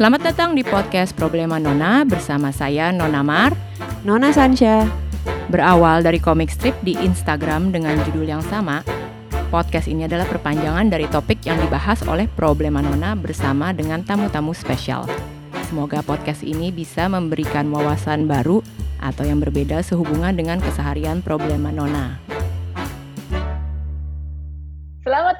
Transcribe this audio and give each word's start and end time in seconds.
Selamat 0.00 0.32
datang 0.32 0.56
di 0.56 0.64
podcast 0.64 1.12
Problema 1.12 1.60
Nona 1.60 2.08
bersama 2.08 2.48
saya 2.56 2.88
Nona 2.88 3.20
Mar, 3.20 3.52
Nona 4.00 4.32
Sansha. 4.32 4.88
Berawal 5.52 6.00
dari 6.00 6.16
komik 6.16 6.48
strip 6.48 6.72
di 6.80 6.96
Instagram 6.96 7.68
dengan 7.68 8.00
judul 8.08 8.24
yang 8.24 8.40
sama, 8.48 8.80
podcast 9.52 9.92
ini 9.92 10.08
adalah 10.08 10.24
perpanjangan 10.24 10.88
dari 10.88 11.04
topik 11.04 11.44
yang 11.44 11.60
dibahas 11.60 12.00
oleh 12.08 12.24
Problema 12.32 12.80
Nona 12.80 13.12
bersama 13.12 13.76
dengan 13.76 14.00
tamu-tamu 14.00 14.56
spesial. 14.56 15.04
Semoga 15.68 16.00
podcast 16.00 16.48
ini 16.48 16.72
bisa 16.72 17.04
memberikan 17.04 17.68
wawasan 17.68 18.24
baru 18.24 18.64
atau 19.04 19.28
yang 19.28 19.44
berbeda 19.44 19.84
sehubungan 19.84 20.32
dengan 20.32 20.64
keseharian 20.64 21.20
Problema 21.20 21.68
Nona. 21.68 22.29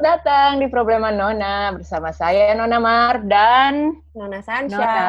Datang 0.01 0.65
di 0.65 0.67
Problema 0.73 1.13
Nona 1.13 1.77
bersama 1.77 2.09
saya 2.09 2.57
Nona 2.57 2.81
Mar 2.81 3.21
dan 3.29 4.01
Nona 4.17 4.41
Sansha. 4.41 4.81
Nona. 4.81 5.09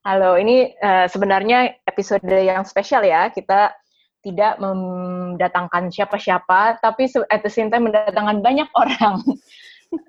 Halo, 0.00 0.40
ini 0.40 0.72
uh, 0.80 1.04
sebenarnya 1.04 1.84
episode 1.84 2.24
yang 2.24 2.64
spesial 2.64 3.04
ya. 3.04 3.28
Kita 3.28 3.76
tidak 4.24 4.56
mendatangkan 4.56 5.92
siapa-siapa, 5.92 6.80
tapi 6.80 7.12
at 7.28 7.44
the 7.44 7.52
same 7.52 7.68
time 7.68 7.92
mendatangkan 7.92 8.40
banyak 8.40 8.68
orang. 8.80 9.20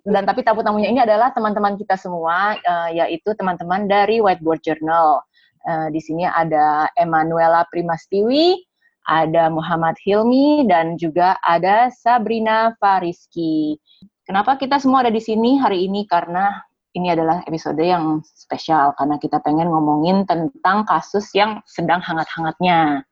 Dan 0.08 0.24
tapi 0.24 0.42
tamu-tamunya 0.42 0.90
ini 0.90 1.04
adalah 1.04 1.36
teman-teman 1.36 1.76
kita 1.76 2.00
semua, 2.00 2.56
uh, 2.56 2.90
yaitu 2.96 3.36
teman-teman 3.36 3.92
dari 3.92 4.24
Whiteboard 4.24 4.64
Journal. 4.64 5.20
Uh, 5.68 5.92
di 5.92 6.00
sini 6.00 6.24
ada 6.24 6.88
Emanuela 6.96 7.68
Primastiwi, 7.68 8.65
ada 9.06 9.54
Muhammad 9.54 9.96
Hilmi, 10.02 10.66
dan 10.66 10.98
juga 10.98 11.38
ada 11.46 11.94
Sabrina 11.94 12.74
Fariski. 12.82 13.78
Kenapa 14.26 14.58
kita 14.58 14.82
semua 14.82 15.06
ada 15.06 15.14
di 15.14 15.22
sini 15.22 15.62
hari 15.62 15.86
ini? 15.86 16.10
Karena 16.10 16.50
ini 16.98 17.14
adalah 17.14 17.46
episode 17.46 17.78
yang 17.78 18.26
spesial, 18.26 18.98
karena 18.98 19.22
kita 19.22 19.38
pengen 19.46 19.70
ngomongin 19.70 20.26
tentang 20.26 20.88
kasus 20.90 21.30
yang 21.38 21.62
sedang 21.70 22.02
hangat-hangatnya. 22.02 23.06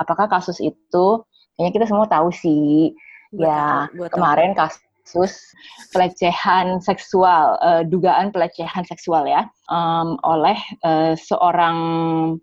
Apakah 0.00 0.26
kasus 0.26 0.58
itu, 0.58 1.06
kayaknya 1.54 1.72
kita 1.72 1.86
semua 1.86 2.10
tahu 2.10 2.34
sih, 2.34 2.96
ya 3.36 3.86
tahu, 3.92 4.10
kemarin 4.10 4.56
tahu. 4.56 4.66
kasus 4.66 5.38
pelecehan 5.94 6.82
seksual, 6.82 7.60
uh, 7.62 7.86
dugaan 7.86 8.34
pelecehan 8.34 8.82
seksual 8.88 9.28
ya, 9.28 9.46
um, 9.70 10.18
oleh 10.26 10.58
uh, 10.82 11.14
seorang 11.14 11.78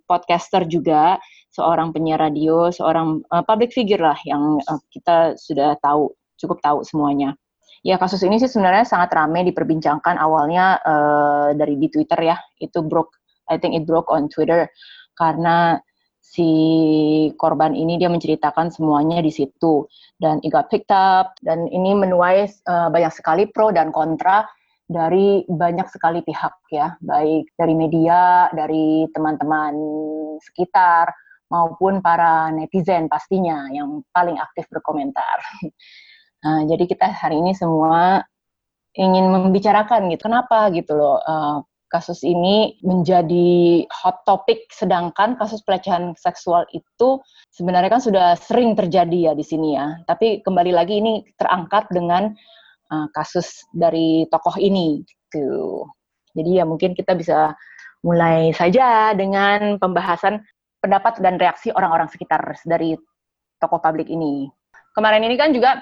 podcaster 0.08 0.64
juga 0.70 1.20
seorang 1.54 1.94
penyiar 1.94 2.18
radio, 2.18 2.74
seorang 2.74 3.22
uh, 3.30 3.46
public 3.46 3.70
figure 3.70 4.02
lah 4.02 4.18
yang 4.26 4.58
uh, 4.66 4.82
kita 4.90 5.38
sudah 5.38 5.78
tahu, 5.80 6.10
cukup 6.42 6.60
tahu 6.66 6.82
semuanya. 6.82 7.38
Ya 7.86 8.02
kasus 8.02 8.26
ini 8.26 8.42
sih 8.42 8.50
sebenarnya 8.50 8.88
sangat 8.88 9.14
ramai 9.14 9.46
diperbincangkan 9.46 10.18
awalnya 10.18 10.82
uh, 10.82 11.50
dari 11.54 11.78
di 11.78 11.92
Twitter 11.94 12.18
ya, 12.26 12.38
itu 12.58 12.82
broke, 12.82 13.14
I 13.52 13.62
think 13.62 13.78
it 13.78 13.86
broke 13.86 14.10
on 14.10 14.32
Twitter 14.32 14.66
karena 15.14 15.78
si 16.24 16.50
korban 17.38 17.78
ini 17.78 18.02
dia 18.02 18.10
menceritakan 18.10 18.74
semuanya 18.74 19.22
di 19.22 19.30
situ. 19.30 19.86
Dan 20.18 20.42
it 20.42 20.50
got 20.50 20.74
picked 20.74 20.90
up 20.90 21.38
dan 21.46 21.70
ini 21.70 21.94
menuai 21.94 22.50
uh, 22.66 22.90
banyak 22.90 23.14
sekali 23.14 23.46
pro 23.52 23.70
dan 23.70 23.94
kontra 23.94 24.48
dari 24.88 25.44
banyak 25.46 25.88
sekali 25.92 26.24
pihak 26.24 26.56
ya, 26.72 26.96
baik 27.04 27.52
dari 27.60 27.76
media, 27.76 28.48
dari 28.56 29.08
teman-teman 29.12 29.76
sekitar, 30.44 31.12
maupun 31.54 32.02
para 32.02 32.50
netizen 32.50 33.06
pastinya 33.06 33.70
yang 33.70 34.02
paling 34.10 34.42
aktif 34.42 34.66
berkomentar. 34.74 35.38
Nah, 36.44 36.68
jadi 36.68 36.92
kita 36.92 37.08
hari 37.08 37.40
ini 37.40 37.56
semua 37.56 38.20
ingin 39.00 39.32
membicarakan 39.32 40.12
gitu, 40.12 40.28
kenapa 40.28 40.68
gitu 40.76 40.92
loh 40.92 41.16
uh, 41.24 41.64
kasus 41.94 42.26
ini 42.26 42.82
menjadi 42.82 43.86
hot 43.88 44.26
topic, 44.26 44.66
sedangkan 44.74 45.38
kasus 45.38 45.62
pelecehan 45.62 46.18
seksual 46.18 46.66
itu 46.74 47.22
sebenarnya 47.54 47.94
kan 47.94 48.02
sudah 48.02 48.28
sering 48.36 48.74
terjadi 48.74 49.30
ya 49.30 49.34
di 49.38 49.46
sini 49.46 49.78
ya. 49.78 50.02
Tapi 50.10 50.42
kembali 50.42 50.74
lagi 50.74 51.00
ini 51.00 51.24
terangkat 51.38 51.88
dengan 51.94 52.34
uh, 52.90 53.08
kasus 53.14 53.64
dari 53.72 54.26
tokoh 54.28 54.58
ini 54.58 55.06
gitu. 55.06 55.86
Jadi 56.34 56.58
ya 56.58 56.66
mungkin 56.66 56.98
kita 56.98 57.14
bisa 57.14 57.54
mulai 58.04 58.52
saja 58.52 59.14
dengan 59.14 59.78
pembahasan 59.78 60.44
pendapat 60.84 61.24
dan 61.24 61.40
reaksi 61.40 61.72
orang-orang 61.72 62.12
sekitar 62.12 62.44
dari 62.68 63.00
tokoh 63.64 63.80
publik 63.80 64.12
ini. 64.12 64.52
Kemarin 64.92 65.24
ini 65.24 65.40
kan 65.40 65.56
juga 65.56 65.80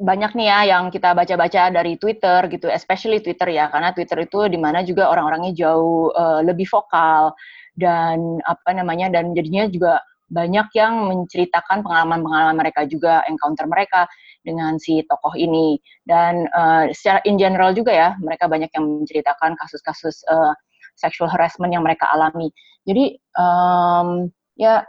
banyak 0.00 0.32
nih 0.34 0.46
ya 0.48 0.58
yang 0.74 0.90
kita 0.90 1.14
baca-baca 1.14 1.70
dari 1.70 1.94
Twitter 2.00 2.50
gitu, 2.50 2.66
especially 2.66 3.22
Twitter 3.22 3.46
ya, 3.54 3.70
karena 3.70 3.94
Twitter 3.94 4.26
itu 4.26 4.50
di 4.50 4.58
mana 4.58 4.82
juga 4.82 5.06
orang-orangnya 5.12 5.54
jauh 5.54 6.10
uh, 6.10 6.42
lebih 6.42 6.66
vokal 6.66 7.36
dan 7.78 8.42
apa 8.42 8.74
namanya 8.74 9.12
dan 9.12 9.36
jadinya 9.36 9.70
juga 9.70 10.02
banyak 10.30 10.72
yang 10.78 11.10
menceritakan 11.10 11.82
pengalaman-pengalaman 11.84 12.56
mereka 12.56 12.86
juga, 12.86 13.20
encounter 13.28 13.66
mereka 13.66 14.06
dengan 14.40 14.80
si 14.80 15.04
tokoh 15.04 15.36
ini 15.36 15.76
dan 16.08 16.48
uh, 16.56 16.88
secara 16.96 17.20
in 17.28 17.36
general 17.36 17.76
juga 17.76 17.92
ya, 17.92 18.10
mereka 18.24 18.48
banyak 18.48 18.72
yang 18.72 19.04
menceritakan 19.04 19.52
kasus-kasus 19.60 20.24
uh, 20.32 20.56
sexual 20.96 21.28
harassment 21.28 21.76
yang 21.76 21.84
mereka 21.84 22.08
alami. 22.08 22.48
Jadi 22.88 23.20
um, 23.36 24.32
Ya, 24.60 24.84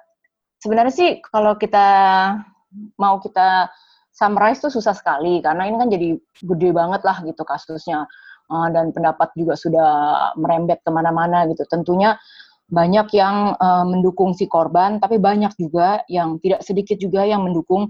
sebenarnya 0.60 0.92
sih 0.92 1.10
kalau 1.24 1.56
kita 1.56 1.88
mau 3.00 3.24
kita 3.24 3.72
summarize 4.12 4.60
tuh 4.60 4.68
susah 4.68 4.92
sekali 4.92 5.40
karena 5.40 5.64
ini 5.72 5.80
kan 5.80 5.88
jadi 5.88 6.10
gede 6.44 6.70
banget 6.76 7.02
lah 7.08 7.24
gitu 7.24 7.48
kasusnya 7.48 8.04
uh, 8.52 8.68
dan 8.76 8.92
pendapat 8.92 9.32
juga 9.40 9.56
sudah 9.56 9.92
merembet 10.36 10.84
ke 10.84 10.92
mana-mana 10.92 11.48
gitu. 11.48 11.64
Tentunya 11.72 12.20
banyak 12.72 13.08
yang 13.16 13.56
uh, 13.60 13.88
mendukung 13.88 14.36
si 14.36 14.48
korban, 14.48 15.00
tapi 15.00 15.20
banyak 15.20 15.56
juga 15.56 16.04
yang 16.12 16.40
tidak 16.44 16.64
sedikit 16.68 17.00
juga 17.00 17.24
yang 17.24 17.44
mendukung 17.48 17.88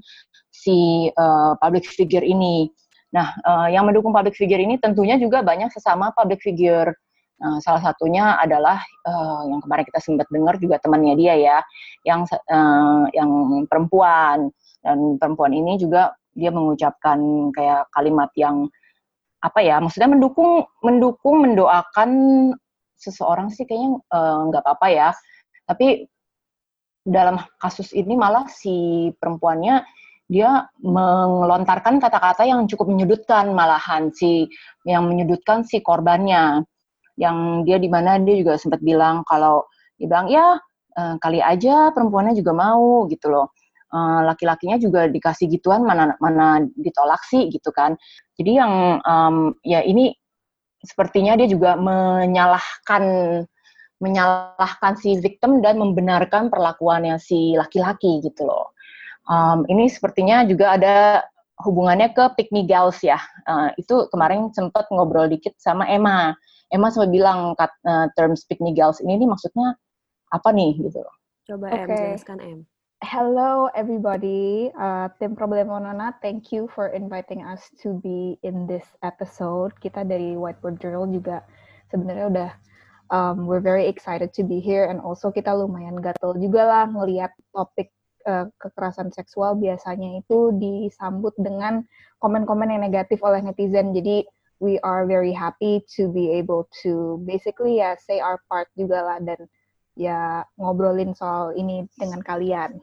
si 0.53 1.09
uh, 1.18 1.58
public 1.58 1.90
figure 1.90 2.25
ini. 2.25 2.69
Nah, 3.13 3.34
uh, 3.46 3.68
yang 3.74 3.90
mendukung 3.90 4.13
public 4.13 4.38
figure 4.38 4.62
ini 4.62 4.78
tentunya 4.78 5.18
juga 5.18 5.42
banyak 5.42 5.74
sesama 5.74 6.13
public 6.13 6.42
figure 6.46 6.94
Uh, 7.41 7.57
salah 7.57 7.81
satunya 7.81 8.38
adalah 8.38 8.78
uh, 9.09 9.41
yang 9.50 9.59
kemarin 9.66 9.85
kita 9.90 9.97
sempat 9.97 10.29
dengar 10.29 10.62
juga 10.62 10.78
temannya 10.78 11.18
dia 11.18 11.34
ya, 11.34 11.57
yang 12.06 12.22
uh, 12.29 13.09
yang 13.18 13.29
perempuan. 13.66 14.53
Dan 14.85 15.18
perempuan 15.18 15.53
ini 15.53 15.81
juga 15.81 16.13
dia 16.38 16.53
mengucapkan 16.53 17.50
kayak 17.53 17.90
kalimat 17.97 18.30
yang 18.38 18.69
apa 19.41 19.59
ya, 19.66 19.81
maksudnya 19.81 20.13
mendukung 20.13 20.69
mendukung 20.85 21.41
mendoakan 21.41 22.09
seseorang 22.94 23.50
sih 23.50 23.66
kayaknya 23.66 23.97
nggak 24.50 24.62
uh, 24.62 24.66
apa-apa 24.66 24.88
ya, 24.94 25.09
tapi 25.66 26.06
dalam 27.01 27.41
kasus 27.57 27.90
ini 27.97 28.13
malah 28.13 28.46
si 28.46 29.09
perempuannya 29.18 29.81
dia 30.31 30.63
melontarkan 30.80 32.00
kata-kata 32.00 32.47
yang 32.47 32.63
cukup 32.69 32.88
menyudutkan 32.88 33.51
malahan 33.51 34.13
si 34.16 34.47
yang 34.88 35.09
menyudutkan 35.09 35.68
si 35.68 35.84
korbannya 35.84 36.63
yang 37.21 37.61
dia 37.61 37.77
di 37.77 37.85
mana 37.85 38.17
dia 38.17 38.41
juga 38.41 38.57
sempat 38.57 38.81
bilang 38.81 39.21
kalau 39.29 39.61
dia 40.01 40.09
bilang 40.09 40.27
ya 40.27 40.57
uh, 40.97 41.15
kali 41.21 41.37
aja 41.37 41.93
perempuannya 41.93 42.33
juga 42.33 42.51
mau 42.57 43.05
gitu 43.05 43.29
loh. 43.29 43.53
Uh, 43.91 44.23
laki-lakinya 44.23 44.79
juga 44.79 45.11
dikasih 45.11 45.51
gituan 45.51 45.83
mana 45.83 46.15
mana 46.23 46.63
ditolak 46.79 47.21
sih 47.27 47.51
gitu 47.51 47.69
kan. 47.75 47.93
Jadi 48.39 48.51
yang 48.57 49.03
um, 49.03 49.53
ya 49.67 49.83
ini 49.83 50.15
sepertinya 50.81 51.37
dia 51.37 51.45
juga 51.45 51.77
menyalahkan 51.77 53.03
menyalahkan 54.01 54.97
si 54.97 55.21
victim 55.21 55.61
dan 55.61 55.77
membenarkan 55.77 56.49
perlakuannya 56.49 57.21
si 57.21 57.53
laki-laki 57.53 58.23
gitu 58.25 58.49
loh. 58.49 58.73
Um, 59.29 59.67
ini 59.69 59.85
sepertinya 59.85 60.41
juga 60.50 60.74
ada 60.74 60.95
hubungannya 61.62 62.09
ke 62.17 62.33
pick 62.33 62.50
me 62.50 62.65
gals 62.65 63.06
ya. 63.06 63.21
Uh, 63.45 63.69
itu 63.77 64.09
kemarin 64.09 64.50
sempat 64.57 64.89
ngobrol 64.89 65.29
dikit 65.29 65.53
sama 65.62 65.85
Emma 65.85 66.33
Emma 66.71 66.88
sempat 66.88 67.12
bilang 67.12 67.51
kat, 67.59 67.71
uh, 67.83 68.07
term 68.15 68.39
speak 68.39 68.63
girls 68.71 69.03
ini 69.03 69.19
nih 69.19 69.27
maksudnya 69.27 69.75
apa 70.31 70.50
nih 70.56 70.79
gitu 70.79 71.03
Coba 71.44 71.68
okay. 71.68 71.83
M 71.83 71.89
jelaskan 72.15 72.39
M. 72.39 72.59
Hello 73.01 73.68
everybody, 73.73 74.69
uh, 74.77 75.09
tim 75.18 75.33
Problema 75.33 75.81
Nona, 75.81 76.15
thank 76.21 76.53
you 76.53 76.69
for 76.71 76.94
inviting 76.94 77.41
us 77.41 77.65
to 77.81 77.97
be 78.00 78.38
in 78.45 78.69
this 78.69 78.85
episode. 79.01 79.73
Kita 79.81 80.06
dari 80.06 80.38
Whiteboard 80.38 80.77
Journal 80.79 81.09
juga 81.09 81.44
sebenarnya 81.89 82.25
udah 82.29 82.51
um, 83.12 83.50
we're 83.50 83.59
very 83.59 83.89
excited 83.89 84.31
to 84.38 84.45
be 84.45 84.62
here 84.62 84.88
and 84.88 85.01
also 85.03 85.33
kita 85.33 85.51
lumayan 85.51 86.00
gatel 86.00 86.38
juga 86.38 86.62
lah 86.63 86.83
ngelihat 86.88 87.33
topik 87.51 87.89
uh, 88.29 88.47
kekerasan 88.62 89.09
seksual 89.12 89.57
biasanya 89.57 90.21
itu 90.21 90.53
disambut 90.56 91.33
dengan 91.41 91.83
komen-komen 92.21 92.69
yang 92.69 92.85
negatif 92.85 93.19
oleh 93.25 93.41
netizen. 93.44 93.97
Jadi 93.97 94.24
we 94.62 94.78
are 94.86 95.10
very 95.10 95.34
happy 95.34 95.81
to 95.98 96.08
be 96.13 96.30
able 96.38 96.69
to 96.86 97.18
basically 97.25 97.81
ya 97.81 97.98
say 97.98 98.22
our 98.22 98.38
part 98.46 98.69
juga 98.78 99.02
lah 99.02 99.18
dan 99.18 99.50
ya 99.98 100.46
ngobrolin 100.56 101.18
soal 101.18 101.52
ini 101.58 101.90
dengan 101.98 102.22
kalian. 102.22 102.78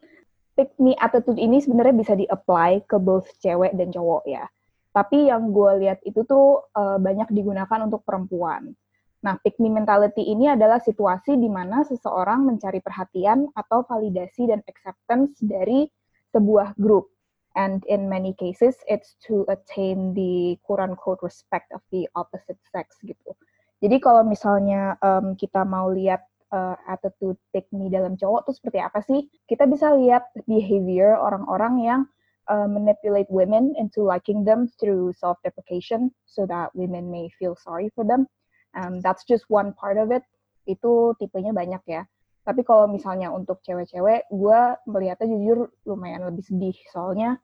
Pick 0.58 0.74
me 0.82 0.98
attitude 0.98 1.38
ini 1.38 1.62
sebenarnya 1.62 1.94
bisa 1.94 2.18
di-apply 2.18 2.82
ke 2.90 2.98
both 2.98 3.30
cewek 3.38 3.78
dan 3.78 3.94
cowok 3.94 4.26
ya. 4.26 4.50
Tapi 4.90 5.30
yang 5.30 5.54
gue 5.54 5.86
lihat 5.86 6.02
itu 6.02 6.26
tuh 6.26 6.66
uh, 6.74 6.98
banyak 6.98 7.30
digunakan 7.30 7.86
untuk 7.86 8.02
perempuan. 8.02 8.74
Nah, 9.22 9.38
pick 9.38 9.58
me 9.62 9.70
mentality 9.70 10.26
ini 10.26 10.50
adalah 10.50 10.82
situasi 10.82 11.38
di 11.38 11.46
mana 11.46 11.86
seseorang 11.86 12.42
mencari 12.42 12.82
perhatian 12.82 13.46
atau 13.54 13.86
validasi 13.86 14.50
dan 14.50 14.62
acceptance 14.66 15.38
dari 15.38 15.86
sebuah 16.34 16.74
grup. 16.74 17.14
And 17.58 17.82
in 17.90 18.06
many 18.06 18.38
cases, 18.38 18.78
it's 18.86 19.18
to 19.26 19.42
attain 19.50 20.14
the 20.14 20.54
quote-unquote 20.62 21.18
respect 21.26 21.74
of 21.74 21.82
the 21.90 22.06
opposite 22.14 22.62
sex 22.70 22.94
gitu. 23.02 23.34
Jadi 23.82 23.98
kalau 23.98 24.22
misalnya 24.22 24.94
um, 25.02 25.34
kita 25.34 25.66
mau 25.66 25.90
lihat 25.90 26.22
uh, 26.54 26.78
attitude 26.86 27.38
me 27.74 27.90
dalam 27.90 28.14
cowok 28.14 28.46
tuh 28.46 28.54
seperti 28.54 28.78
apa 28.78 29.02
sih? 29.02 29.26
Kita 29.50 29.66
bisa 29.66 29.90
lihat 29.98 30.30
behavior 30.46 31.18
orang-orang 31.18 31.74
yang 31.82 32.00
uh, 32.46 32.70
manipulate 32.70 33.26
women 33.26 33.74
into 33.74 34.06
liking 34.06 34.46
them 34.46 34.70
through 34.78 35.10
self-deprecation 35.18 36.14
so 36.30 36.46
that 36.46 36.70
women 36.78 37.10
may 37.10 37.26
feel 37.42 37.58
sorry 37.58 37.90
for 37.90 38.06
them 38.06 38.30
Um, 38.76 39.00
that's 39.00 39.24
just 39.24 39.48
one 39.48 39.72
part 39.72 39.96
of 39.96 40.12
it. 40.12 40.24
Itu 40.68 41.16
tipenya 41.16 41.56
banyak 41.56 41.82
ya. 41.88 42.04
Tapi 42.44 42.64
kalau 42.64 42.88
misalnya 42.88 43.28
untuk 43.32 43.60
cewek-cewek, 43.64 44.28
gue 44.32 44.60
melihatnya 44.88 45.28
jujur 45.28 45.58
lumayan 45.84 46.24
lebih 46.28 46.44
sedih. 46.44 46.76
Soalnya 46.92 47.36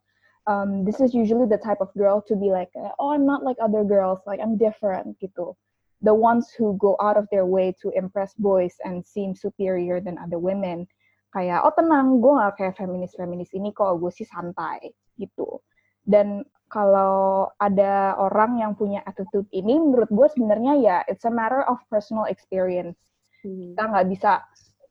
um, 0.47 0.85
this 0.85 1.01
is 1.01 1.15
usually 1.15 1.47
the 1.47 1.59
type 1.59 1.81
of 1.81 1.93
girl 1.95 2.21
to 2.29 2.37
be 2.37 2.51
like, 2.51 2.71
oh 2.99 3.11
I'm 3.11 3.27
not 3.27 3.43
like 3.45 3.57
other 3.63 3.85
girls, 3.85 4.21
like 4.27 4.41
I'm 4.41 4.57
different 4.57 5.17
gitu. 5.21 5.57
The 6.05 6.13
ones 6.13 6.53
who 6.53 6.77
go 6.77 6.97
out 7.01 7.17
of 7.17 7.25
their 7.33 7.47
way 7.49 7.73
to 7.81 7.89
impress 7.97 8.35
boys 8.37 8.77
and 8.85 9.01
seem 9.01 9.35
superior 9.35 10.01
than 10.01 10.21
other 10.21 10.39
women. 10.39 10.87
Kayak, 11.33 11.65
oh 11.65 11.73
tenang, 11.75 12.21
gue 12.23 12.31
gak 12.31 12.55
kayak 12.61 12.77
feminis-feminis 12.79 13.51
ini 13.57 13.75
kok, 13.75 13.99
gue 13.99 14.13
sih 14.13 14.29
santai 14.29 14.93
gitu. 15.19 15.65
Dan 16.05 16.45
kalau 16.69 17.49
ada 17.59 18.15
orang 18.21 18.61
yang 18.61 18.77
punya 18.77 19.01
attitude 19.09 19.49
ini, 19.51 19.81
menurut 19.81 20.11
gue 20.13 20.29
sebenarnya 20.31 20.75
ya 20.79 20.97
it's 21.09 21.25
a 21.25 21.33
matter 21.33 21.65
of 21.67 21.81
personal 21.89 22.29
experience. 22.29 23.01
Hmm. 23.41 23.73
Kita 23.73 23.83
nggak 23.89 24.07
bisa 24.13 24.33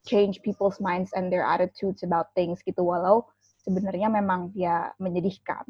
change 0.04 0.44
people's 0.44 0.82
minds 0.84 1.14
and 1.16 1.32
their 1.32 1.46
attitudes 1.46 2.04
about 2.04 2.34
things 2.36 2.60
gitu, 2.66 2.84
walau 2.84 3.24
sebenarnya 3.64 4.12
memang 4.12 4.52
ya 4.54 4.92
menyedihkan. 5.00 5.64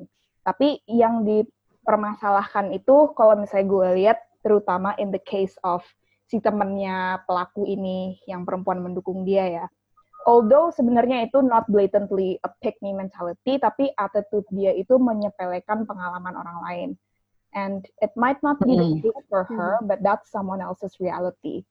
Tapi 0.44 0.84
yang 0.90 1.24
dipermasalahkan 1.24 2.74
itu 2.76 3.14
kalau 3.16 3.40
misalnya 3.40 3.68
gue 3.70 3.88
lihat, 4.04 4.18
terutama 4.44 4.92
in 5.00 5.14
the 5.14 5.22
case 5.24 5.56
of 5.64 5.86
si 6.28 6.42
temennya 6.44 7.24
pelaku 7.30 7.64
ini 7.64 8.20
yang 8.28 8.44
perempuan 8.44 8.84
mendukung 8.84 9.24
dia 9.24 9.46
ya, 9.48 9.66
although 10.26 10.72
sebenarnya 10.74 11.28
itu 11.28 11.40
not 11.40 11.64
blatantly 11.72 12.40
a 12.44 12.50
pick 12.60 12.76
me 12.84 12.92
mentality, 12.92 13.56
tapi 13.62 13.92
attitude 13.96 14.48
dia 14.52 14.74
itu 14.76 15.00
menyepelekan 15.00 15.88
pengalaman 15.88 16.36
orang 16.36 16.60
lain. 16.68 16.90
And 17.54 17.86
it 18.02 18.10
might 18.18 18.42
not 18.42 18.58
be 18.66 18.74
the 18.74 18.98
truth 18.98 19.30
for 19.30 19.46
her, 19.46 19.78
but 19.86 20.02
that's 20.02 20.34
someone 20.34 20.58
else's 20.58 20.98
reality. 20.98 21.62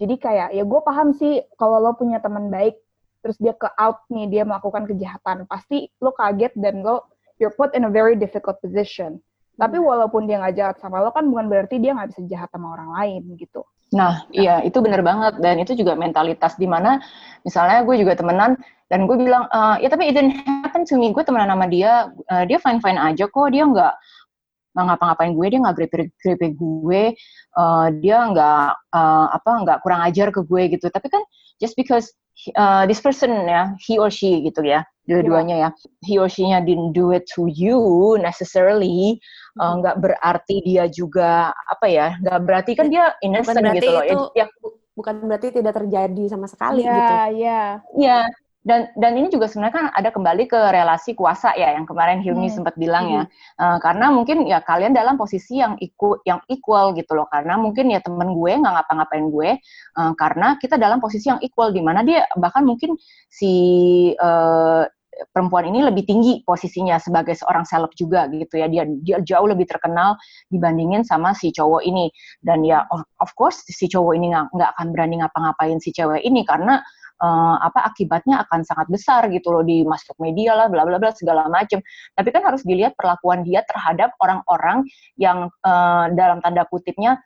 Jadi 0.00 0.16
kayak, 0.16 0.56
ya 0.56 0.64
gue 0.64 0.80
paham 0.80 1.12
sih 1.12 1.44
kalau 1.60 1.76
lo 1.76 1.92
punya 1.92 2.24
teman 2.24 2.48
baik, 2.48 2.80
terus 3.26 3.42
dia 3.42 3.50
ke 3.58 3.66
out 3.74 4.06
nih, 4.06 4.30
dia 4.30 4.42
melakukan 4.46 4.86
kejahatan, 4.86 5.50
pasti 5.50 5.90
lo 5.98 6.14
kaget 6.14 6.54
dan 6.54 6.86
lo, 6.86 7.10
you're 7.42 7.50
put 7.58 7.74
in 7.74 7.82
a 7.82 7.90
very 7.90 8.14
difficult 8.14 8.62
position. 8.62 9.18
Tapi 9.58 9.82
walaupun 9.82 10.30
dia 10.30 10.38
nggak 10.38 10.54
jahat 10.54 10.76
sama 10.78 11.02
lo 11.02 11.10
kan 11.10 11.26
bukan 11.26 11.50
berarti 11.50 11.82
dia 11.82 11.90
nggak 11.98 12.14
bisa 12.14 12.22
jahat 12.30 12.48
sama 12.54 12.78
orang 12.78 12.94
lain 12.94 13.22
gitu. 13.34 13.66
Nah, 13.90 14.28
iya 14.30 14.62
itu 14.62 14.78
benar 14.78 15.00
banget. 15.02 15.40
Dan 15.40 15.58
itu 15.58 15.72
juga 15.74 15.98
mentalitas 15.98 16.54
di 16.60 16.70
mana 16.70 17.02
misalnya 17.42 17.82
gue 17.82 17.96
juga 17.98 18.14
temenan 18.14 18.60
dan 18.86 19.08
gue 19.08 19.16
bilang 19.18 19.48
e, 19.50 19.82
ya 19.82 19.88
tapi 19.90 20.12
it 20.12 20.14
didn't 20.14 20.36
happen 20.44 20.84
to 20.84 21.00
me. 21.00 21.10
Gue 21.10 21.24
temenan 21.24 21.48
sama 21.48 21.66
dia 21.72 22.12
uh, 22.28 22.44
dia 22.44 22.60
fine 22.60 22.84
fine 22.84 23.00
aja 23.00 23.24
kok. 23.26 23.48
Dia 23.48 23.64
nggak 23.64 23.94
nggak 24.76 25.00
ngapa-ngapain 25.00 25.32
gue 25.32 25.46
dia 25.48 25.60
nggak 25.64 25.76
grepe-grepe 25.80 26.46
gue 26.52 27.02
uh, 27.56 27.86
dia 27.96 28.18
nggak 28.28 28.68
uh, 28.92 29.26
apa 29.32 29.50
nggak 29.64 29.78
kurang 29.80 30.04
ajar 30.04 30.28
ke 30.28 30.44
gue 30.44 30.62
gitu. 30.76 30.92
Tapi 30.92 31.08
kan 31.08 31.24
just 31.56 31.72
because 31.80 32.12
uh, 32.60 32.84
this 32.84 33.00
person 33.00 33.48
ya 33.48 33.72
he 33.80 33.96
or 33.96 34.12
she 34.12 34.44
gitu 34.44 34.60
ya 34.60 34.84
dua-duanya 35.06 35.56
ya 35.56 35.68
he 36.02 36.18
or 36.18 36.28
she-nya 36.28 36.60
didn't 36.60 36.92
do 36.92 37.14
it 37.14 37.24
to 37.30 37.46
you 37.48 38.18
necessarily 38.20 39.16
uh, 39.62 39.78
nggak 39.78 40.02
berarti 40.02 40.60
dia 40.66 40.90
juga 40.90 41.54
apa 41.70 41.86
ya 41.86 42.06
nggak 42.20 42.40
berarti 42.44 42.72
kan 42.74 42.90
dia 42.90 43.14
innocent 43.22 43.62
gitu 43.78 43.90
loh 43.94 44.04
itu, 44.04 44.24
ya, 44.34 44.50
bukan 44.98 45.14
berarti 45.24 45.54
tidak 45.54 45.78
terjadi 45.78 46.24
sama 46.26 46.50
sekali 46.50 46.82
yeah, 46.82 46.92
gitu. 46.92 47.14
ya 47.14 47.22
yeah. 47.38 47.70
ya 47.96 48.18
dan 48.66 48.90
dan 48.98 49.14
ini 49.14 49.30
juga 49.30 49.46
sebenarnya 49.46 49.74
kan 49.78 49.86
ada 49.94 50.10
kembali 50.10 50.50
ke 50.50 50.58
relasi 50.58 51.14
kuasa 51.14 51.54
ya 51.54 51.70
yang 51.78 51.86
kemarin 51.86 52.18
Hilmi 52.18 52.50
hmm. 52.50 52.56
sempat 52.58 52.74
bilang 52.74 53.06
ya. 53.06 53.22
Uh, 53.62 53.78
karena 53.78 54.10
mungkin 54.10 54.42
ya 54.42 54.58
kalian 54.58 54.90
dalam 54.90 55.14
posisi 55.14 55.62
yang 55.62 55.78
ikut 55.78 56.26
yang 56.26 56.42
equal 56.50 56.90
gitu 56.98 57.14
loh. 57.14 57.30
Karena 57.30 57.54
mungkin 57.54 57.94
ya 57.94 58.02
temen 58.02 58.34
gue 58.34 58.52
nggak 58.58 58.74
ngapa-ngapain 58.74 59.30
gue 59.30 59.50
uh, 60.02 60.12
karena 60.18 60.58
kita 60.58 60.74
dalam 60.82 60.98
posisi 60.98 61.30
yang 61.30 61.38
equal 61.46 61.70
di 61.70 61.78
mana 61.78 62.02
dia 62.02 62.26
bahkan 62.34 62.66
mungkin 62.66 62.98
si 63.30 63.54
uh, 64.18 64.82
perempuan 65.32 65.64
ini 65.70 65.80
lebih 65.80 66.04
tinggi 66.04 66.44
posisinya 66.44 67.00
sebagai 67.00 67.38
seorang 67.38 67.62
seleb 67.62 67.94
juga 67.94 68.26
gitu 68.34 68.58
ya. 68.58 68.66
Dia 68.66 68.82
dia 68.98 69.22
jauh 69.22 69.46
lebih 69.46 69.70
terkenal 69.70 70.18
dibandingin 70.50 71.06
sama 71.06 71.38
si 71.38 71.54
cowok 71.54 71.86
ini. 71.86 72.10
Dan 72.42 72.66
ya 72.66 72.82
of, 72.90 73.06
of 73.22 73.30
course 73.38 73.62
si 73.62 73.86
cowok 73.86 74.18
ini 74.18 74.34
nggak 74.34 74.70
akan 74.74 74.90
berani 74.90 75.22
ngapa-ngapain 75.22 75.78
si 75.78 75.94
cewek 75.94 76.26
ini 76.26 76.42
karena 76.42 76.82
uh, 77.20 77.56
apa 77.60 77.86
akibatnya 77.88 78.44
akan 78.46 78.64
sangat 78.66 78.86
besar 78.88 79.28
gitu 79.32 79.52
loh 79.52 79.64
di 79.64 79.82
masuk 79.86 80.16
media 80.20 80.56
lah 80.56 80.66
bla 80.68 80.84
bla 80.84 81.00
bla 81.00 81.12
segala 81.12 81.48
macam 81.48 81.80
tapi 82.16 82.28
kan 82.32 82.42
harus 82.44 82.62
dilihat 82.62 82.96
perlakuan 82.96 83.44
dia 83.44 83.64
terhadap 83.64 84.12
orang-orang 84.20 84.84
yang 85.16 85.48
uh, 85.64 86.08
dalam 86.12 86.40
tanda 86.40 86.64
kutipnya 86.68 87.20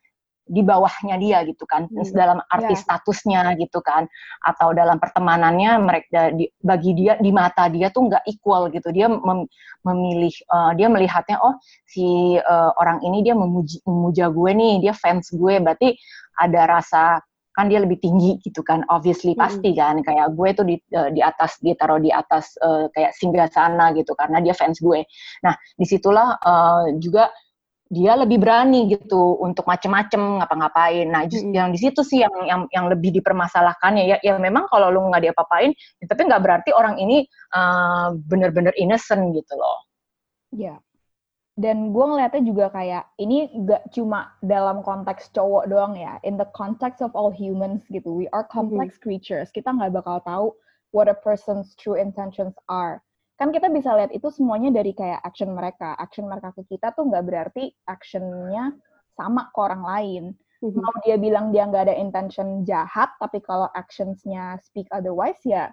di 0.50 0.66
bawahnya 0.66 1.14
dia 1.22 1.46
gitu 1.46 1.62
kan 1.62 1.86
hmm. 1.86 2.10
dalam 2.10 2.42
arti 2.50 2.74
yeah. 2.74 2.82
statusnya 2.82 3.42
gitu 3.62 3.78
kan 3.78 4.10
atau 4.42 4.74
dalam 4.74 4.98
pertemanannya 4.98 5.78
mereka 5.78 6.34
di, 6.34 6.50
bagi 6.58 6.90
dia 6.98 7.14
di 7.22 7.30
mata 7.30 7.70
dia 7.70 7.94
tuh 7.94 8.10
nggak 8.10 8.26
equal 8.26 8.66
gitu 8.74 8.90
dia 8.90 9.06
mem, 9.06 9.46
memilih 9.86 10.34
uh, 10.50 10.74
dia 10.74 10.90
melihatnya 10.90 11.38
oh 11.38 11.54
si 11.86 12.34
uh, 12.42 12.74
orang 12.82 12.98
ini 13.06 13.22
dia 13.22 13.38
memuji, 13.38 13.78
memuja 13.86 14.26
gue 14.34 14.50
nih 14.50 14.74
dia 14.82 14.92
fans 14.98 15.30
gue 15.30 15.62
berarti 15.62 15.94
ada 16.34 16.66
rasa 16.66 17.22
kan 17.54 17.66
dia 17.66 17.82
lebih 17.82 17.98
tinggi 17.98 18.38
gitu 18.42 18.62
kan 18.62 18.86
obviously 18.88 19.34
hmm. 19.34 19.42
pasti 19.42 19.74
kan 19.74 20.00
kayak 20.06 20.32
gue 20.34 20.48
tuh 20.54 20.64
di 20.66 20.76
uh, 20.94 21.10
di 21.10 21.20
atas 21.20 21.58
dia 21.58 21.74
taruh 21.74 21.98
di 21.98 22.14
atas 22.14 22.54
uh, 22.62 22.86
kayak 22.94 23.10
singgah 23.18 23.50
sana 23.50 23.90
gitu 23.94 24.14
karena 24.14 24.38
dia 24.38 24.54
fans 24.54 24.78
gue 24.78 25.02
nah 25.42 25.54
di 25.74 25.86
situlah 25.86 26.38
uh, 26.40 26.94
juga 27.02 27.30
dia 27.90 28.14
lebih 28.14 28.38
berani 28.38 28.86
gitu 28.86 29.34
untuk 29.42 29.66
macem-macem 29.66 30.38
ngapa-ngapain. 30.38 31.10
Nah, 31.10 31.26
just, 31.26 31.42
hmm. 31.42 31.58
yang 31.58 31.68
di 31.74 31.78
situ 31.82 32.06
sih 32.06 32.22
yang 32.22 32.30
yang 32.46 32.62
yang 32.70 32.86
lebih 32.86 33.10
dipermasalahkannya 33.18 34.06
ya. 34.06 34.16
Ya 34.22 34.38
memang 34.38 34.70
kalau 34.70 34.94
lu 34.94 35.10
nggak 35.10 35.26
diapa-apain, 35.26 35.74
ya, 35.74 36.06
tapi 36.06 36.30
nggak 36.30 36.38
berarti 36.38 36.70
orang 36.70 37.02
ini 37.02 37.26
uh, 37.50 38.14
bener-bener 38.30 38.70
innocent 38.78 39.34
gitu 39.34 39.58
loh. 39.58 39.78
Ya. 40.54 40.78
Dan 41.60 41.92
gue 41.92 42.04
ngeliatnya 42.08 42.40
juga 42.40 42.72
kayak 42.72 43.04
ini 43.20 43.52
gak 43.68 43.92
cuma 43.92 44.32
dalam 44.40 44.80
konteks 44.80 45.28
cowok 45.36 45.68
doang 45.68 45.92
ya. 45.92 46.16
In 46.24 46.40
the 46.40 46.48
context 46.56 47.04
of 47.04 47.12
all 47.12 47.28
humans 47.28 47.84
gitu, 47.92 48.08
we 48.08 48.26
are 48.32 48.48
complex 48.48 48.96
hmm. 48.96 49.04
creatures. 49.04 49.52
Kita 49.52 49.68
nggak 49.68 49.92
bakal 49.92 50.24
tahu 50.24 50.56
what 50.96 51.12
a 51.12 51.16
person's 51.16 51.76
true 51.76 52.00
intentions 52.00 52.56
are 52.72 53.04
kan 53.40 53.56
kita 53.56 53.72
bisa 53.72 53.96
lihat 53.96 54.12
itu 54.12 54.28
semuanya 54.28 54.68
dari 54.68 54.92
kayak 54.92 55.24
action 55.24 55.56
mereka. 55.56 55.96
Action 55.96 56.28
mereka 56.28 56.52
ke 56.52 56.76
kita 56.76 56.92
tuh 56.92 57.08
nggak 57.08 57.24
berarti 57.24 57.72
actionnya 57.88 58.76
sama 59.16 59.48
ke 59.48 59.58
orang 59.64 59.80
lain. 59.80 60.24
Mm-hmm. 60.60 60.76
Mau 60.84 60.96
dia 61.00 61.16
bilang 61.16 61.48
dia 61.48 61.64
nggak 61.64 61.88
ada 61.88 61.96
intention 61.96 62.68
jahat, 62.68 63.08
tapi 63.16 63.40
kalau 63.40 63.72
actionsnya 63.72 64.60
speak 64.60 64.84
otherwise 64.92 65.40
ya, 65.40 65.72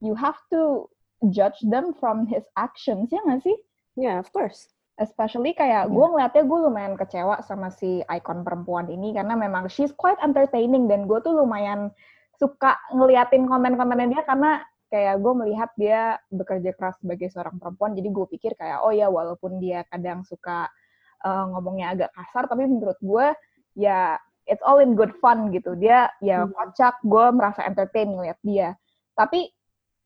you 0.00 0.16
have 0.16 0.40
to 0.48 0.88
judge 1.28 1.60
them 1.68 1.92
from 2.00 2.24
his 2.24 2.48
actions 2.56 3.12
ya 3.12 3.20
nggak 3.28 3.44
sih? 3.44 3.60
Yeah, 3.92 4.16
of 4.16 4.32
course. 4.32 4.71
Especially 5.00 5.56
kayak 5.56 5.88
yeah. 5.88 5.90
gue 5.90 6.06
ngeliatnya 6.06 6.44
gue 6.44 6.58
lumayan 6.68 6.94
kecewa 7.00 7.40
sama 7.44 7.72
si 7.72 8.04
ikon 8.04 8.44
perempuan 8.44 8.92
ini 8.92 9.16
karena 9.16 9.32
memang 9.34 9.66
she's 9.72 9.92
quite 9.96 10.20
entertaining 10.20 10.84
dan 10.86 11.08
gue 11.08 11.18
tuh 11.24 11.32
lumayan 11.32 11.88
suka 12.36 12.76
ngeliatin 12.92 13.48
konten-kontennya 13.48 14.18
dia 14.18 14.22
karena 14.26 14.60
kayak 14.92 15.24
gue 15.24 15.32
melihat 15.32 15.70
dia 15.80 16.20
bekerja 16.28 16.76
keras 16.76 17.00
sebagai 17.00 17.32
seorang 17.32 17.56
perempuan 17.56 17.96
jadi 17.96 18.12
gue 18.12 18.26
pikir 18.36 18.52
kayak 18.60 18.84
oh 18.84 18.92
ya 18.92 19.08
walaupun 19.08 19.56
dia 19.56 19.88
kadang 19.88 20.20
suka 20.28 20.68
uh, 21.24 21.44
ngomongnya 21.48 21.96
agak 21.96 22.10
kasar 22.12 22.44
tapi 22.44 22.68
menurut 22.68 23.00
gue 23.00 23.26
ya 23.78 24.20
it's 24.44 24.60
all 24.60 24.84
in 24.84 24.92
good 24.92 25.16
fun 25.22 25.48
gitu 25.48 25.72
dia 25.80 26.12
ya 26.20 26.44
hmm. 26.44 26.52
kocak 26.52 27.00
gue 27.00 27.26
merasa 27.32 27.64
entertain 27.64 28.12
ngeliat 28.12 28.36
dia 28.44 28.76
tapi 29.16 29.48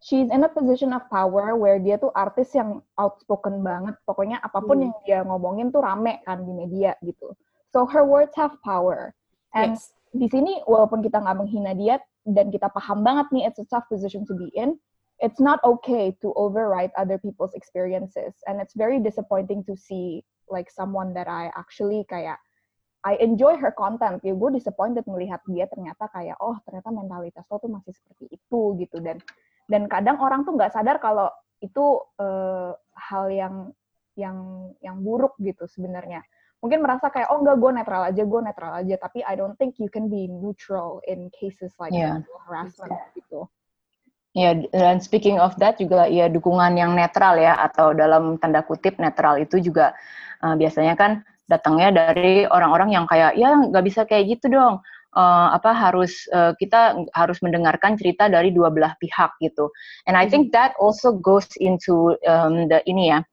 she's 0.06 0.30
in 0.30 0.46
a 0.46 0.48
position 0.48 0.94
of 0.94 1.02
power 1.10 1.58
where 1.58 1.82
dia 1.82 1.98
tuh 1.98 2.14
artis 2.14 2.54
yang 2.54 2.78
outspoken 2.94 3.58
banget. 3.66 3.98
Pokoknya 4.06 4.38
apa 4.38 4.62
pun 4.62 4.78
hmm. 4.78 4.84
yang 4.86 4.94
dia 5.02 5.18
ngomongin 5.26 5.74
tuh 5.74 5.82
rame 5.82 6.22
kan 6.22 6.46
di 6.46 6.52
media 6.54 6.94
gitu. 7.02 7.34
So 7.74 7.82
her 7.90 8.06
words 8.06 8.30
have 8.38 8.54
power. 8.62 9.10
And 9.50 9.74
yes. 9.74 9.90
di 10.14 10.30
sini 10.30 10.62
walaupun 10.70 11.02
kita 11.02 11.18
nggak 11.18 11.36
menghina 11.42 11.74
dia 11.74 11.98
dan 12.22 12.54
kita 12.54 12.70
paham 12.70 13.02
banget 13.02 13.26
nih 13.34 13.50
it's 13.50 13.58
a 13.58 13.66
tough 13.66 13.90
position 13.90 14.22
to 14.30 14.38
be 14.38 14.46
in, 14.54 14.78
it's 15.18 15.42
not 15.42 15.58
okay 15.66 16.14
to 16.22 16.30
override 16.38 16.94
other 16.94 17.18
people's 17.18 17.52
experiences. 17.58 18.38
And 18.46 18.62
it's 18.62 18.78
very 18.78 19.02
disappointing 19.02 19.66
to 19.66 19.74
see 19.74 20.22
like 20.46 20.70
someone 20.70 21.18
that 21.18 21.26
I 21.26 21.50
actually 21.58 22.06
kayak 22.06 22.38
I 23.02 23.18
enjoy 23.18 23.58
her 23.58 23.74
content. 23.74 24.22
Ya 24.22 24.38
gue 24.38 24.50
disappointed 24.54 25.02
melihat 25.10 25.42
dia 25.50 25.66
ternyata 25.66 26.06
kayak 26.14 26.38
oh 26.38 26.54
ternyata 26.62 26.94
mentalitas 26.94 27.42
lo 27.50 27.58
tuh 27.58 27.74
masih 27.74 27.90
seperti 27.90 28.38
itu 28.38 28.60
gitu. 28.78 29.02
Dan 29.02 29.18
dan 29.66 29.90
kadang 29.90 30.18
orang 30.22 30.46
tuh 30.46 30.54
nggak 30.54 30.72
sadar 30.72 30.98
kalau 31.02 31.30
itu 31.62 32.00
uh, 32.22 32.72
hal 32.94 33.26
yang 33.30 33.54
yang 34.16 34.70
yang 34.80 34.96
buruk 35.02 35.36
gitu 35.42 35.68
sebenarnya 35.68 36.24
mungkin 36.62 36.80
merasa 36.80 37.12
kayak 37.12 37.28
oh 37.30 37.44
enggak 37.44 37.60
gue 37.60 37.70
netral 37.76 38.02
aja 38.08 38.22
gue 38.24 38.40
netral 38.40 38.72
aja 38.72 38.94
tapi 38.96 39.20
I 39.20 39.36
don't 39.36 39.54
think 39.60 39.76
you 39.76 39.92
can 39.92 40.08
be 40.08 40.24
neutral 40.26 41.04
in 41.04 41.28
cases 41.30 41.76
like 41.76 41.92
yeah. 41.92 42.24
harassment 42.48 42.96
gitu 43.12 43.46
Ya, 44.36 44.52
dan 44.52 45.00
speaking 45.00 45.40
of 45.40 45.56
that 45.56 45.80
juga 45.80 46.12
ya 46.12 46.28
dukungan 46.28 46.76
yang 46.76 46.92
netral 46.92 47.40
ya 47.40 47.56
atau 47.56 47.96
dalam 47.96 48.36
tanda 48.36 48.60
kutip 48.60 49.00
netral 49.00 49.40
itu 49.40 49.56
juga 49.64 49.96
uh, 50.44 50.52
biasanya 50.52 50.92
kan 50.92 51.24
datangnya 51.48 51.88
dari 51.88 52.44
orang-orang 52.44 52.92
yang 52.92 53.08
kayak 53.08 53.32
ya 53.32 53.56
nggak 53.56 53.84
bisa 53.88 54.04
kayak 54.04 54.36
gitu 54.36 54.52
dong. 54.52 54.84
Uh, 55.16 55.48
apa 55.56 55.72
harus 55.72 56.28
uh, 56.36 56.52
kita 56.60 56.92
harus 57.16 57.40
mendengarkan 57.40 57.96
cerita 57.96 58.28
dari 58.28 58.52
dua 58.52 58.68
belah 58.68 58.92
pihak 59.00 59.32
gitu. 59.40 59.72
And 60.04 60.12
I 60.12 60.28
think 60.28 60.52
that 60.52 60.76
also 60.76 61.16
goes 61.16 61.48
into 61.56 62.20
um, 62.28 62.68
the 62.68 62.84
ini 62.84 63.16
ya, 63.16 63.24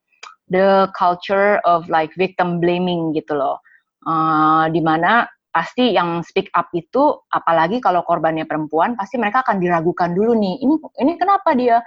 the 0.48 0.88
culture 0.96 1.60
of 1.68 1.92
like 1.92 2.16
victim 2.16 2.64
blaming 2.64 3.12
gitu 3.12 3.36
loh. 3.36 3.60
Uh, 4.08 4.72
di 4.72 4.80
mana 4.80 5.28
pasti 5.54 5.94
yang 5.94 6.26
speak 6.26 6.50
up 6.58 6.66
itu 6.74 7.14
apalagi 7.30 7.78
kalau 7.78 8.02
korbannya 8.02 8.50
perempuan 8.50 8.98
pasti 8.98 9.22
mereka 9.22 9.46
akan 9.46 9.62
diragukan 9.62 10.10
dulu 10.18 10.34
nih 10.34 10.58
ini 10.66 10.76
ini 10.98 11.14
kenapa 11.14 11.54
dia 11.54 11.78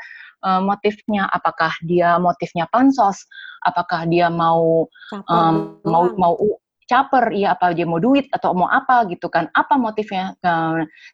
uh, 0.47 0.63
motifnya 0.63 1.27
apakah 1.35 1.75
dia 1.83 2.15
motifnya 2.23 2.71
pansos 2.71 3.27
apakah 3.67 4.07
dia 4.07 4.31
mau 4.31 4.87
um, 5.27 5.83
mau 5.83 6.07
mau 6.15 6.39
caper, 6.87 7.35
ya 7.35 7.59
apa 7.59 7.75
dia 7.75 7.83
mau 7.83 7.99
duit 7.99 8.31
atau 8.31 8.55
mau 8.55 8.71
apa 8.71 9.07
gitu 9.11 9.27
kan, 9.27 9.51
apa 9.59 9.75
motifnya, 9.75 10.39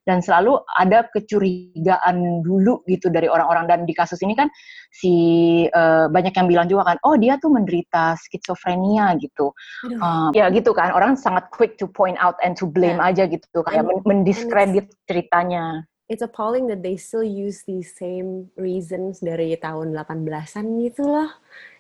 dan 0.05 0.19
selalu 0.21 0.61
ada 0.77 1.09
kecurigaan 1.11 2.45
dulu 2.45 2.85
gitu 2.87 3.09
dari 3.09 3.27
orang-orang, 3.27 3.65
dan 3.69 3.79
di 3.89 3.97
kasus 3.97 4.21
ini 4.21 4.37
kan 4.37 4.53
si 4.93 5.13
uh, 5.73 6.13
banyak 6.13 6.37
yang 6.37 6.49
bilang 6.49 6.67
juga 6.69 6.95
kan, 6.95 6.97
oh 7.09 7.17
dia 7.17 7.41
tuh 7.41 7.49
menderita 7.49 8.15
skizofrenia 8.21 9.17
gitu, 9.19 9.51
uh, 9.99 10.29
ya 10.37 10.53
gitu 10.53 10.77
kan, 10.77 10.93
orang 10.93 11.17
sangat 11.17 11.49
quick 11.49 11.81
to 11.81 11.89
point 11.89 12.21
out 12.21 12.37
and 12.45 12.55
to 12.55 12.69
blame 12.69 13.01
yeah. 13.01 13.09
aja 13.09 13.25
gitu, 13.27 13.65
kayak 13.65 13.89
and, 13.89 14.05
mendiskredit 14.05 14.93
ceritanya. 15.09 15.89
It's 16.13 16.21
appalling 16.21 16.69
that 16.69 16.85
they 16.85 17.01
still 17.01 17.25
use 17.25 17.65
these 17.65 17.97
same 17.97 18.53
reasons 18.61 19.25
dari 19.25 19.57
tahun 19.57 19.97
18-an 19.97 20.67
gitu 20.85 21.09
loh. 21.09 21.33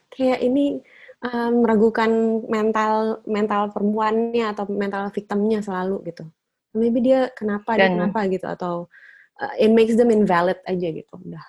Kayak 0.08 0.40
ini 0.40 0.80
um, 1.22 1.52
meragukan 1.62 2.42
mental 2.50 3.22
mental 3.24 3.70
perempuannya 3.70 4.50
atau 4.50 4.66
mental 4.68 5.08
victimnya 5.14 5.62
selalu 5.62 6.02
gitu. 6.10 6.26
Maybe 6.74 7.04
dia 7.04 7.30
kenapa 7.32 7.76
dan, 7.76 7.78
dia 7.78 7.88
kenapa 7.96 8.18
gitu 8.28 8.46
atau 8.48 8.74
uh, 9.38 9.54
it 9.56 9.70
makes 9.70 9.94
them 9.94 10.10
invalid 10.10 10.58
aja 10.66 10.88
gitu. 10.90 11.12
Udah 11.14 11.44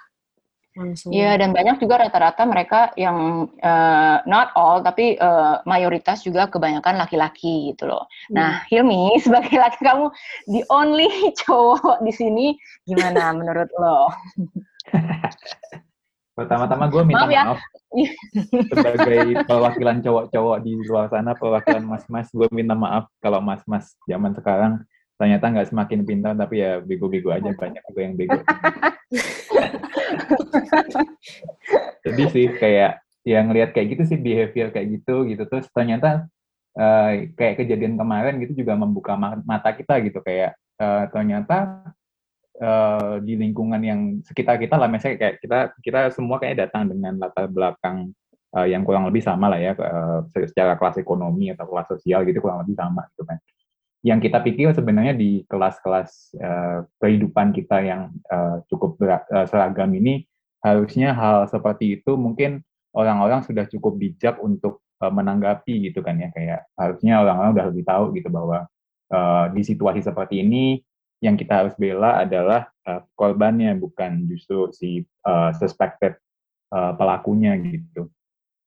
langsung. 0.73 1.13
Iya 1.13 1.37
dan 1.37 1.53
banyak 1.53 1.77
juga 1.77 2.01
rata-rata 2.01 2.43
mereka 2.49 2.89
yang 2.97 3.49
uh, 3.61 4.17
not 4.25 4.49
all 4.57 4.81
tapi 4.81 5.17
uh, 5.21 5.61
mayoritas 5.69 6.25
juga 6.25 6.49
kebanyakan 6.49 6.97
laki-laki 6.97 7.73
gitu 7.73 7.89
loh. 7.89 8.09
Hmm. 8.29 8.35
Nah 8.37 8.51
Hilmi 8.69 9.15
sebagai 9.25 9.53
laki 9.57 9.79
kamu 9.81 10.09
the 10.49 10.61
only 10.73 11.09
cowok 11.45 12.01
di 12.01 12.11
sini 12.13 12.45
gimana 12.85 13.33
menurut 13.33 13.69
lo? 13.77 14.09
Pertama-tama 16.33 16.89
gue 16.89 17.03
minta 17.05 17.29
maaf, 17.29 17.33
ya. 17.33 17.43
maaf 17.45 17.61
sebagai 18.73 19.45
perwakilan 19.45 20.01
cowok-cowok 20.01 20.57
di 20.65 20.73
luar 20.81 21.05
sana, 21.13 21.37
perwakilan 21.37 21.85
mas-mas, 21.85 22.33
gue 22.33 22.49
minta 22.49 22.73
maaf 22.73 23.05
kalau 23.21 23.37
mas-mas 23.37 23.93
zaman 24.09 24.33
sekarang 24.33 24.81
ternyata 25.13 25.45
nggak 25.45 25.69
semakin 25.69 26.01
pintar, 26.01 26.33
tapi 26.33 26.65
ya 26.65 26.81
bego-bego 26.81 27.29
aja 27.29 27.53
banyak 27.53 27.85
juga 27.85 28.01
yang 28.01 28.15
bego. 28.17 28.39
Jadi 32.03 32.23
sih 32.33 32.49
kayak 32.57 33.03
yang 33.23 33.55
lihat 33.55 33.71
kayak 33.71 33.95
gitu 33.95 34.03
sih 34.03 34.19
behavior 34.19 34.69
kayak 34.69 34.99
gitu 34.99 35.23
gitu 35.23 35.47
terus 35.47 35.67
ternyata 35.71 36.27
uh, 36.75 37.11
kayak 37.39 37.63
kejadian 37.63 37.95
kemarin 37.95 38.35
gitu 38.43 38.63
juga 38.63 38.75
membuka 38.75 39.15
mata 39.47 39.71
kita 39.71 40.03
gitu 40.03 40.19
kayak 40.19 40.59
uh, 40.75 41.07
ternyata 41.07 41.87
uh, 42.61 43.17
di 43.23 43.33
lingkungan 43.39 43.81
yang 43.81 44.01
sekitar 44.21 44.59
kita 44.61 44.77
lah, 44.77 44.91
misalnya 44.91 45.17
kayak 45.17 45.35
kita 45.41 45.59
kita 45.81 45.99
semua 46.13 46.37
kayak 46.37 46.67
datang 46.67 46.91
dengan 46.91 47.17
latar 47.17 47.49
belakang 47.49 48.13
uh, 48.53 48.67
yang 48.67 48.85
kurang 48.85 49.09
lebih 49.09 49.23
sama 49.25 49.49
lah 49.49 49.59
ya, 49.61 49.73
uh, 49.77 50.27
secara 50.29 50.77
kelas 50.77 51.01
ekonomi 51.01 51.49
atau 51.49 51.65
kelas 51.65 51.87
sosial 51.97 52.27
gitu 52.27 52.43
kurang 52.43 52.61
lebih 52.61 52.77
sama 52.77 53.07
gitu 53.15 53.25
kan. 53.25 53.37
Yang 54.03 54.19
kita 54.29 54.37
pikir 54.43 54.67
sebenarnya 54.75 55.15
di 55.15 55.47
kelas-kelas 55.47 56.35
uh, 56.35 56.83
kehidupan 56.99 57.55
kita 57.55 57.77
yang 57.79 58.11
uh, 58.27 58.59
cukup 58.67 58.99
berat, 58.99 59.23
uh, 59.31 59.47
seragam 59.47 59.89
ini 59.95 60.27
harusnya 60.59 61.15
hal 61.15 61.47
seperti 61.47 61.99
itu 61.99 62.15
mungkin 62.19 62.63
orang-orang 62.95 63.43
sudah 63.43 63.67
cukup 63.67 63.99
bijak 63.99 64.39
untuk 64.39 64.83
uh, 65.03 65.11
menanggapi 65.11 65.91
gitu 65.91 65.99
kan 65.99 66.19
ya 66.19 66.31
kayak 66.31 66.67
harusnya 66.79 67.19
orang-orang 67.19 67.51
udah 67.55 67.65
lebih 67.71 67.83
tahu 67.83 68.03
gitu 68.15 68.27
bahwa 68.31 68.67
uh, 69.11 69.45
di 69.51 69.61
situasi 69.65 69.99
seperti 69.99 70.39
ini 70.39 70.79
yang 71.23 71.39
kita 71.39 71.63
harus 71.63 71.75
bela 71.79 72.19
adalah 72.19 72.67
uh, 72.83 72.99
korbannya 73.15 73.71
bukan 73.79 74.27
justru 74.27 74.67
si 74.75 75.07
uh, 75.23 75.55
suspected 75.55 76.19
uh, 76.75 76.91
pelakunya 76.99 77.55
gitu. 77.63 78.11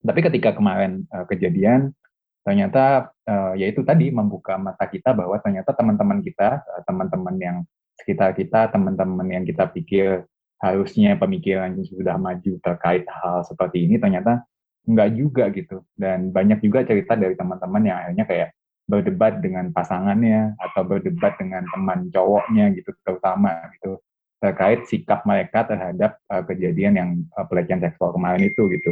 Tapi 0.00 0.24
ketika 0.24 0.56
kemarin 0.56 1.04
uh, 1.12 1.28
kejadian 1.28 1.92
ternyata 2.40 3.12
uh, 3.28 3.52
yaitu 3.58 3.84
tadi 3.84 4.08
membuka 4.08 4.56
mata 4.56 4.88
kita 4.88 5.12
bahwa 5.12 5.36
ternyata 5.44 5.76
teman-teman 5.76 6.24
kita, 6.24 6.64
teman-teman 6.88 7.36
yang 7.36 7.56
sekitar 8.00 8.32
kita, 8.32 8.72
teman-teman 8.72 9.28
yang 9.28 9.44
kita 9.44 9.68
pikir 9.68 10.24
harusnya 10.56 11.12
pemikiran 11.20 11.76
sudah 11.84 12.16
maju 12.16 12.56
terkait 12.64 13.04
hal 13.04 13.44
seperti 13.44 13.84
ini 13.84 14.00
ternyata 14.00 14.48
enggak 14.88 15.12
juga 15.12 15.44
gitu. 15.52 15.84
Dan 15.92 16.32
banyak 16.32 16.64
juga 16.64 16.88
cerita 16.88 17.20
dari 17.20 17.36
teman-teman 17.36 17.84
yang 17.84 17.96
akhirnya 18.00 18.24
kayak 18.24 18.48
berdebat 18.86 19.42
dengan 19.42 19.74
pasangannya 19.74 20.54
atau 20.62 20.86
berdebat 20.86 21.34
dengan 21.42 21.66
teman 21.74 22.06
cowoknya 22.14 22.70
gitu 22.78 22.94
terutama 23.02 23.66
gitu 23.78 23.98
terkait 24.38 24.86
sikap 24.86 25.26
mereka 25.26 25.66
terhadap 25.66 26.22
uh, 26.30 26.44
kejadian 26.46 26.94
yang 26.94 27.10
uh, 27.34 27.42
pelecehan 27.48 27.82
seksual 27.82 28.14
kemarin 28.14 28.46
itu 28.46 28.62
gitu. 28.70 28.90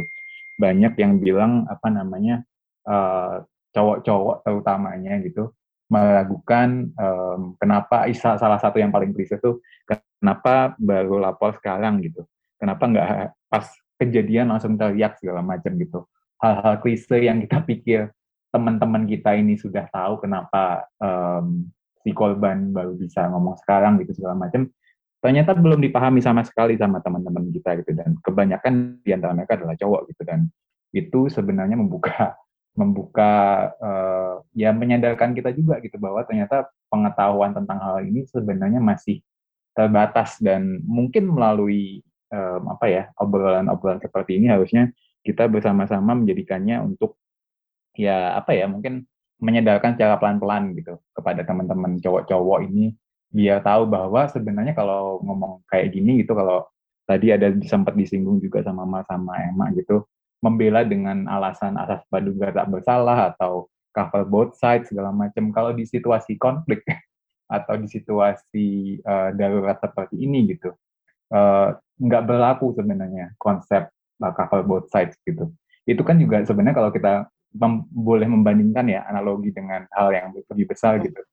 Banyak 0.59 0.99
yang 0.99 1.19
bilang 1.21 1.63
apa 1.71 1.87
namanya 1.91 2.43
uh, 2.87 3.45
cowok-cowok 3.75 4.43
terutamanya 4.47 5.19
gitu 5.23 5.51
meragukan 5.85 6.89
um, 6.97 7.53
kenapa 7.61 8.09
isa 8.09 8.41
salah 8.41 8.57
satu 8.57 8.81
yang 8.81 8.89
paling 8.89 9.13
klise 9.13 9.37
itu 9.37 9.61
kenapa 9.85 10.73
baru 10.81 11.21
lapor 11.21 11.53
sekarang 11.61 12.01
gitu? 12.01 12.25
Kenapa 12.57 12.89
nggak 12.89 13.09
pas 13.51 13.69
kejadian 14.01 14.49
langsung 14.49 14.79
teriak 14.79 15.21
segala 15.21 15.45
macam 15.45 15.77
gitu? 15.77 16.09
Hal-hal 16.41 16.81
klise 16.81 17.21
yang 17.21 17.37
kita 17.45 17.61
pikir 17.61 18.01
teman-teman 18.55 19.03
kita 19.03 19.35
ini 19.35 19.59
sudah 19.59 19.91
tahu 19.91 20.23
kenapa 20.23 20.87
um, 21.03 21.67
si 21.99 22.15
korban 22.15 22.71
baru 22.71 22.95
bisa 22.95 23.27
ngomong 23.27 23.59
sekarang 23.59 23.99
gitu 23.99 24.15
segala 24.15 24.47
macam 24.47 24.71
ternyata 25.25 25.57
belum 25.57 25.81
dipahami 25.81 26.21
sama 26.21 26.45
sekali 26.45 26.77
sama 26.77 27.01
teman-teman 27.01 27.49
kita 27.49 27.81
gitu. 27.81 27.97
Dan 27.97 28.21
kebanyakan 28.21 29.01
di 29.01 29.09
antara 29.09 29.33
mereka 29.33 29.57
adalah 29.57 29.73
cowok 29.73 30.13
gitu. 30.13 30.21
Dan 30.21 30.53
itu 30.93 31.19
sebenarnya 31.33 31.73
membuka 31.73 32.37
membuka 32.79 33.33
uh, 33.81 34.45
ya 34.53 34.69
menyadarkan 34.69 35.33
kita 35.33 35.49
juga 35.57 35.81
gitu 35.81 35.97
bahwa 35.97 36.21
ternyata 36.29 36.69
pengetahuan 36.93 37.57
tentang 37.57 37.81
hal 37.81 38.05
ini 38.05 38.29
sebenarnya 38.29 38.77
masih 38.77 39.25
terbatas. 39.73 40.37
Dan 40.37 40.85
mungkin 40.85 41.33
melalui 41.33 42.05
um, 42.29 42.69
apa 42.69 42.85
ya 42.85 43.03
obrolan-obrolan 43.17 43.97
seperti 44.05 44.37
ini 44.37 44.53
harusnya 44.53 44.93
kita 45.25 45.49
bersama-sama 45.49 46.13
menjadikannya 46.13 46.85
untuk 46.85 47.17
ya 47.99 48.37
apa 48.39 48.51
ya 48.55 48.65
mungkin 48.69 49.07
menyadarkan 49.39 49.99
secara 49.99 50.15
pelan-pelan 50.19 50.75
gitu 50.79 50.95
kepada 51.11 51.43
teman-teman 51.43 51.99
cowok-cowok 51.99 52.59
ini. 52.71 52.95
Biar 53.35 53.59
tahu 53.59 53.89
bahwa 53.89 54.31
sebenarnya 54.31 54.71
kalau 54.71 55.19
ngomong 55.19 55.65
kayak 55.67 55.91
gini 55.91 56.23
gitu 56.23 56.37
kalau 56.37 56.63
tadi 57.03 57.35
ada 57.35 57.51
sempat 57.67 57.93
disinggung 57.99 58.39
juga 58.39 58.63
sama 58.63 58.87
Mas 58.87 59.05
sama 59.11 59.35
Emma 59.43 59.69
gitu 59.75 60.07
membela 60.39 60.85
dengan 60.85 61.25
alasan 61.25 61.75
asas 61.75 62.05
praduga 62.07 62.53
tak 62.53 62.69
bersalah 62.69 63.33
atau 63.33 63.67
cover 63.91 64.23
both 64.27 64.53
sides 64.55 64.91
segala 64.93 65.09
macam 65.09 65.49
kalau 65.49 65.73
di 65.73 65.83
situasi 65.89 66.37
konflik 66.37 66.85
atau 67.55 67.77
di 67.77 67.87
situasi 67.89 68.99
uh, 69.05 69.33
darurat 69.33 69.77
seperti 69.81 70.21
ini 70.21 70.53
gitu 70.53 70.73
uh, 71.33 71.75
nggak 72.01 72.23
berlaku 72.27 72.75
sebenarnya 72.75 73.33
konsep 73.39 73.89
uh, 74.21 74.33
cover 74.35 74.61
both 74.65 74.87
sides 74.91 75.15
gitu. 75.23 75.49
Itu 75.85 76.01
kan 76.01 76.17
juga 76.17 76.43
sebenarnya 76.43 76.75
kalau 76.75 76.91
kita 76.91 77.29
mem 77.55 77.87
boleh 77.87 78.27
membandingkan 78.27 78.85
ya 78.91 79.07
analogi 79.07 79.55
dengan 79.55 79.87
hal 79.95 80.11
yang 80.11 80.35
lebih 80.35 80.67
besar 80.67 80.99
gitu. 80.99 81.23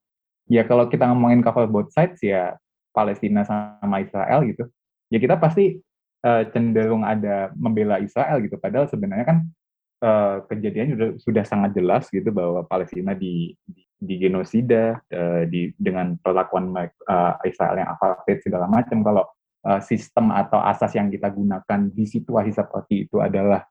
Ya 0.47 0.63
kalau 0.63 0.87
kita 0.87 1.11
ngomongin 1.11 1.43
cover 1.43 1.67
both 1.67 1.91
sides 1.91 2.23
ya 2.23 2.55
Palestina 2.95 3.43
sama 3.43 3.99
Israel 4.03 4.47
gitu, 4.47 4.71
ya 5.11 5.19
kita 5.19 5.35
pasti 5.41 5.83
uh, 6.23 6.43
cenderung 6.55 7.03
ada 7.03 7.51
membela 7.59 7.99
Israel 7.99 8.39
gitu. 8.39 8.55
Padahal 8.61 8.87
sebenarnya 8.87 9.27
kan 9.27 9.39
uh, 10.05 10.45
kejadian 10.47 10.95
sudah, 10.95 11.11
sudah 11.19 11.45
sangat 11.47 11.71
jelas 11.75 12.07
gitu 12.13 12.29
bahwa 12.31 12.63
Palestina 12.69 13.17
di, 13.17 13.57
di 13.67 13.83
di 14.03 14.19
genosida, 14.19 14.99
uh, 15.15 15.47
di 15.47 15.71
dengan 15.79 16.19
perlakuan 16.19 16.75
uh, 16.75 17.39
Israel 17.47 17.79
yang 17.79 17.91
apartheid 17.95 18.43
segala 18.43 18.67
macam. 18.67 18.99
Kalau 19.07 19.25
uh, 19.63 19.79
sistem 19.79 20.35
atau 20.35 20.59
asas 20.59 20.99
yang 20.99 21.07
kita 21.07 21.31
gunakan 21.31 21.81
di 21.87 22.05
situasi 22.05 22.51
seperti 22.51 23.07
itu 23.07 23.23
adalah 23.23 23.63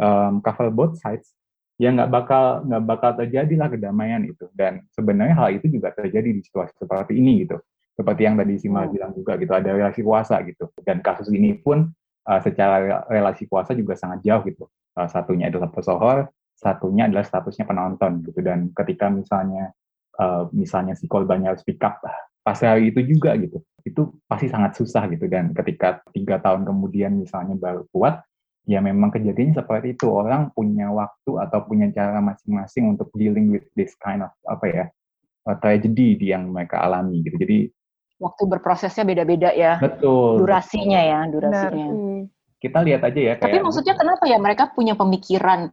um, 0.00 0.40
cover 0.40 0.72
both 0.72 0.96
sides, 0.98 1.36
ya 1.80 1.90
nggak 1.90 2.10
bakal 2.10 2.62
nggak 2.66 2.82
bakal 2.84 3.10
terjadilah 3.18 3.68
kedamaian 3.70 4.22
itu. 4.24 4.46
Dan 4.54 4.84
sebenarnya 4.94 5.34
hal 5.38 5.48
itu 5.56 5.66
juga 5.70 5.94
terjadi 5.94 6.30
di 6.30 6.40
situasi 6.42 6.74
seperti 6.78 7.18
ini 7.18 7.46
gitu. 7.46 7.58
Seperti 7.94 8.26
yang 8.26 8.34
tadi 8.34 8.58
Sima 8.58 8.84
hmm. 8.84 8.90
bilang 8.90 9.12
juga 9.14 9.38
gitu, 9.38 9.52
ada 9.54 9.70
relasi 9.70 10.00
kuasa 10.02 10.42
gitu. 10.42 10.70
Dan 10.82 10.98
kasus 10.98 11.30
ini 11.30 11.54
pun 11.54 11.90
uh, 12.26 12.40
secara 12.42 13.06
relasi 13.06 13.46
kuasa 13.46 13.74
juga 13.78 13.94
sangat 13.94 14.26
jauh 14.26 14.42
gitu. 14.46 14.66
Uh, 14.94 15.06
satunya 15.10 15.50
adalah 15.50 15.70
pesohor, 15.70 16.30
satunya 16.54 17.10
adalah 17.10 17.26
statusnya 17.26 17.66
penonton 17.66 18.22
gitu 18.22 18.40
dan 18.40 18.70
ketika 18.72 19.10
misalnya 19.10 19.74
uh, 20.18 20.46
misalnya 20.54 20.94
si 20.94 21.10
korbannya 21.10 21.50
harus 21.50 21.66
pick 21.66 21.82
up 21.82 21.98
pas 22.44 22.58
hari 22.62 22.94
itu 22.94 23.02
juga 23.02 23.34
gitu 23.36 23.60
itu 23.84 24.16
pasti 24.24 24.48
sangat 24.48 24.78
susah 24.78 25.10
gitu 25.12 25.26
dan 25.28 25.52
ketika 25.52 26.00
tiga 26.14 26.40
tahun 26.40 26.64
kemudian 26.64 27.20
misalnya 27.20 27.58
baru 27.58 27.84
kuat 27.92 28.22
ya 28.64 28.80
memang 28.80 29.12
kejadiannya 29.12 29.56
seperti 29.56 29.96
itu. 29.96 30.08
Orang 30.08 30.52
punya 30.52 30.88
waktu 30.90 31.32
atau 31.40 31.58
punya 31.64 31.88
cara 31.92 32.20
masing-masing 32.20 32.96
untuk 32.96 33.12
dealing 33.16 33.52
with 33.52 33.64
this 33.76 33.92
kind 34.00 34.24
of 34.24 34.32
apa 34.48 34.66
ya 34.66 34.84
uh, 35.48 35.56
tragedy 35.60 36.16
yang 36.20 36.50
mereka 36.50 36.80
alami 36.80 37.24
gitu. 37.24 37.36
Jadi 37.40 37.58
waktu 38.20 38.42
berprosesnya 38.48 39.04
beda-beda 39.04 39.52
ya. 39.52 39.78
Betul 39.78 40.44
durasinya 40.44 41.00
ya 41.00 41.18
durasinya. 41.28 41.88
hmm. 41.92 42.20
kita 42.64 42.80
lihat 42.80 43.04
aja 43.04 43.20
ya 43.20 43.34
kayak 43.36 43.52
tapi 43.52 43.60
maksudnya 43.60 43.94
kenapa 43.94 44.24
ya 44.24 44.38
mereka 44.40 44.72
punya 44.72 44.96
pemikiran? 44.96 45.68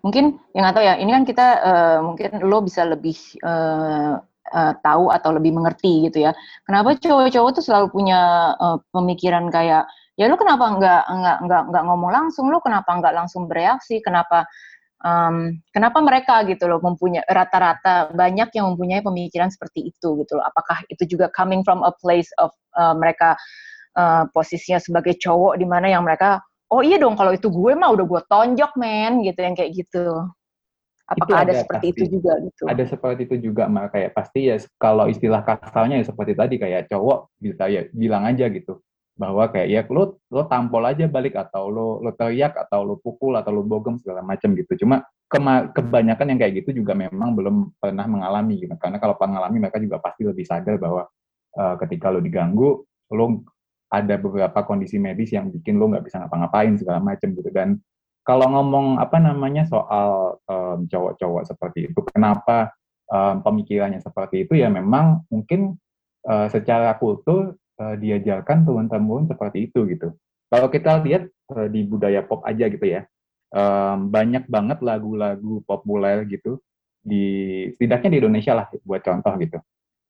Mungkin 0.00 0.40
yang 0.56 0.62
nggak 0.64 0.76
tahu 0.76 0.84
ya 0.84 0.94
ini 0.96 1.10
kan 1.12 1.24
kita 1.28 1.46
uh, 1.60 1.98
mungkin 2.04 2.40
lo 2.44 2.64
bisa 2.64 2.84
lebih 2.88 3.16
uh, 3.44 4.16
uh, 4.50 4.72
tahu 4.80 5.12
atau 5.12 5.30
lebih 5.36 5.52
mengerti 5.52 6.08
gitu 6.08 6.24
ya. 6.24 6.32
Kenapa 6.64 6.96
cowok-cowok 6.96 7.50
tuh 7.60 7.64
selalu 7.64 7.86
punya 7.92 8.52
uh, 8.56 8.78
pemikiran 8.92 9.52
kayak 9.52 9.84
ya 10.20 10.28
lo 10.28 10.36
kenapa 10.36 10.76
nggak 10.76 11.02
nggak 11.08 11.38
nggak 11.48 11.62
nggak 11.72 11.84
ngomong 11.88 12.12
langsung? 12.12 12.52
Lo 12.52 12.60
kenapa 12.60 12.92
nggak 12.92 13.14
langsung 13.16 13.48
bereaksi? 13.48 14.04
Kenapa 14.04 14.44
um, 15.00 15.56
kenapa 15.72 16.04
mereka 16.04 16.44
gitu 16.44 16.68
loh 16.68 16.76
mempunyai 16.84 17.24
rata-rata 17.24 18.12
banyak 18.12 18.52
yang 18.52 18.76
mempunyai 18.76 19.00
pemikiran 19.00 19.48
seperti 19.48 19.88
itu 19.88 20.20
gitu 20.20 20.36
loh? 20.36 20.44
Apakah 20.44 20.84
itu 20.92 21.08
juga 21.08 21.32
coming 21.32 21.64
from 21.64 21.80
a 21.80 21.92
place 22.04 22.28
of 22.36 22.52
uh, 22.76 22.92
mereka 22.92 23.32
uh, 23.96 24.28
posisinya 24.36 24.76
sebagai 24.76 25.16
cowok 25.16 25.56
di 25.56 25.64
mana 25.64 25.88
yang 25.88 26.04
mereka 26.04 26.44
oh 26.68 26.84
iya 26.84 27.00
dong 27.00 27.16
kalau 27.16 27.32
itu 27.32 27.48
gue 27.48 27.72
mah 27.72 27.88
udah 27.88 28.04
gue 28.04 28.20
tonjok 28.28 28.76
men 28.76 29.24
gitu 29.24 29.40
yang 29.40 29.56
kayak 29.56 29.72
gitu. 29.72 30.04
Apakah 31.10 31.26
itu 31.26 31.34
ada, 31.34 31.42
ada 31.42 31.54
seperti 31.64 31.86
pasti. 31.88 31.96
itu 31.96 32.04
juga 32.20 32.32
gitu? 32.44 32.62
Ada 32.68 32.84
seperti 32.86 33.20
itu 33.24 33.36
juga 33.50 33.64
mah 33.72 33.88
kayak 33.88 34.12
pasti 34.12 34.52
ya 34.52 34.60
kalau 34.76 35.08
istilah 35.08 35.42
kasalnya 35.42 35.96
ya 35.96 36.04
seperti 36.06 36.36
tadi 36.36 36.54
kayak 36.60 36.92
cowok 36.92 37.32
bisa 37.40 37.66
ya 37.72 37.88
bilang 37.96 38.28
aja 38.28 38.46
gitu 38.46 38.78
bahwa 39.20 39.52
kayak 39.52 39.68
ya 39.68 39.82
lo 39.92 40.16
lo 40.32 40.48
tampol 40.48 40.80
aja 40.88 41.04
balik 41.04 41.36
atau 41.36 41.68
lo 41.68 42.00
lo 42.00 42.16
teriak 42.16 42.56
atau 42.56 42.88
lo 42.88 42.96
pukul 42.96 43.36
atau 43.36 43.52
lo 43.52 43.60
bogem 43.60 44.00
segala 44.00 44.24
macam 44.24 44.56
gitu. 44.56 44.80
Cuma 44.80 45.04
kebanyakan 45.76 46.32
yang 46.32 46.38
kayak 46.40 46.64
gitu 46.64 46.80
juga 46.80 46.96
memang 46.96 47.36
belum 47.36 47.76
pernah 47.76 48.08
mengalami 48.08 48.64
gitu. 48.64 48.72
Karena 48.80 48.96
kalau 48.96 49.20
mengalami 49.20 49.60
mereka 49.60 49.76
juga 49.76 50.00
pasti 50.00 50.24
lebih 50.24 50.48
sadar 50.48 50.80
bahwa 50.80 51.04
uh, 51.60 51.76
ketika 51.84 52.08
lo 52.08 52.24
diganggu 52.24 52.80
lo 53.12 53.44
ada 53.92 54.16
beberapa 54.16 54.64
kondisi 54.64 54.96
medis 54.96 55.36
yang 55.36 55.52
bikin 55.52 55.76
lo 55.76 55.92
nggak 55.92 56.08
bisa 56.08 56.24
ngapa-ngapain 56.24 56.80
segala 56.80 57.04
macam 57.04 57.28
gitu. 57.36 57.52
Dan 57.52 57.76
kalau 58.24 58.48
ngomong 58.48 58.96
apa 58.96 59.20
namanya 59.20 59.68
soal 59.68 60.40
um, 60.48 60.88
cowok-cowok 60.88 61.44
seperti 61.44 61.92
itu 61.92 62.00
kenapa 62.08 62.72
um, 63.12 63.44
pemikirannya 63.44 64.00
seperti 64.00 64.48
itu 64.48 64.56
ya 64.56 64.72
memang 64.72 65.28
mungkin 65.28 65.76
uh, 66.24 66.48
secara 66.48 66.96
kultur 66.96 67.59
uh, 67.80 67.96
diajarkan 67.96 68.68
turun-temurun 68.68 69.26
seperti 69.26 69.72
itu 69.72 69.88
gitu 69.88 70.12
kalau 70.52 70.68
kita 70.68 71.00
lihat 71.00 71.26
uh, 71.56 71.66
di 71.72 71.88
budaya 71.88 72.20
pop 72.20 72.44
aja 72.44 72.68
gitu 72.68 72.84
ya 72.84 73.08
um, 73.56 74.12
banyak 74.12 74.44
banget 74.46 74.78
lagu-lagu 74.84 75.64
populer 75.64 76.28
gitu 76.28 76.60
di 77.00 77.64
setidaknya 77.74 78.08
di 78.12 78.18
Indonesia 78.20 78.52
lah 78.52 78.66
buat 78.84 79.00
contoh 79.00 79.32
gitu 79.40 79.58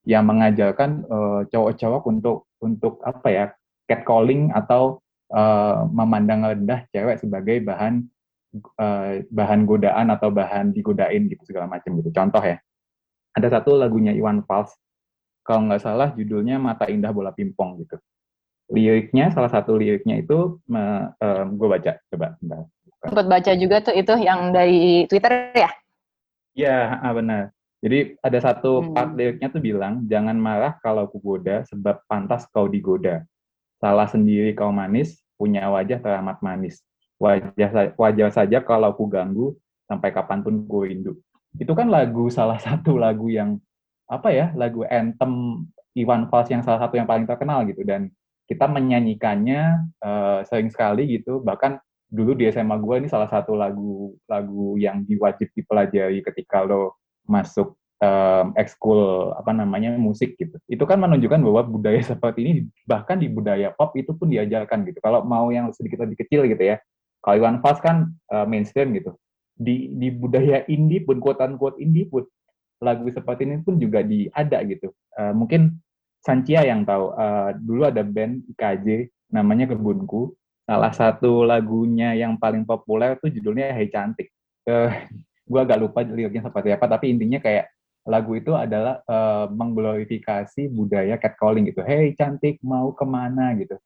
yang 0.09 0.27
mengajarkan 0.27 1.05
cowok-cowok 1.53 2.03
untuk 2.09 2.49
untuk 2.65 3.05
apa 3.05 3.29
ya 3.29 3.45
catcalling 3.87 4.51
atau 4.55 4.99
uh, 5.35 5.87
memandang 5.91 6.47
rendah 6.47 6.87
cewek 6.95 7.19
sebagai 7.19 7.63
bahan 7.67 8.07
uh, 8.79 9.23
bahan 9.31 9.67
godaan 9.67 10.11
atau 10.15 10.31
bahan 10.31 10.71
digodain 10.71 11.27
gitu 11.27 11.43
segala 11.47 11.67
macam 11.67 11.99
gitu. 11.99 12.11
Contoh 12.15 12.43
ya, 12.43 12.59
ada 13.35 13.49
satu 13.51 13.79
lagunya 13.79 14.15
Iwan 14.15 14.43
Fals, 14.47 14.71
kalau 15.51 15.67
nggak 15.67 15.83
salah 15.83 16.15
judulnya 16.15 16.63
Mata 16.63 16.87
Indah 16.87 17.11
Bola 17.11 17.35
Pimpong 17.35 17.83
gitu. 17.83 17.99
Liriknya, 18.71 19.35
salah 19.35 19.51
satu 19.51 19.75
liriknya 19.75 20.23
itu, 20.23 20.63
uh, 20.71 21.11
um, 21.11 21.59
gue 21.59 21.67
baca, 21.67 21.99
coba. 22.07 22.39
Sempat 23.03 23.27
baca 23.27 23.53
juga 23.59 23.83
tuh 23.83 23.99
itu 23.99 24.15
yang 24.23 24.55
dari 24.55 25.11
Twitter 25.11 25.51
ya? 25.59 25.71
Iya, 26.55 27.03
ah, 27.03 27.11
benar. 27.11 27.43
Jadi 27.83 28.15
ada 28.23 28.39
satu 28.39 28.79
hmm. 28.79 28.95
part 28.95 29.11
liriknya 29.19 29.51
tuh 29.51 29.59
bilang, 29.59 30.07
jangan 30.07 30.39
marah 30.39 30.79
kalau 30.79 31.11
ku 31.11 31.19
goda 31.19 31.67
sebab 31.67 31.99
pantas 32.07 32.47
kau 32.55 32.71
digoda. 32.71 33.27
Salah 33.83 34.07
sendiri 34.07 34.55
kau 34.55 34.71
manis, 34.71 35.19
punya 35.35 35.67
wajah 35.67 35.99
teramat 35.99 36.39
manis. 36.47 36.79
Wajah, 37.19 37.99
wajah 37.99 38.31
saja 38.31 38.63
kalau 38.63 38.95
ku 38.95 39.11
ganggu, 39.11 39.59
sampai 39.91 40.15
kapan 40.15 40.47
pun 40.47 40.63
ku 40.71 40.87
rindu. 40.87 41.19
Itu 41.59 41.75
kan 41.75 41.91
lagu 41.91 42.31
salah 42.31 42.63
satu 42.63 42.95
lagu 42.95 43.27
yang 43.27 43.59
apa 44.11 44.29
ya 44.35 44.51
lagu 44.59 44.83
anthem 44.91 45.65
Iwan 45.95 46.27
Fals 46.27 46.51
yang 46.51 46.67
salah 46.67 46.83
satu 46.83 46.99
yang 46.99 47.07
paling 47.07 47.31
terkenal 47.31 47.63
gitu 47.67 47.87
dan 47.87 48.11
kita 48.51 48.67
menyanyikannya 48.67 49.87
uh, 50.03 50.43
sering 50.43 50.67
sekali 50.75 51.07
gitu 51.07 51.39
bahkan 51.39 51.79
dulu 52.11 52.35
di 52.35 52.51
SMA 52.51 52.75
gue 52.83 53.07
ini 53.07 53.09
salah 53.09 53.31
satu 53.31 53.55
lagu 53.55 54.19
lagu 54.27 54.75
yang 54.75 55.07
diwajib 55.07 55.55
dipelajari 55.55 56.27
ketika 56.27 56.67
lo 56.67 56.99
masuk 57.31 57.79
um, 58.03 58.51
ekskul 58.59 59.31
apa 59.39 59.55
namanya 59.55 59.95
musik 59.95 60.35
gitu. 60.35 60.59
Itu 60.67 60.85
kan 60.91 60.99
menunjukkan 60.99 61.41
bahwa 61.47 61.63
budaya 61.71 62.03
seperti 62.03 62.41
ini 62.43 62.53
bahkan 62.89 63.23
di 63.23 63.31
budaya 63.31 63.71
pop 63.71 63.95
itu 63.95 64.11
pun 64.17 64.27
diajarkan 64.33 64.83
gitu. 64.91 64.99
Kalau 64.99 65.23
mau 65.23 65.55
yang 65.55 65.71
sedikit 65.71 66.03
lebih 66.03 66.27
kecil 66.27 66.51
gitu 66.51 66.75
ya. 66.75 66.83
Kalau 67.23 67.37
Iwan 67.39 67.63
Fals 67.63 67.79
kan 67.79 68.11
uh, 68.35 68.49
mainstream 68.49 68.91
gitu. 68.97 69.15
Di 69.55 69.95
di 69.95 70.11
budaya 70.11 70.67
indie 70.67 71.05
pun 71.05 71.23
quote 71.23 71.39
unquote 71.45 71.79
indie 71.79 72.11
pun 72.11 72.27
lagu 72.81 73.07
seperti 73.13 73.45
ini 73.45 73.61
pun 73.61 73.77
juga 73.77 74.01
di 74.01 74.27
ada 74.33 74.65
gitu. 74.65 74.91
Uh, 75.15 75.37
mungkin 75.37 75.77
Sancia 76.21 76.65
yang 76.65 76.85
tahu. 76.85 77.17
Uh, 77.17 77.57
dulu 77.57 77.89
ada 77.89 78.05
band 78.05 78.45
IKJ 78.57 79.09
namanya 79.33 79.73
Kebunku. 79.73 80.37
Salah 80.69 80.93
satu 80.93 81.43
lagunya 81.43 82.13
yang 82.13 82.37
paling 82.37 82.69
populer 82.69 83.17
tuh 83.21 83.33
judulnya 83.33 83.73
Hey 83.73 83.89
Cantik. 83.89 84.29
Uh, 84.69 84.93
gue 85.49 85.57
agak 85.57 85.81
lupa 85.81 86.05
liriknya 86.05 86.47
seperti 86.47 86.71
apa, 86.71 86.85
tapi 86.85 87.11
intinya 87.11 87.41
kayak 87.41 87.73
lagu 88.09 88.33
itu 88.37 88.53
adalah 88.57 89.03
uh, 89.05 89.51
mengglorifikasi 89.51 90.69
budaya 90.73 91.21
catcalling 91.21 91.69
gitu. 91.69 91.81
Hey 91.85 92.13
cantik 92.17 92.61
mau 92.65 92.93
ke 92.95 93.05
mana 93.05 93.57
gitu. 93.57 93.77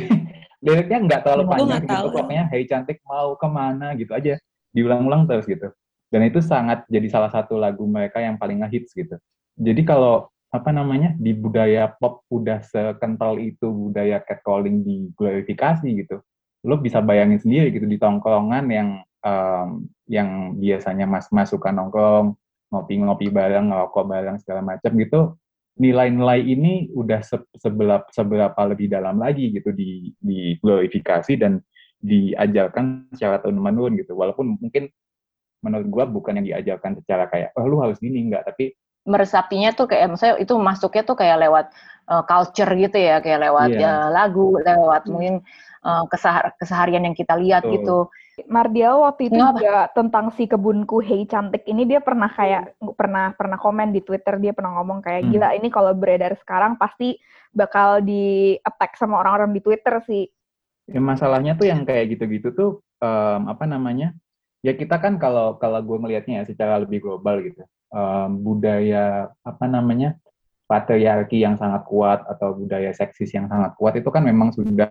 Liriknya 0.64 0.98
nggak 1.04 1.20
terlalu 1.28 1.44
panjang 1.48 1.84
gitu, 1.84 2.08
pokoknya 2.08 2.44
Hey 2.48 2.64
cantik 2.64 2.98
mau 3.04 3.36
ke 3.36 3.48
mana 3.48 3.92
gitu 3.94 4.12
aja. 4.16 4.40
Diulang-ulang 4.74 5.30
terus 5.30 5.46
gitu. 5.46 5.70
Dan 6.14 6.30
itu 6.30 6.38
sangat 6.38 6.86
jadi 6.86 7.10
salah 7.10 7.34
satu 7.34 7.58
lagu 7.58 7.82
mereka 7.90 8.22
yang 8.22 8.38
paling 8.38 8.62
ngehits 8.62 8.94
gitu. 8.94 9.18
Jadi 9.58 9.82
kalau 9.82 10.30
apa 10.54 10.70
namanya 10.70 11.18
di 11.18 11.34
budaya 11.34 11.90
pop 11.90 12.22
udah 12.30 12.62
sekental 12.62 13.42
itu 13.42 13.66
budaya 13.66 14.22
catcalling 14.22 14.86
diglorifikasi 14.86 15.90
gitu. 15.90 16.22
Lo 16.62 16.78
bisa 16.78 17.02
bayangin 17.02 17.42
sendiri 17.42 17.74
gitu 17.74 17.90
di 17.90 17.98
tongkrongan 17.98 18.70
yang 18.70 19.02
um, 19.26 19.90
yang 20.06 20.54
biasanya 20.54 21.10
mas 21.10 21.26
masukan 21.34 21.74
nongkrong 21.74 22.38
ngopi-ngopi 22.70 23.34
bareng, 23.34 23.74
ngerokok 23.74 24.04
bareng 24.06 24.36
segala 24.38 24.62
macam 24.62 24.94
gitu, 24.98 25.20
nilai-nilai 25.78 26.40
ini 26.42 26.90
udah 26.94 27.22
se 27.22 27.38
seberapa, 27.58 28.06
seberapa 28.14 28.60
lebih 28.70 28.90
dalam 28.90 29.18
lagi 29.18 29.50
gitu 29.50 29.74
di, 29.74 30.14
di 30.18 30.54
glorifikasi 30.62 31.34
dan 31.34 31.58
diajarkan 31.98 33.10
secara 33.14 33.42
turun 33.42 33.58
menurun 33.58 33.98
gitu. 33.98 34.14
Walaupun 34.14 34.58
mungkin 34.58 34.90
menurut 35.64 35.88
gua 35.88 36.04
bukan 36.04 36.36
yang 36.38 36.46
diajarkan 36.52 37.00
secara 37.00 37.24
kayak 37.32 37.56
oh 37.56 37.64
lu 37.64 37.80
harus 37.80 37.96
gini 37.96 38.28
enggak, 38.28 38.44
tapi 38.44 38.76
meresapinya 39.04 39.70
tuh 39.76 39.86
kayak 39.88 40.16
misalnya 40.16 40.40
itu 40.40 40.54
masuknya 40.56 41.04
tuh 41.04 41.16
kayak 41.16 41.36
lewat 41.44 41.66
uh, 42.08 42.24
culture 42.24 42.72
gitu 42.72 42.96
ya, 42.96 43.20
kayak 43.20 43.40
lewat 43.48 43.70
yeah. 43.76 44.08
ya, 44.08 44.12
lagu, 44.12 44.56
lewat 44.56 45.04
hmm. 45.04 45.10
mungkin 45.12 45.34
uh, 45.84 46.04
kesehar 46.08 46.56
keseharian 46.56 47.04
yang 47.04 47.16
kita 47.16 47.36
lihat 47.36 47.68
Betul. 47.68 47.74
gitu. 47.80 47.98
Mardial 48.50 49.06
waktu 49.06 49.30
itu 49.30 49.38
Kenapa? 49.38 49.62
juga 49.62 49.76
tentang 49.94 50.26
si 50.34 50.50
kebunku 50.50 50.98
Hey 50.98 51.22
cantik 51.30 51.62
ini 51.70 51.86
dia 51.86 52.02
pernah 52.02 52.26
kayak 52.32 52.80
hmm. 52.80 52.96
pernah 52.98 53.30
pernah 53.36 53.58
komen 53.60 53.94
di 53.94 54.00
Twitter 54.02 54.40
dia 54.42 54.50
pernah 54.56 54.80
ngomong 54.80 55.04
kayak 55.04 55.22
hmm. 55.28 55.30
gila 55.30 55.48
ini 55.54 55.68
kalau 55.70 55.92
beredar 55.94 56.34
sekarang 56.40 56.74
pasti 56.80 57.14
bakal 57.54 58.02
di 58.02 58.56
attack 58.66 58.98
sama 58.98 59.22
orang-orang 59.22 59.54
di 59.54 59.62
Twitter 59.62 60.00
sih. 60.08 60.26
Ya, 60.90 61.00
masalahnya 61.00 61.56
tuh 61.56 61.70
yang 61.70 61.86
kayak 61.86 62.18
gitu-gitu 62.18 62.52
tuh 62.52 62.70
um, 63.00 63.48
apa 63.48 63.64
namanya? 63.64 64.12
Ya 64.64 64.72
kita 64.72 64.96
kan 64.96 65.20
kalau 65.20 65.60
kalau 65.60 65.84
gue 65.84 65.98
melihatnya 66.00 66.40
ya 66.40 66.44
secara 66.48 66.80
lebih 66.80 67.04
global 67.04 67.44
gitu. 67.44 67.60
um, 67.94 68.42
budaya 68.42 69.30
apa 69.46 69.70
namanya 69.70 70.18
patriarki 70.66 71.44
yang 71.44 71.54
sangat 71.60 71.84
kuat 71.84 72.24
atau 72.26 72.56
budaya 72.56 72.90
seksis 72.90 73.30
yang 73.36 73.46
sangat 73.46 73.76
kuat 73.76 73.94
itu 74.00 74.08
kan 74.08 74.24
memang 74.24 74.50
sudah 74.50 74.88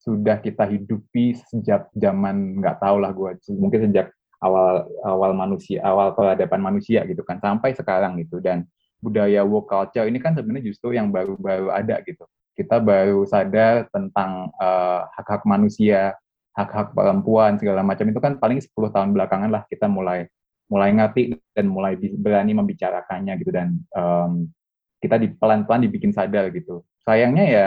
sudah 0.00 0.38
kita 0.38 0.64
hidupi 0.70 1.34
sejak 1.50 1.90
zaman 1.98 2.62
nggak 2.62 2.78
tahu 2.78 3.02
lah 3.02 3.10
gue 3.10 3.34
mungkin 3.58 3.90
sejak 3.90 4.14
awal 4.38 4.86
awal 5.02 5.34
manusia 5.34 5.82
awal 5.82 6.14
peradaban 6.14 6.62
manusia 6.62 7.02
gitu 7.04 7.26
kan 7.26 7.42
sampai 7.42 7.74
sekarang 7.74 8.14
gitu 8.22 8.38
dan 8.38 8.62
budaya 9.02 9.42
woke 9.42 9.66
culture 9.66 10.06
ini 10.06 10.22
kan 10.22 10.38
sebenarnya 10.38 10.70
justru 10.70 10.94
yang 10.94 11.10
baru-baru 11.10 11.74
ada 11.74 11.98
gitu 12.06 12.22
kita 12.56 12.78
baru 12.80 13.26
sadar 13.26 13.90
tentang 13.90 14.48
uh, 14.56 15.04
hak-hak 15.18 15.42
manusia 15.44 16.14
hak-hak 16.56 16.96
perempuan 16.96 17.60
segala 17.60 17.84
macam 17.84 18.08
itu 18.08 18.16
kan 18.16 18.40
paling 18.40 18.58
10 18.58 18.72
tahun 18.72 19.12
belakangan 19.12 19.52
lah 19.52 19.62
kita 19.68 19.86
mulai 19.92 20.24
mulai 20.66 20.90
ngerti 20.90 21.36
dan 21.54 21.70
mulai 21.70 21.94
berani 21.96 22.56
membicarakannya 22.56 23.38
gitu 23.38 23.52
dan 23.54 23.76
um, 23.94 24.50
kita 24.98 25.20
di 25.20 25.30
pelan-pelan 25.30 25.86
dibikin 25.86 26.10
sadar 26.10 26.50
gitu. 26.50 26.82
Sayangnya 27.04 27.44
ya 27.46 27.66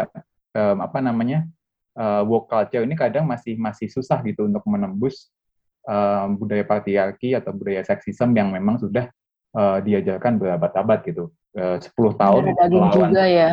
um, 0.58 0.84
apa 0.84 1.00
namanya 1.00 1.48
uh, 1.96 2.26
woke 2.28 2.52
culture 2.52 2.84
ini 2.84 2.98
kadang 2.98 3.24
masih 3.30 3.56
masih 3.56 3.88
susah 3.88 4.20
gitu 4.26 4.50
untuk 4.50 4.66
menembus 4.68 5.32
um, 5.88 6.36
budaya 6.36 6.66
patriarki 6.68 7.38
atau 7.38 7.56
budaya 7.56 7.86
seksisme 7.86 8.36
yang 8.36 8.52
memang 8.52 8.82
sudah 8.82 9.08
uh, 9.56 9.80
diajarkan 9.80 10.36
berabad-abad 10.36 11.00
gitu. 11.08 11.32
Uh, 11.56 11.80
10 11.80 11.94
tahun 12.20 12.42
melawan 12.58 13.10
juga 13.14 13.24
ya. 13.26 13.48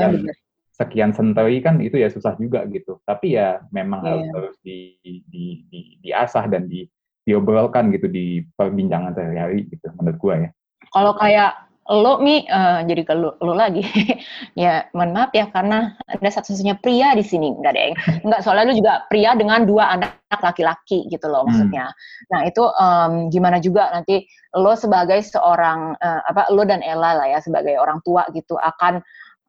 Sekian, 0.77 1.17
century 1.17 1.65
kan 1.65 1.81
itu 1.81 1.97
ya 1.97 2.13
susah 2.13 2.37
juga 2.37 2.69
gitu. 2.69 3.01
Tapi 3.09 3.41
ya 3.41 3.65
memang 3.73 4.05
yeah. 4.05 4.13
harus 4.13 4.27
terus 4.29 4.57
di, 4.61 4.79
di, 5.01 5.65
di, 5.73 5.81
diasah 6.05 6.45
dan 6.53 6.69
di 6.69 6.85
diobrolkan 7.27 7.91
gitu 7.91 8.07
di 8.07 8.45
perbincangan 8.55 9.17
sehari-hari 9.17 9.67
gitu 9.73 9.89
menurut 9.99 10.19
gue 10.21 10.35
ya. 10.47 10.51
Kalau 10.95 11.13
kayak 11.19 11.67
lo 11.87 12.19
mi 12.19 12.43
uh, 12.51 12.83
jadi 12.83 13.03
ke 13.07 13.15
lo, 13.15 13.39
lo 13.39 13.55
lagi 13.55 13.79
ya 14.59 14.91
mohon 14.91 15.15
maaf 15.15 15.31
ya 15.31 15.47
karena 15.55 15.95
ada 16.11 16.31
satu-satunya 16.35 16.83
pria 16.83 17.15
di 17.15 17.23
sini 17.23 17.55
enggak 17.55 17.73
deh 17.79 17.95
enggak 18.27 18.43
soalnya 18.43 18.75
lo 18.75 18.75
juga 18.75 18.93
pria 19.07 19.39
dengan 19.39 19.63
dua 19.63 19.95
anak 19.95 20.19
laki-laki 20.43 21.07
gitu 21.07 21.31
loh 21.31 21.47
hmm. 21.47 21.55
maksudnya 21.55 21.87
hmm. 21.87 22.27
nah 22.35 22.41
itu 22.43 22.63
um, 22.67 23.13
gimana 23.31 23.63
juga 23.63 23.95
nanti 23.95 24.27
lo 24.59 24.75
sebagai 24.75 25.23
seorang 25.23 25.95
uh, 25.95 26.21
apa 26.27 26.51
lo 26.51 26.67
dan 26.67 26.83
Ella 26.83 27.23
lah 27.23 27.27
ya 27.31 27.39
sebagai 27.39 27.79
orang 27.79 28.03
tua 28.03 28.27
gitu 28.35 28.59
akan 28.59 28.99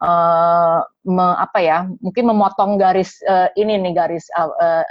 uh, 0.01 0.79
me, 1.05 1.25
apa 1.38 1.60
ya 1.62 1.77
mungkin 2.01 2.29
memotong 2.29 2.77
garis 2.77 3.17
uh, 3.25 3.49
ini 3.57 3.77
nih 3.81 3.93
garis 3.97 4.25
uh, 4.38 4.49
uh, 4.49 4.86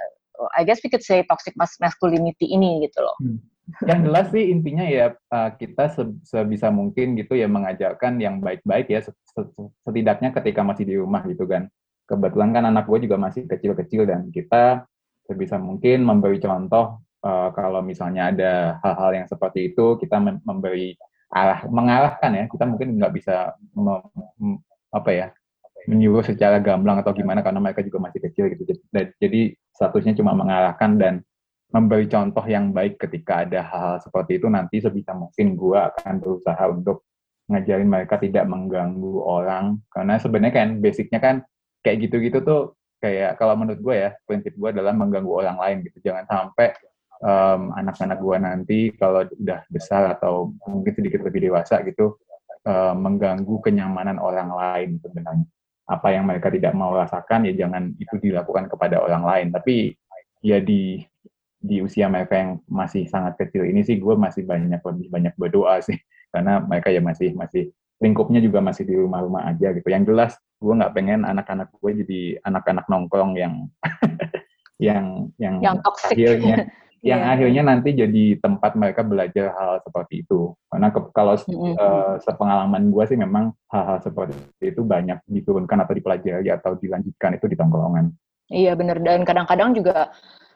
I 0.57 0.69
guess 0.69 0.85
we 0.85 0.93
could 0.93 1.05
say 1.05 1.25
toxic 1.25 1.57
masculinity 1.57 2.53
ini 2.53 2.85
gitu 2.85 3.01
loh. 3.01 3.17
Hmm. 3.25 3.41
Yang 3.89 4.01
jelas 4.07 4.27
sih 4.31 4.45
intinya 4.53 4.85
ya 4.87 5.17
kita 5.59 5.91
sebisa 6.23 6.71
mungkin 6.71 7.19
gitu 7.19 7.35
ya 7.35 7.51
mengajarkan 7.51 8.21
yang 8.23 8.39
baik-baik 8.39 8.87
ya 8.87 9.03
setidaknya 9.83 10.31
ketika 10.37 10.61
masih 10.63 10.85
di 10.87 10.95
rumah 11.01 11.27
gitu 11.27 11.49
kan. 11.51 11.67
Kebetulan 12.07 12.55
kan 12.55 12.69
anak 12.69 12.87
gue 12.87 13.09
juga 13.09 13.19
masih 13.19 13.51
kecil-kecil 13.51 14.07
dan 14.07 14.31
kita 14.31 14.87
sebisa 15.27 15.59
mungkin 15.59 16.07
memberi 16.07 16.39
contoh 16.39 17.03
kalau 17.57 17.83
misalnya 17.83 18.31
ada 18.31 18.53
hal-hal 18.87 19.25
yang 19.25 19.27
seperti 19.27 19.75
itu 19.75 19.99
kita 19.99 20.21
memberi 20.21 20.95
arah 21.35 21.67
mengarahkan 21.67 22.39
ya. 22.39 22.45
Kita 22.47 22.71
mungkin 22.71 23.03
nggak 23.03 23.13
bisa 23.19 23.57
apa 24.93 25.11
ya 25.13 25.27
menyuruh 25.87 26.27
secara 26.27 26.59
gamblang 26.59 26.99
atau 26.99 27.15
gimana 27.15 27.41
karena 27.47 27.63
mereka 27.63 27.81
juga 27.81 28.11
masih 28.11 28.21
kecil 28.27 28.51
gitu. 28.51 28.75
Jadi 28.93 29.55
statusnya 29.71 30.19
cuma 30.19 30.35
mengarahkan 30.35 30.99
dan 30.99 31.15
memberi 31.71 32.11
contoh 32.11 32.43
yang 32.47 32.75
baik 32.75 32.99
ketika 32.99 33.47
ada 33.47 33.63
hal-hal 33.63 33.99
seperti 34.03 34.39
itu 34.39 34.47
nanti 34.51 34.83
sebisa 34.83 35.15
mungkin 35.15 35.55
gue 35.55 35.79
akan 35.79 36.15
berusaha 36.23 36.65
untuk 36.71 37.07
ngajarin 37.47 37.87
mereka 37.87 38.19
tidak 38.19 38.45
mengganggu 38.51 39.23
orang. 39.23 39.79
Karena 39.91 40.19
sebenarnya 40.19 40.55
kan 40.55 40.69
basicnya 40.83 41.21
kan 41.23 41.37
kayak 41.87 42.11
gitu-gitu 42.11 42.43
tuh 42.43 42.75
kayak 42.99 43.39
kalau 43.39 43.55
menurut 43.55 43.79
gue 43.79 43.95
ya 43.95 44.11
prinsip 44.27 44.59
gue 44.59 44.69
adalah 44.75 44.91
mengganggu 44.91 45.31
orang 45.31 45.59
lain 45.63 45.77
gitu. 45.87 46.03
Jangan 46.03 46.27
sampai 46.27 46.75
um, 47.23 47.71
anak-anak 47.79 48.19
gue 48.19 48.37
nanti 48.43 48.79
kalau 48.99 49.23
udah 49.23 49.63
besar 49.71 50.19
atau 50.19 50.51
mungkin 50.67 50.93
sedikit 50.99 51.23
lebih 51.23 51.47
dewasa 51.51 51.81
gitu 51.87 52.19
um, 52.67 52.95
mengganggu 52.99 53.57
kenyamanan 53.63 54.19
orang 54.19 54.51
lain 54.51 54.99
sebenarnya 54.99 55.47
apa 55.87 56.09
yang 56.11 56.27
mereka 56.27 56.51
tidak 56.51 56.75
mau 56.75 56.91
rasakan 56.91 57.47
ya 57.47 57.55
jangan 57.55 57.95
itu 57.97 58.19
dilakukan 58.19 58.67
kepada 58.67 58.99
orang 58.99 59.23
lain 59.23 59.47
tapi 59.55 59.95
ya 60.43 60.59
di 60.59 60.99
di 61.63 61.81
usia 61.81 62.11
mereka 62.11 62.37
yang 62.37 62.51
masih 62.67 63.07
sangat 63.07 63.39
kecil 63.39 63.65
ini 63.65 63.87
sih 63.87 63.97
gue 64.03 64.15
masih 64.19 64.43
banyak 64.43 64.83
lebih 64.83 65.07
banyak 65.09 65.35
berdoa 65.39 65.79
sih 65.81 65.97
karena 66.35 66.59
mereka 66.61 66.91
ya 66.91 66.99
masih 66.99 67.33
masih 67.39 67.71
lingkupnya 67.97 68.45
juga 68.45 68.61
masih 68.61 68.85
di 68.85 68.95
rumah-rumah 68.97 69.49
aja 69.49 69.73
gitu. 69.73 69.89
Yang 69.89 70.13
jelas 70.13 70.33
gue 70.61 70.73
nggak 70.73 70.93
pengen 70.93 71.25
anak-anak 71.25 71.69
gue 71.73 71.91
jadi 72.05 72.21
anak-anak 72.45 72.85
nongkrong 72.89 73.37
yang 73.37 73.55
yang 74.87 75.33
yang, 75.41 75.55
yang 75.65 75.77
toxic. 75.81 76.13
akhirnya 76.13 76.69
yang 77.07 77.23
yeah. 77.23 77.33
akhirnya 77.39 77.63
nanti 77.63 77.95
jadi 77.95 78.43
tempat 78.43 78.75
mereka 78.75 79.07
belajar 79.07 79.55
hal 79.55 79.79
seperti 79.87 80.27
itu. 80.27 80.59
Karena 80.67 80.91
ke, 80.91 81.01
kalau 81.15 81.39
mm 81.39 81.47
-hmm. 81.47 81.75
uh, 81.79 82.15
sepengalaman 82.19 82.91
gue 82.91 83.05
sih 83.07 83.15
memang 83.15 83.55
hal-hal 83.71 84.03
seperti 84.03 84.35
itu 84.59 84.83
banyak 84.83 85.23
diturunkan 85.31 85.87
atau 85.87 85.95
dipelajari 85.95 86.51
atau 86.51 86.75
dilanjutkan 86.75 87.39
itu 87.39 87.47
di 87.47 87.55
tongkrongan. 87.55 88.11
Iya 88.51 88.75
benar 88.75 88.99
dan 89.03 89.23
kadang-kadang 89.23 89.75
juga 89.75 90.11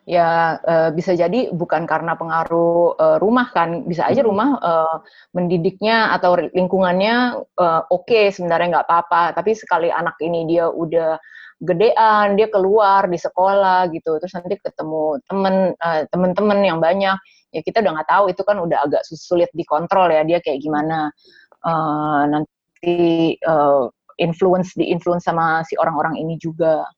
ya 0.08 0.58
uh, 0.58 0.90
bisa 0.90 1.14
jadi 1.14 1.54
bukan 1.54 1.86
karena 1.86 2.18
pengaruh 2.18 2.98
uh, 2.98 3.16
rumah 3.22 3.52
kan 3.54 3.86
bisa 3.86 4.10
aja 4.10 4.24
rumah 4.26 4.58
uh, 4.58 4.96
mendidiknya 5.36 6.10
atau 6.16 6.34
lingkungannya 6.34 7.46
uh, 7.60 7.82
oke 7.86 8.08
okay, 8.08 8.32
sebenarnya 8.32 8.80
nggak 8.80 8.86
apa-apa 8.90 9.36
tapi 9.36 9.54
sekali 9.54 9.92
anak 9.92 10.16
ini 10.24 10.48
dia 10.48 10.66
udah 10.66 11.20
gedean 11.60 12.40
dia 12.40 12.48
keluar 12.48 13.04
di 13.06 13.20
sekolah 13.20 13.92
gitu. 13.92 14.16
Terus 14.16 14.32
nanti 14.32 14.56
ketemu 14.56 15.20
temen 15.28 15.54
uh, 15.76 16.02
temen-temen 16.08 16.58
yang 16.64 16.78
banyak. 16.80 17.16
Ya 17.50 17.60
kita 17.60 17.84
udah 17.84 17.92
nggak 18.00 18.10
tahu 18.10 18.24
itu 18.32 18.42
kan 18.46 18.56
udah 18.62 18.78
agak 18.86 19.02
sulit 19.04 19.50
dikontrol 19.52 20.08
ya 20.08 20.24
dia 20.24 20.40
kayak 20.40 20.64
gimana. 20.64 21.12
Uh, 21.60 22.24
nanti 22.32 23.36
uh, 23.44 23.92
influence 24.16 24.72
di 24.72 24.88
influence 24.88 25.28
sama 25.28 25.60
si 25.68 25.76
orang-orang 25.76 26.16
ini 26.16 26.40
juga. 26.40 26.88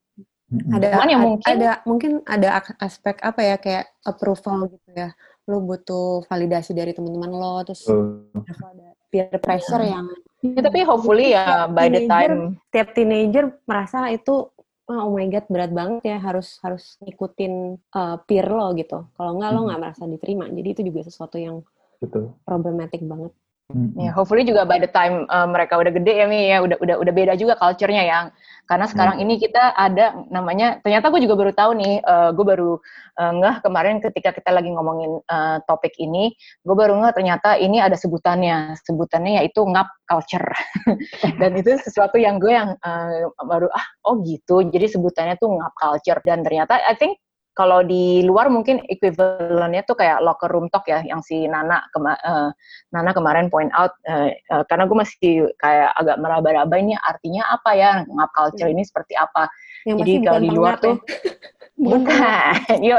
Ada 0.53 1.01
Cuman 1.01 1.09
yang 1.09 1.22
mungkin 1.25 1.48
ada 1.48 1.70
mungkin 1.88 2.12
ada 2.29 2.61
aspek 2.79 3.16
apa 3.25 3.40
ya 3.40 3.57
kayak 3.57 3.90
approval 4.05 4.70
gitu 4.70 4.88
ya. 4.94 5.11
Lo 5.51 5.59
butuh 5.59 6.22
validasi 6.31 6.70
dari 6.70 6.94
teman-teman 6.94 7.33
lo 7.35 7.66
terus 7.66 7.83
uh. 7.90 8.22
ada 8.38 8.94
peer 9.12 9.29
pressure 9.37 9.85
yeah. 9.85 10.01
yang 10.01 10.07
ya, 10.40 10.61
tapi 10.64 10.81
hopefully 10.88 11.37
ya 11.37 11.68
by 11.68 11.92
the 11.92 12.09
time 12.09 12.57
tiap 12.72 12.96
teenager 12.96 13.53
merasa 13.68 14.09
itu 14.09 14.48
oh 14.88 15.09
my 15.12 15.29
god 15.29 15.46
berat 15.53 15.70
banget 15.70 16.16
ya 16.16 16.18
harus 16.18 16.57
harus 16.64 16.96
ngikutin 17.05 17.79
uh, 17.94 18.16
peer 18.25 18.48
lo 18.48 18.72
gitu. 18.75 19.07
Kalau 19.14 19.31
enggak 19.38 19.51
hmm. 19.53 19.57
lo 19.57 19.61
nggak 19.68 19.81
merasa 19.81 20.03
diterima. 20.09 20.44
Jadi 20.51 20.68
itu 20.72 20.83
juga 20.88 21.01
sesuatu 21.07 21.37
yang 21.38 21.62
Betul. 22.03 22.35
problematik 22.42 23.05
banget. 23.07 23.33
Mm-hmm. 23.72 24.04
Ya, 24.04 24.11
hopefully 24.12 24.44
juga 24.44 24.68
by 24.68 24.76
the 24.76 24.88
time 24.88 25.24
uh, 25.32 25.48
mereka 25.48 25.80
udah 25.80 25.88
gede 25.88 26.12
ya 26.12 26.26
Mi 26.28 26.52
ya 26.52 26.61
udah 26.61 26.76
udah 26.78 26.96
udah 27.00 27.12
beda 27.12 27.32
juga 27.40 27.56
culture-nya 27.56 28.04
yang. 28.04 28.26
Karena 28.68 28.87
sekarang 28.87 29.18
mm. 29.18 29.22
ini 29.26 29.35
kita 29.42 29.74
ada 29.74 30.14
namanya 30.30 30.78
ternyata 30.85 31.11
gue 31.11 31.20
juga 31.24 31.35
baru 31.35 31.52
tahu 31.56 31.70
nih 31.80 31.94
uh, 32.04 32.30
gue 32.30 32.44
baru 32.46 32.78
uh, 33.18 33.32
ngeh 33.42 33.56
kemarin 33.64 33.98
ketika 33.98 34.30
kita 34.30 34.54
lagi 34.54 34.70
ngomongin 34.70 35.18
uh, 35.26 35.58
topik 35.66 35.92
ini 35.98 36.30
gue 36.62 36.76
baru 36.76 37.00
ngeh 37.02 37.12
ternyata 37.16 37.56
ini 37.56 37.80
ada 37.80 37.96
sebutannya. 37.96 38.76
Sebutannya 38.85 39.42
yaitu 39.42 39.64
ngap 39.64 39.88
culture. 40.06 40.48
Dan 41.40 41.56
itu 41.56 41.74
sesuatu 41.80 42.20
yang 42.20 42.37
gue 42.38 42.52
yang 42.52 42.76
uh, 42.85 43.32
baru 43.40 43.72
ah 43.72 43.87
oh 44.06 44.20
gitu. 44.22 44.62
Jadi 44.68 44.92
sebutannya 44.92 45.40
tuh 45.40 45.48
ngap 45.58 45.72
culture. 45.74 46.20
Dan 46.22 46.44
ternyata 46.44 46.76
I 46.85 46.94
think 46.94 47.16
kalau 47.52 47.84
di 47.84 48.24
luar 48.24 48.48
mungkin 48.48 48.80
equivalentnya 48.88 49.84
tuh 49.84 49.96
kayak 49.96 50.24
locker 50.24 50.48
room 50.48 50.72
talk 50.72 50.88
ya 50.88 51.04
yang 51.04 51.20
si 51.20 51.44
Nana 51.44 51.84
kema 51.92 52.16
uh, 52.24 52.50
Nana 52.96 53.12
kemarin 53.12 53.52
point 53.52 53.68
out 53.76 53.92
uh, 54.08 54.32
uh, 54.52 54.64
karena 54.68 54.88
gue 54.88 54.96
masih 54.96 55.34
kayak 55.60 55.92
agak 56.00 56.16
meraba-raba 56.16 56.74
ini 56.80 56.96
artinya 56.96 57.44
apa 57.52 57.70
ya 57.76 57.90
ngap 58.08 58.30
culture 58.32 58.72
ini 58.72 58.82
seperti 58.84 59.12
apa. 59.16 59.52
Yang 59.84 59.96
jadi 60.00 60.12
kalau 60.24 60.40
di 60.40 60.50
luar 60.50 60.74
tuh 60.80 60.96
ya? 60.96 61.32
bukan. 61.76 62.54
Yo 62.88 62.96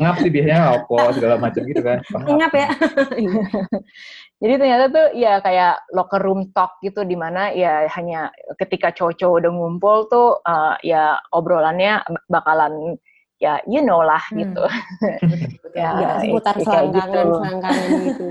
ngap 0.00 0.16
sih 0.24 0.30
biasanya 0.32 0.58
rokok 0.72 1.08
segala 1.12 1.34
macam 1.36 1.62
gitu 1.68 1.82
kan. 1.84 1.98
Ngap 2.40 2.52
ya. 2.56 2.68
Jadi 4.40 4.54
ternyata 4.56 4.84
tuh 4.88 5.06
ya 5.12 5.36
kayak 5.44 5.84
locker 5.92 6.20
room 6.24 6.48
talk 6.56 6.80
gitu 6.80 7.04
di 7.04 7.12
mana 7.12 7.52
ya 7.52 7.84
hanya 7.92 8.32
ketika 8.56 8.88
cowok-cowok 8.96 9.36
udah 9.44 9.52
ngumpul 9.52 9.96
tuh 10.08 10.40
uh, 10.48 10.80
ya 10.80 11.20
obrolannya 11.36 12.00
bakalan 12.32 12.96
ya 13.40 13.58
you 13.64 13.80
know 13.80 14.04
lah 14.04 14.20
hmm. 14.30 14.44
gitu. 14.44 14.64
ya, 15.80 15.90
ya 15.96 16.10
seputar 16.22 16.54
selangkangan 16.60 17.08
gitu. 17.24 17.36
selangkangan 17.40 17.98
gitu. 18.04 18.28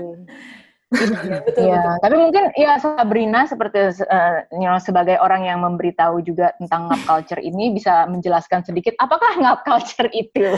ya, 0.90 1.38
betul, 1.46 1.70
ya, 1.70 1.78
betul. 1.86 1.96
tapi 2.02 2.14
mungkin 2.18 2.44
ya 2.58 2.72
Sabrina 2.82 3.46
seperti 3.46 3.78
uh, 4.10 4.42
you 4.58 4.66
know, 4.66 4.74
sebagai 4.82 5.22
orang 5.22 5.46
yang 5.46 5.62
memberitahu 5.62 6.18
juga 6.26 6.50
tentang 6.58 6.90
ngap 6.90 7.02
culture 7.06 7.38
ini 7.38 7.70
bisa 7.70 8.10
menjelaskan 8.10 8.66
sedikit 8.66 8.98
apakah 8.98 9.38
ngap 9.38 9.62
culture 9.62 10.10
itu? 10.10 10.50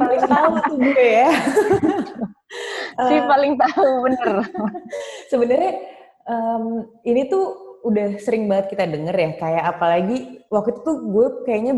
Paling 0.00 0.22
tahu 0.24 0.52
tuh 0.64 0.76
gue 0.80 1.04
ya. 1.04 1.28
si 3.08 3.14
paling 3.20 3.60
tahu 3.60 3.88
bener. 4.08 4.34
Sebenarnya 5.28 5.72
um, 6.24 6.88
ini 7.04 7.28
tuh 7.28 7.76
udah 7.84 8.16
sering 8.16 8.48
banget 8.48 8.76
kita 8.76 8.88
denger 8.88 9.12
ya, 9.12 9.30
kayak 9.36 9.64
apalagi 9.76 10.40
waktu 10.48 10.72
itu 10.72 10.80
tuh 10.84 10.96
gue 11.04 11.26
kayaknya 11.44 11.72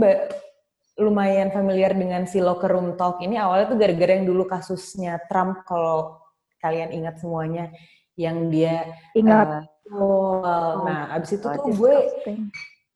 lumayan 1.03 1.51
familiar 1.51 1.93
dengan 1.93 2.25
si 2.25 2.39
locker 2.39 2.71
room 2.71 2.95
talk 2.95 3.19
ini. 3.21 3.35
Awalnya 3.37 3.67
tuh 3.75 3.79
gara-gara 3.79 4.13
yang 4.15 4.27
dulu 4.31 4.47
kasusnya 4.47 5.19
Trump 5.27 5.67
kalau 5.67 6.23
kalian 6.63 6.95
ingat 6.95 7.19
semuanya 7.19 7.75
yang 8.15 8.49
dia 8.49 8.87
ingat. 9.19 9.67
uh, 9.91 9.99
oh, 9.99 10.87
nah 10.87 11.11
abis 11.19 11.37
itu 11.37 11.47
tuh 11.47 11.75
gue 11.75 11.95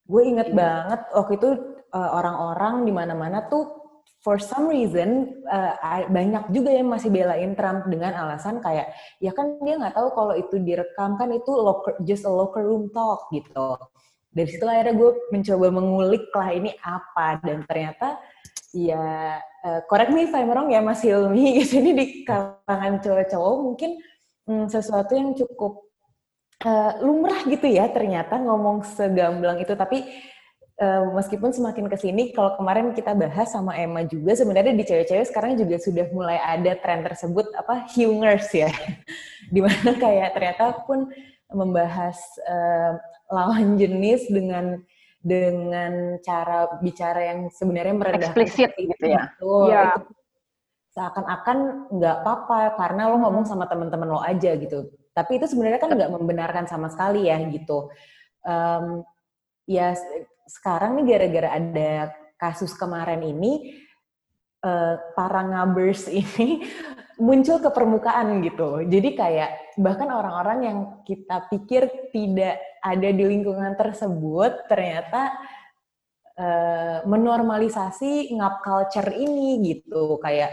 gue 0.07 0.23
inget 0.23 0.55
banget 0.55 1.03
waktu 1.11 1.35
itu 1.35 1.51
uh, 1.91 2.11
orang-orang 2.15 2.87
di 2.87 2.93
mana-mana 2.95 3.43
tuh 3.51 3.87
for 4.23 4.43
some 4.43 4.71
reason 4.71 5.39
uh, 5.51 5.75
banyak 6.11 6.51
juga 6.51 6.71
yang 6.75 6.91
masih 6.91 7.11
belain 7.11 7.55
Trump 7.59 7.87
dengan 7.91 8.15
alasan 8.15 8.63
kayak 8.63 8.91
ya 9.23 9.35
kan 9.35 9.59
dia 9.63 9.79
nggak 9.79 9.95
tahu 9.95 10.09
kalau 10.15 10.35
itu 10.35 10.59
direkam 10.63 11.19
kan 11.19 11.31
itu 11.31 11.51
locker, 11.51 11.95
just 12.07 12.27
a 12.27 12.31
locker 12.31 12.63
room 12.63 12.91
talk 12.91 13.27
gitu 13.31 13.79
dari 14.37 14.49
situ 14.53 14.69
akhirnya 14.69 14.93
gue 15.01 15.11
mencoba 15.33 15.67
mengulik 15.73 16.29
lah 16.37 16.53
ini 16.53 16.77
apa. 16.85 17.41
Dan 17.41 17.65
ternyata 17.65 18.21
ya 18.77 19.41
uh, 19.41 19.81
correct 19.89 20.13
me 20.13 20.29
if 20.29 20.35
ya 20.37 20.81
Mas 20.85 21.01
Hilmi. 21.01 21.47
Gitu 21.65 21.81
ini 21.81 21.91
di 21.97 22.07
kalangan 22.29 23.01
cowok-cowok 23.01 23.57
mungkin 23.65 23.91
hmm, 24.45 24.69
sesuatu 24.69 25.17
yang 25.17 25.33
cukup 25.33 25.89
uh, 26.69 27.01
lumrah 27.01 27.49
gitu 27.49 27.65
ya 27.65 27.89
ternyata 27.89 28.37
ngomong 28.37 28.85
segamblang 28.85 29.57
itu. 29.65 29.73
Tapi 29.73 30.05
uh, 30.85 31.17
meskipun 31.17 31.57
semakin 31.57 31.89
ke 31.89 31.97
sini 31.97 32.37
kalau 32.37 32.61
kemarin 32.61 32.93
kita 32.93 33.17
bahas 33.17 33.49
sama 33.49 33.73
Emma 33.73 34.05
juga 34.05 34.37
sebenarnya 34.37 34.77
di 34.77 34.85
cewek-cewek 34.85 35.33
sekarang 35.33 35.57
juga 35.57 35.81
sudah 35.81 36.13
mulai 36.13 36.37
ada 36.45 36.77
tren 36.77 37.01
tersebut 37.01 37.57
apa 37.57 37.89
humors 37.97 38.53
ya. 38.53 38.69
Di 39.55 39.65
mana 39.65 39.97
kayak 39.97 40.37
ternyata 40.37 40.77
pun 40.85 41.09
membahas 41.49 42.21
uh, 42.45 43.01
lawan 43.31 43.75
jenis 43.81 44.31
dengan 44.31 44.81
dengan 45.27 46.23
cara 46.23 46.79
bicara 46.79 47.35
yang 47.35 47.41
sebenarnya 47.51 47.95
merendahkan 47.99 48.39
eksplisit 48.47 48.71
gitu 48.79 49.07
ya. 49.11 49.27
Betul, 49.35 49.63
ya. 49.75 49.83
Itu 49.99 50.15
seakan-akan 50.97 51.59
nggak 51.93 52.17
apa-apa 52.25 52.59
karena 52.81 53.13
lo 53.13 53.21
ngomong 53.21 53.45
sama 53.45 53.69
teman-teman 53.69 54.09
lo 54.09 54.23
aja 54.25 54.57
gitu. 54.57 54.89
Tapi 55.13 55.37
itu 55.37 55.45
sebenarnya 55.51 55.83
kan 55.83 55.93
nggak 55.93 56.13
membenarkan 56.15 56.65
sama 56.65 56.89
sekali 56.89 57.29
ya 57.29 57.37
gitu. 57.53 57.93
Um, 58.47 59.05
ya 59.69 59.93
sekarang 60.47 60.97
nih 60.97 61.05
gara-gara 61.05 61.51
ada 61.59 61.93
kasus 62.39 62.73
kemarin 62.73 63.21
ini 63.27 63.77
uh, 64.63 64.97
para 65.13 65.43
ngabers 65.43 66.09
ini 66.23 66.65
muncul 67.17 67.57
ke 67.61 67.71
permukaan 67.73 68.45
gitu. 68.45 68.85
Jadi 68.85 69.17
kayak 69.17 69.77
bahkan 69.81 70.09
orang-orang 70.13 70.59
yang 70.65 70.79
kita 71.09 71.49
pikir 71.49 72.13
tidak 72.13 72.61
ada 72.85 73.09
di 73.09 73.25
lingkungan 73.25 73.73
tersebut 73.77 74.69
ternyata 74.69 75.33
uh, 76.37 76.99
menormalisasi 77.09 78.37
ngap 78.37 78.61
culture 78.61 79.11
ini 79.17 79.65
gitu. 79.65 80.21
Kayak 80.21 80.53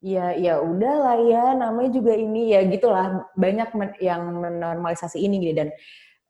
ya 0.00 0.32
ya 0.32 0.64
udahlah 0.64 1.20
ya 1.28 1.44
namanya 1.52 1.90
juga 1.92 2.16
ini 2.16 2.56
ya 2.56 2.64
gitulah 2.64 3.28
banyak 3.36 3.68
men 3.76 3.90
yang 4.00 4.32
menormalisasi 4.32 5.20
ini 5.20 5.36
gitu 5.44 5.54
dan 5.60 5.68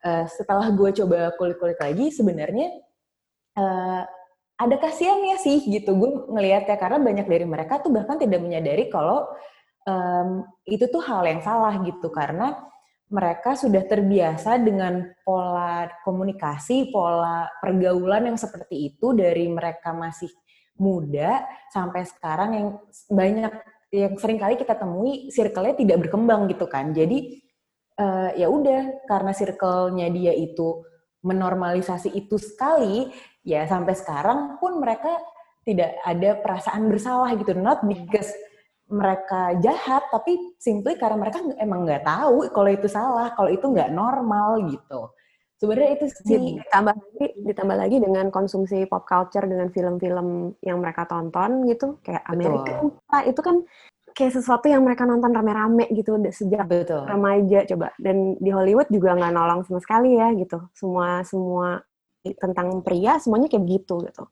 uh, 0.03 0.27
setelah 0.27 0.75
gue 0.75 0.91
coba 0.91 1.31
kulik-kulik 1.39 1.79
lagi 1.79 2.11
sebenarnya 2.11 2.75
uh, 3.55 4.03
ada 4.61 4.77
kasihannya 4.77 5.39
sih 5.39 5.71
gitu 5.71 5.95
gue 5.95 6.11
ngelihat 6.35 6.67
ya 6.67 6.77
karena 6.83 6.99
banyak 6.99 7.31
dari 7.31 7.47
mereka 7.47 7.79
tuh 7.79 7.95
bahkan 7.95 8.19
tidak 8.19 8.43
menyadari 8.43 8.91
kalau 8.91 9.31
um, 9.87 10.45
itu 10.69 10.85
tuh 10.89 11.03
hal 11.05 11.25
yang 11.25 11.41
salah 11.41 11.77
gitu 11.85 12.09
karena 12.13 12.57
mereka 13.11 13.59
sudah 13.59 13.83
terbiasa 13.83 14.55
dengan 14.63 15.03
pola 15.27 15.91
komunikasi, 16.07 16.95
pola 16.95 17.51
pergaulan 17.59 18.31
yang 18.31 18.39
seperti 18.39 18.95
itu 18.95 19.11
dari 19.11 19.51
mereka 19.51 19.91
masih 19.91 20.31
muda 20.79 21.43
sampai 21.75 22.07
sekarang 22.07 22.51
yang 22.55 22.69
banyak 23.11 23.53
yang 23.91 24.15
sering 24.15 24.39
kali 24.39 24.55
kita 24.55 24.79
temui 24.79 25.29
circle-nya 25.35 25.75
tidak 25.75 26.07
berkembang 26.07 26.47
gitu 26.47 26.71
kan. 26.71 26.95
Jadi 26.95 27.43
uh, 27.99 28.31
ya 28.39 28.47
udah 28.47 29.03
karena 29.11 29.35
circle-nya 29.35 30.07
dia 30.15 30.31
itu 30.31 30.87
menormalisasi 31.27 32.15
itu 32.15 32.39
sekali, 32.39 33.11
ya 33.43 33.67
sampai 33.67 33.93
sekarang 33.99 34.57
pun 34.63 34.79
mereka 34.79 35.19
tidak 35.67 35.99
ada 36.07 36.39
perasaan 36.39 36.87
bersalah 36.87 37.35
gitu. 37.35 37.53
Not 37.59 37.83
because 37.85 38.31
mereka 38.91 39.55
jahat, 39.63 40.03
tapi 40.11 40.55
simply 40.59 40.99
karena 40.99 41.17
mereka 41.17 41.39
emang 41.63 41.87
nggak 41.87 42.03
tahu 42.03 42.51
kalau 42.51 42.71
itu 42.71 42.91
salah, 42.91 43.31
kalau 43.39 43.47
itu 43.47 43.63
nggak 43.63 43.95
normal 43.95 44.67
gitu. 44.67 45.15
Sebenarnya 45.63 45.91
itu 45.95 46.05
sih. 46.27 46.59
Ditambah 46.59 46.95
lagi 46.99 47.27
ditambah 47.47 47.77
lagi 47.77 47.97
dengan 48.03 48.27
konsumsi 48.35 48.85
pop 48.91 49.07
culture 49.07 49.47
dengan 49.47 49.71
film-film 49.71 50.59
yang 50.65 50.83
mereka 50.83 51.07
tonton 51.07 51.69
gitu 51.71 52.03
kayak 52.03 52.25
Amerika 52.27 52.81
itu 53.29 53.41
kan 53.45 53.63
kayak 54.11 54.33
sesuatu 54.35 54.67
yang 54.67 54.83
mereka 54.83 55.07
nonton 55.07 55.31
rame-rame 55.31 55.87
gitu 55.95 56.19
sejak 56.35 56.67
Betul. 56.67 57.07
remaja 57.07 57.63
coba. 57.71 57.95
Dan 58.01 58.41
di 58.43 58.51
Hollywood 58.51 58.91
juga 58.91 59.15
nggak 59.15 59.33
nolong 59.37 59.61
sama 59.69 59.79
sekali 59.79 60.19
ya 60.19 60.35
gitu. 60.35 60.59
Semua 60.75 61.23
semua 61.23 61.79
tentang 62.21 62.83
pria 62.85 63.17
semuanya 63.17 63.49
kayak 63.49 63.65
gitu 63.65 64.03
gitu 64.05 64.29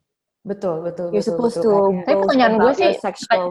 Betul, 0.47 0.87
betul. 0.87 1.11
You're 1.11 1.25
betul, 1.25 1.35
supposed 1.35 1.57
betul, 1.61 1.75
to. 1.75 2.07
Tapi 2.07 2.17
pertanyaan 2.23 2.55
gue 2.63 2.73
sih, 2.79 2.91
your 2.95 3.03
sexual, 3.03 3.43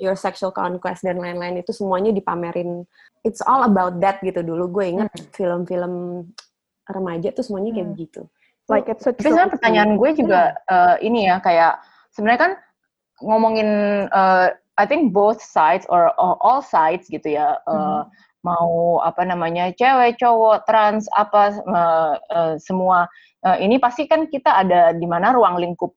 your 0.00 0.16
sexual 0.16 0.52
conquest 0.54 1.04
dan 1.04 1.20
lain-lain 1.20 1.60
itu 1.60 1.70
semuanya 1.76 2.10
dipamerin. 2.10 2.88
It's 3.22 3.44
all 3.44 3.68
about 3.68 4.00
that 4.00 4.18
gitu 4.24 4.40
dulu. 4.40 4.66
Gue 4.72 4.96
inget 4.96 5.12
hmm. 5.12 5.30
film-film 5.36 5.94
remaja 6.88 7.30
tuh 7.30 7.44
semuanya 7.44 7.70
kayak 7.76 7.88
hmm. 7.92 8.00
gitu. 8.00 8.22
Like 8.70 8.88
it's 8.88 9.04
Tapi 9.04 9.20
sebenarnya 9.20 9.52
pertanyaan 9.52 9.90
gue 10.00 10.10
juga 10.16 10.40
hmm. 10.56 10.72
uh, 10.72 10.96
ini 11.04 11.20
ya 11.28 11.36
kayak 11.42 11.82
sebenarnya 12.16 12.40
kan 12.40 12.52
ngomongin 13.22 13.70
uh, 14.10 14.50
I 14.80 14.84
think 14.88 15.12
both 15.12 15.38
sides 15.38 15.84
or, 15.92 16.10
or 16.16 16.40
all 16.40 16.64
sides 16.64 17.06
gitu 17.06 17.38
ya. 17.38 17.60
Uh, 17.68 18.02
hmm. 18.02 18.04
mau 18.42 18.98
apa 19.06 19.22
namanya 19.22 19.70
cewek, 19.70 20.18
cowok, 20.18 20.66
trans, 20.66 21.06
apa 21.14 21.62
uh, 21.62 22.18
uh, 22.34 22.54
semua 22.58 23.06
uh, 23.46 23.54
ini 23.62 23.78
pasti 23.78 24.10
kan 24.10 24.26
kita 24.26 24.66
ada 24.66 24.90
di 24.90 25.06
mana 25.06 25.30
ruang 25.30 25.62
lingkup 25.62 25.94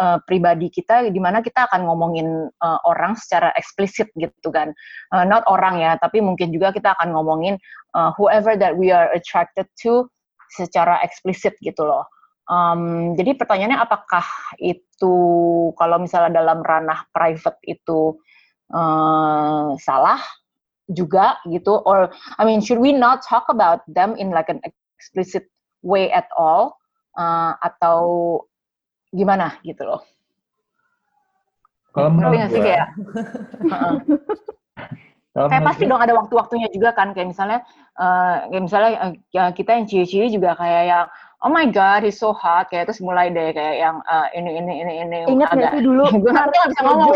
uh, 0.00 0.18
pribadi 0.24 0.72
kita 0.72 1.06
di 1.08 1.20
mana 1.20 1.44
kita 1.44 1.68
akan 1.68 1.84
ngomongin 1.84 2.48
uh, 2.64 2.78
orang 2.88 3.14
secara 3.16 3.52
eksplisit 3.56 4.08
gitu 4.16 4.48
kan. 4.48 4.72
Uh, 5.12 5.24
not 5.24 5.44
orang 5.46 5.80
ya 5.80 5.96
tapi 6.00 6.24
mungkin 6.24 6.50
juga 6.50 6.72
kita 6.72 6.96
akan 6.98 7.12
ngomongin 7.12 7.60
uh, 7.94 8.10
whoever 8.16 8.56
that 8.56 8.74
we 8.74 8.88
are 8.88 9.12
attracted 9.12 9.68
to 9.76 10.08
secara 10.54 11.00
eksplisit 11.02 11.54
gitu 11.60 11.84
loh. 11.84 12.06
Um, 12.44 13.16
jadi 13.16 13.40
pertanyaannya 13.40 13.80
apakah 13.80 14.24
itu 14.60 15.16
kalau 15.80 15.96
misalnya 15.96 16.44
dalam 16.44 16.60
ranah 16.60 17.08
private 17.08 17.56
itu 17.64 18.20
uh, 18.68 19.72
salah 19.80 20.20
juga 20.92 21.40
gitu? 21.48 21.80
Or 21.88 22.12
I 22.36 22.44
mean 22.44 22.60
should 22.60 22.80
we 22.80 22.92
not 22.92 23.24
talk 23.24 23.48
about 23.48 23.80
them 23.88 24.12
in 24.20 24.28
like 24.28 24.52
an 24.52 24.60
explicit 24.64 25.48
way 25.80 26.12
at 26.12 26.28
all? 26.36 26.76
Uh, 27.14 27.54
atau 27.62 28.02
gimana 29.14 29.56
gitu 29.62 29.86
loh. 29.86 30.02
Kalau 31.94 32.10
menurut 32.10 32.50
gue, 32.50 32.58
kayak, 32.58 32.90
kayak 35.50 35.62
pasti 35.62 35.86
dong 35.86 36.02
ada 36.02 36.10
waktu-waktunya 36.18 36.66
juga 36.74 36.90
kan 36.90 37.14
kayak 37.14 37.30
misalnya 37.30 37.62
uh, 38.02 38.50
kayak 38.50 38.64
misalnya 38.66 38.90
uh, 39.14 39.50
kita 39.54 39.78
yang 39.78 39.86
ciri-ciri 39.86 40.26
juga 40.34 40.58
kayak 40.58 40.82
yang 40.90 41.06
oh 41.46 41.50
my 41.54 41.70
god 41.70 42.02
he's 42.02 42.18
so 42.18 42.34
hot 42.34 42.66
kayak 42.70 42.90
terus 42.90 42.98
mulai 42.98 43.30
deh 43.30 43.54
kayak 43.54 43.76
yang 43.78 44.02
uh, 44.10 44.26
ini 44.34 44.58
ini 44.58 44.74
ini 44.82 44.92
ini 45.06 45.18
ingat 45.26 45.50
nggak 45.54 45.72
sih 45.78 45.82
dulu 45.86 46.04
gue 46.22 46.32
nggak 46.34 46.68
bisa 46.70 46.82
ngomong 46.82 47.14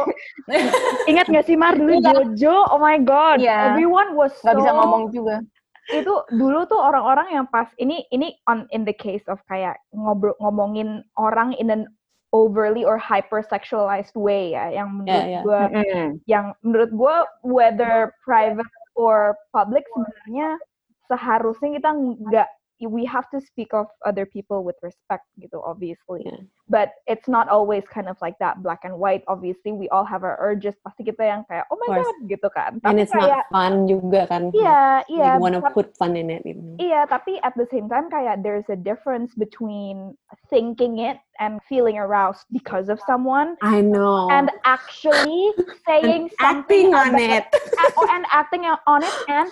ingat 1.10 1.26
nggak 1.26 1.44
sih 1.46 1.56
Mar 1.58 1.74
dulu 1.74 1.94
iya. 1.98 2.02
Jojo 2.14 2.56
oh 2.74 2.80
my 2.82 2.98
god 3.02 3.38
yeah. 3.40 3.72
everyone 3.72 4.12
was 4.12 4.30
so... 4.38 4.52
bisa 4.52 4.70
ngomong 4.70 5.10
juga 5.10 5.42
itu 5.88 6.14
dulu 6.36 6.68
tuh 6.68 6.76
orang-orang 6.76 7.32
yang 7.32 7.46
pas 7.48 7.68
ini 7.80 8.04
ini 8.12 8.36
on 8.44 8.68
in 8.76 8.84
the 8.84 8.92
case 8.92 9.24
of 9.28 9.40
kayak 9.48 9.80
ngobrol 9.96 10.36
ngomongin 10.40 11.00
orang 11.16 11.56
in 11.56 11.72
an 11.72 11.88
overly 12.36 12.84
or 12.84 13.00
hypersexualized 13.00 14.12
way 14.12 14.52
ya 14.52 14.68
yang 14.68 15.00
menurut 15.00 15.24
yeah, 15.24 15.32
yeah. 15.40 15.42
gue 15.44 15.60
mm 15.64 15.72
-hmm. 15.72 16.08
yang 16.28 16.46
menurut 16.60 16.90
gue 16.92 17.16
whether 17.40 18.12
private 18.20 18.68
or 19.00 19.32
public 19.56 19.88
sebenarnya 19.96 20.60
seharusnya 21.08 21.80
kita 21.80 21.90
nggak 21.96 22.48
we 22.86 23.02
have 23.02 23.26
to 23.34 23.42
speak 23.42 23.74
of 23.74 23.90
other 24.06 24.22
people 24.22 24.62
with 24.62 24.78
respect 24.82 25.26
gitu 25.42 25.58
obviously 25.66 26.22
Yeah. 26.22 26.46
but 26.70 26.94
it's 27.10 27.26
not 27.26 27.50
always 27.50 27.82
kind 27.90 28.06
of 28.06 28.14
like 28.22 28.38
that 28.38 28.62
black 28.62 28.86
and 28.86 28.94
white 28.94 29.26
obviously 29.26 29.74
we 29.74 29.90
all 29.90 30.06
have 30.06 30.22
our 30.22 30.38
urges 30.38 30.78
pasti 30.86 31.02
kita 31.02 31.22
yang 31.26 31.42
kayak 31.50 31.66
oh 31.74 31.78
my 31.82 31.98
god 31.98 32.14
gitu 32.30 32.46
kan 32.52 32.78
And 32.86 33.02
it's 33.02 33.10
kayak 33.10 33.48
not 33.48 33.54
fun 33.54 33.90
juga 33.90 34.30
kan. 34.30 34.54
iya 34.54 35.02
iya 35.10 35.34
You 35.38 35.42
want 35.42 35.58
to 35.58 35.62
tapi- 35.64 35.74
put 35.74 35.88
fun 35.98 36.14
in 36.14 36.30
it. 36.30 36.42
Gitu. 36.46 36.60
Iya, 36.78 37.06
tapi 37.10 37.40
at 37.42 37.56
the 37.58 37.66
same 37.72 37.90
time 37.90 38.06
kayak 38.08 38.46
there's 38.46 38.66
a 38.70 38.78
difference 38.78 39.34
between 39.34 40.14
thinking 40.52 41.02
it 41.02 41.18
and 41.42 41.58
feeling 41.66 41.98
aroused 41.98 42.46
because 42.50 42.86
of 42.90 42.98
someone 43.06 43.54
I 43.62 43.82
know. 43.82 44.28
and 44.30 44.50
actually 44.62 45.54
saying 45.88 46.30
acting 46.38 46.92
something 46.92 46.94
on 46.94 47.14
about- 47.14 47.26
it. 47.42 47.44
and, 47.54 47.90
oh, 47.98 48.06
and 48.12 48.24
acting 48.30 48.62
on 48.66 49.00
it 49.02 49.16
and 49.26 49.48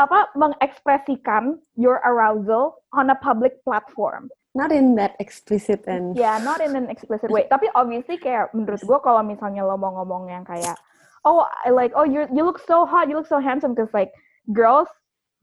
apa 0.00 0.32
mengekspresikan 0.32 1.60
your 1.76 2.00
arousal 2.08 2.80
on 2.96 3.12
a 3.12 3.18
public 3.20 3.60
platform. 3.68 4.32
Not 4.56 4.72
in 4.72 4.96
that 4.98 5.14
explicit 5.22 5.86
and 5.86 6.16
Ya, 6.16 6.40
not 6.42 6.58
in 6.58 6.74
an 6.74 6.90
explicit 6.90 7.30
way. 7.30 7.46
Tapi 7.46 7.70
obviously 7.76 8.18
kayak 8.18 8.50
menurut 8.56 8.82
gue 8.82 8.98
kalau 9.04 9.22
misalnya 9.22 9.62
lo 9.62 9.78
mau 9.78 9.94
ngomong 10.02 10.26
yang 10.26 10.42
kayak, 10.42 10.74
oh, 11.22 11.46
I 11.62 11.70
like, 11.70 11.94
oh, 11.94 12.02
you 12.02 12.26
you 12.34 12.42
look 12.42 12.58
so 12.58 12.82
hot, 12.82 13.06
you 13.06 13.14
look 13.14 13.30
so 13.30 13.38
handsome, 13.38 13.78
because 13.78 13.92
like 13.94 14.10
girls, 14.50 14.90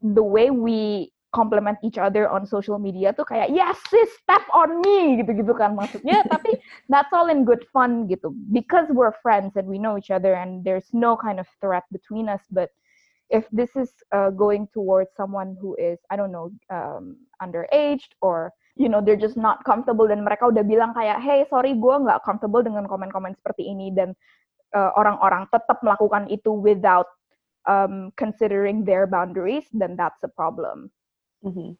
the 0.04 0.26
way 0.26 0.52
we 0.52 1.14
compliment 1.32 1.78
each 1.86 1.96
other 1.96 2.28
on 2.28 2.44
social 2.44 2.82
media 2.82 3.16
tuh 3.16 3.24
kayak, 3.24 3.48
yes, 3.54 3.80
sis, 3.88 4.12
step 4.20 4.44
on 4.52 4.84
me, 4.84 5.24
gitu-gitu 5.24 5.56
kan 5.56 5.78
maksudnya. 5.78 6.26
tapi 6.34 6.60
that's 6.92 7.12
all 7.16 7.32
in 7.32 7.48
good 7.48 7.64
fun 7.72 8.12
gitu, 8.12 8.36
because 8.52 8.92
we're 8.92 9.16
friends 9.24 9.56
and 9.56 9.72
we 9.72 9.80
know 9.80 9.96
each 9.96 10.12
other 10.12 10.36
and 10.36 10.68
there's 10.68 10.92
no 10.92 11.16
kind 11.16 11.40
of 11.40 11.48
threat 11.64 11.88
between 11.96 12.28
us. 12.28 12.44
But 12.52 12.76
if 13.30 13.44
this 13.52 13.76
is 13.76 13.92
uh, 14.16 14.32
going 14.32 14.68
towards 14.72 15.12
someone 15.16 15.58
who 15.60 15.76
is, 15.76 16.00
I 16.10 16.16
don't 16.16 16.32
know, 16.32 16.52
um, 16.72 17.18
underaged 17.44 18.16
or 18.22 18.54
you 18.78 18.88
know 18.88 19.02
they're 19.02 19.20
just 19.20 19.36
not 19.38 19.66
comfortable 19.66 20.06
dan 20.06 20.22
mereka 20.22 20.48
udah 20.54 20.62
bilang 20.62 20.94
kayak 20.94 21.18
hey 21.18 21.42
sorry 21.50 21.74
gue 21.74 21.96
nggak 21.98 22.22
comfortable 22.22 22.62
dengan 22.62 22.86
komen-komen 22.86 23.34
seperti 23.34 23.74
ini 23.74 23.90
dan 23.90 24.14
uh, 24.78 24.94
orang-orang 24.94 25.50
tetap 25.50 25.82
melakukan 25.82 26.30
itu 26.30 26.54
without 26.54 27.10
um, 27.66 28.14
considering 28.14 28.86
their 28.86 29.10
boundaries 29.10 29.66
then 29.74 29.98
that's 29.98 30.22
a 30.22 30.32
problem 30.32 30.94
Mhm. 31.46 31.78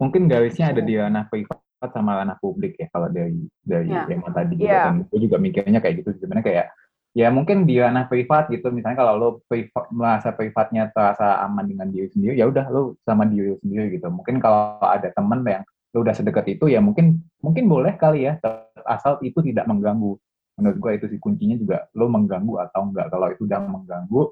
mungkin 0.00 0.28
garisnya 0.28 0.72
ada 0.72 0.84
di 0.84 0.96
ranah 0.96 1.28
privat 1.28 1.60
sama 1.92 2.20
ranah 2.20 2.36
publik 2.40 2.76
ya 2.80 2.88
kalau 2.92 3.12
dari 3.12 3.44
dari 3.64 3.92
Ya. 3.92 4.08
yang 4.08 4.24
tadi 4.32 4.56
juga 4.56 4.68
Iya. 4.68 4.84
dan 4.88 4.96
gue 5.08 5.18
juga 5.28 5.36
mikirnya 5.36 5.80
kayak 5.80 6.04
gitu 6.04 6.10
sebenarnya 6.20 6.44
kayak 6.44 6.66
ya 7.14 7.30
mungkin 7.30 7.64
di 7.64 7.78
ranah 7.78 8.10
privat 8.10 8.50
gitu. 8.50 8.68
Misalnya 8.74 8.98
kalau 9.06 9.14
lo 9.16 9.28
privat, 9.46 9.86
merasa 9.94 10.34
privatnya 10.34 10.90
terasa 10.90 11.40
aman 11.46 11.64
dengan 11.64 11.88
diri 11.88 12.10
sendiri 12.10 12.34
ya 12.34 12.50
udah 12.50 12.66
lo 12.74 12.98
sama 13.06 13.24
diri 13.24 13.54
sendiri 13.62 13.96
gitu. 13.96 14.10
Mungkin 14.10 14.42
kalau 14.42 14.82
ada 14.82 15.08
temen 15.14 15.40
yang 15.46 15.62
lo 15.94 16.02
udah 16.02 16.12
sedekat 16.12 16.58
itu 16.58 16.66
ya 16.66 16.82
mungkin 16.82 17.22
mungkin 17.38 17.70
boleh 17.70 17.94
kali 17.94 18.26
ya 18.26 18.36
asal 18.84 19.22
itu 19.22 19.38
tidak 19.40 19.64
mengganggu. 19.70 20.18
Menurut 20.58 20.76
gue 20.78 20.92
itu 20.98 21.06
sih 21.14 21.18
kuncinya 21.22 21.54
juga 21.54 21.86
lo 21.94 22.10
mengganggu 22.10 22.54
atau 22.68 22.90
enggak. 22.90 23.06
Kalau 23.14 23.26
itu 23.30 23.42
udah 23.46 23.60
mengganggu 23.62 24.22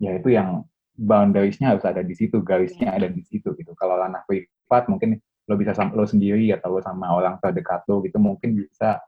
ya 0.00 0.16
itu 0.16 0.28
yang 0.32 0.64
boundariesnya 0.96 1.76
harus 1.76 1.84
ada 1.84 2.00
di 2.00 2.16
situ 2.16 2.40
garisnya 2.40 2.96
ada 2.96 3.06
di 3.12 3.20
situ 3.20 3.52
gitu. 3.52 3.76
Kalau 3.76 4.00
ranah 4.00 4.24
privat 4.24 4.88
mungkin 4.88 5.20
lo 5.44 5.54
bisa 5.60 5.76
sama 5.76 5.92
lo 5.92 6.08
sendiri 6.08 6.56
atau 6.56 6.72
lo 6.72 6.80
sama 6.80 7.12
orang 7.12 7.36
terdekat 7.42 7.84
lo 7.84 8.00
gitu 8.00 8.16
mungkin 8.16 8.56
bisa 8.56 9.02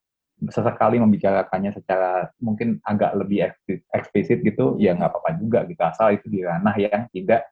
sesekali 0.50 0.98
membicarakannya 0.98 1.70
secara 1.70 2.33
mungkin 2.38 2.83
agak 2.83 3.14
lebih 3.14 3.46
ekspli- 3.46 3.85
eksplisit 3.92 4.42
gitu 4.42 4.74
ya 4.76 4.96
nggak 4.96 5.12
apa-apa 5.12 5.38
juga 5.38 5.62
gitu 5.68 5.78
asal 5.78 6.11
itu 6.11 6.26
di 6.26 6.42
ranah 6.42 6.74
yang 6.74 7.07
tidak 7.11 7.46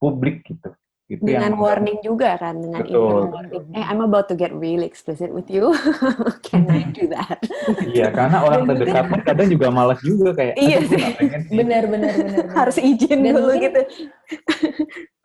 publik 0.00 0.42
gitu 0.42 0.74
itu 1.06 1.20
Dengan 1.28 1.52
yang 1.52 1.60
warning 1.60 1.98
juga 2.00 2.40
kan, 2.40 2.56
dengan 2.56 2.88
Betul. 2.88 3.28
warning. 3.28 3.68
Eh, 3.76 3.84
I'm 3.84 4.00
about 4.00 4.32
to 4.32 4.36
get 4.38 4.48
really 4.54 4.88
explicit 4.88 5.28
with 5.28 5.44
you. 5.52 5.68
Can 6.46 6.64
I 6.72 6.88
do 6.88 7.04
that? 7.12 7.36
iya 7.84 8.08
karena 8.08 8.40
orang 8.40 8.64
terdekat 8.64 9.12
pun 9.12 9.20
kadang 9.20 9.52
juga 9.52 9.68
malas 9.68 10.00
juga 10.00 10.32
kayak 10.32 10.56
Iya 10.56 10.78
"Aduh, 10.80 10.88
gue 10.88 10.96
nggak 10.96 11.16
pengen 11.20 11.40
sih." 11.44 11.56
Benar, 11.58 11.82
benar, 11.84 12.10
benar. 12.16 12.32
benar. 12.32 12.54
Harus 12.56 12.76
izin 12.80 13.18
Dan 13.20 13.34
dulu 13.34 13.44
mungkin- 13.44 13.60
gitu. 13.60 13.80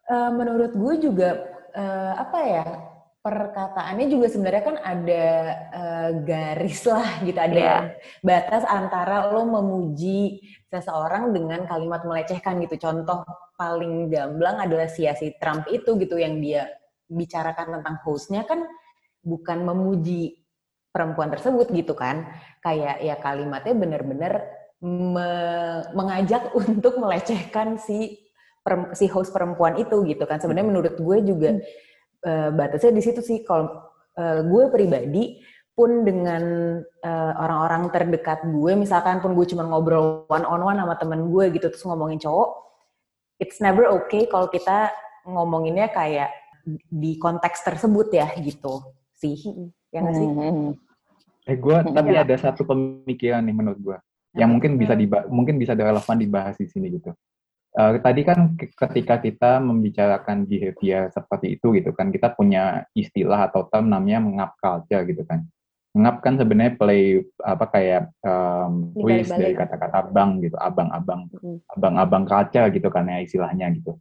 Eh, 0.08 0.32
menurut 0.32 0.71
gue 0.71 0.93
juga 1.03 1.30
eh, 1.71 2.13
apa 2.15 2.39
ya 2.41 2.65
perkataannya 3.28 4.08
juga 4.08 4.32
sebenarnya 4.32 4.63
kan 4.63 4.78
ada 4.80 5.26
eh, 5.76 6.10
garis 6.24 6.80
lah 6.88 7.20
gitu 7.28 7.36
ada 7.36 7.60
Iya. 7.60 7.78
batas 8.24 8.63
antara 8.63 9.28
lo 9.28 9.44
memuji 9.44 10.40
seseorang 10.72 11.36
dengan 11.36 11.68
kalimat 11.68 12.08
melecehkan 12.08 12.63
gitu. 12.63 12.80
Contoh 12.80 13.28
paling 13.60 14.08
gamblang 14.08 14.63
adalah 14.63 14.88
si 14.88 15.04
si 15.20 15.36
Trump 15.44 15.68
itu 15.68 16.00
gitu 16.00 16.16
yang 16.16 16.40
dia 16.40 16.72
bicarakan 17.12 17.80
tentang 17.80 17.96
hostnya 18.08 18.48
kan 18.48 18.63
bukan 19.24 19.60
memuji 19.68 20.40
perempuan 20.96 21.28
tersebut 21.28 21.68
gitu 21.76 22.00
kan. 22.00 22.32
Kayak 22.63 22.96
ya 23.04 23.16
kalimatnya 23.20 23.76
benar-benar 23.76 24.34
me- 24.80 25.84
mengajak 25.92 26.56
untuk 26.63 26.96
melecehkan 26.96 27.76
si 27.76 28.24
si 28.96 29.06
host 29.08 29.32
perempuan 29.36 29.76
itu 29.80 30.04
gitu 30.08 30.24
kan. 30.24 30.40
Sebenarnya 30.40 30.68
menurut 30.72 30.96
gue 31.00 31.18
juga 31.24 31.50
eh, 32.28 32.50
batasnya 32.52 32.92
di 32.92 33.00
situ 33.00 33.24
sih 33.24 33.48
kalau 33.48 33.88
eh, 34.20 34.44
gue 34.44 34.63
pribadi 34.68 35.40
pun 35.72 36.04
dengan 36.04 36.44
eh, 36.84 37.34
orang-orang 37.40 37.88
terdekat 37.94 38.44
gue 38.50 38.76
misalkan 38.76 39.24
pun 39.24 39.32
gue 39.38 39.46
cuma 39.48 39.63
ngobrol 39.63 40.28
one 40.28 40.44
on 40.44 40.60
one 40.60 40.78
sama 40.78 41.00
temen 41.00 41.32
gue 41.32 41.54
gitu 41.56 41.72
terus 41.72 41.86
ngomongin 41.88 42.20
cowok 42.20 42.50
it's 43.40 43.62
never 43.63 43.88
okay 43.88 44.26
kalau 44.28 44.50
kita 44.52 44.92
ngomonginnya 45.24 45.88
kayak 45.94 46.34
di 46.92 47.16
konteks 47.16 47.63
tersebut 47.63 48.12
ya 48.12 48.28
gitu 48.44 48.84
sih 49.16 49.38
ya 49.94 50.04
nggak 50.04 50.16
sih 50.18 50.28
Hmm. 50.28 50.74
Eh 51.48 51.56
gue 51.56 51.78
tapi 51.96 52.12
Iya. 52.12 52.28
ada 52.28 52.36
satu 52.36 52.68
pemikiran 52.68 53.40
nih 53.40 53.56
menurut 53.56 53.80
gue 53.80 53.98
yang 54.36 54.52
mungkin 54.52 54.76
bisa 54.76 54.94
diba 54.94 55.24
mungkin 55.32 55.56
bisa 55.56 55.74
relevan 55.74 56.18
dibahas 56.20 56.60
di 56.60 56.68
sini 56.68 56.92
gitu. 56.92 57.10
Eh, 57.78 58.02
tadi 58.02 58.26
kan 58.26 58.58
ke- 58.58 58.74
ketika 58.74 59.22
kita 59.22 59.62
membicarakan 59.62 60.50
behavior 60.50 61.13
seperti 61.13 61.62
itu 61.62 61.78
gitu 61.78 61.94
kan 61.94 62.10
kita 62.10 62.34
punya 62.34 62.90
istilah 62.98 63.46
atau 63.46 63.70
term 63.70 63.94
namanya 63.94 64.18
mengap 64.18 64.52
culture 64.58 65.06
gitu 65.06 65.22
kan. 65.30 65.46
Mengap 65.94 66.26
kan 66.26 66.42
sebenarnya 66.42 66.74
play 66.74 67.22
apa 67.46 67.66
kayak 67.70 68.10
um, 68.26 68.98
twist 68.98 69.30
dari 69.30 69.54
kata-kata 69.54 70.10
bang 70.10 70.42
gitu, 70.42 70.58
abang-abang, 70.58 71.30
abang-abang 71.70 72.26
culture 72.26 72.66
gitu 72.74 72.90
kan 72.90 73.06
ya 73.13 73.22
istilahnya 73.22 73.70
gitu. 73.78 73.94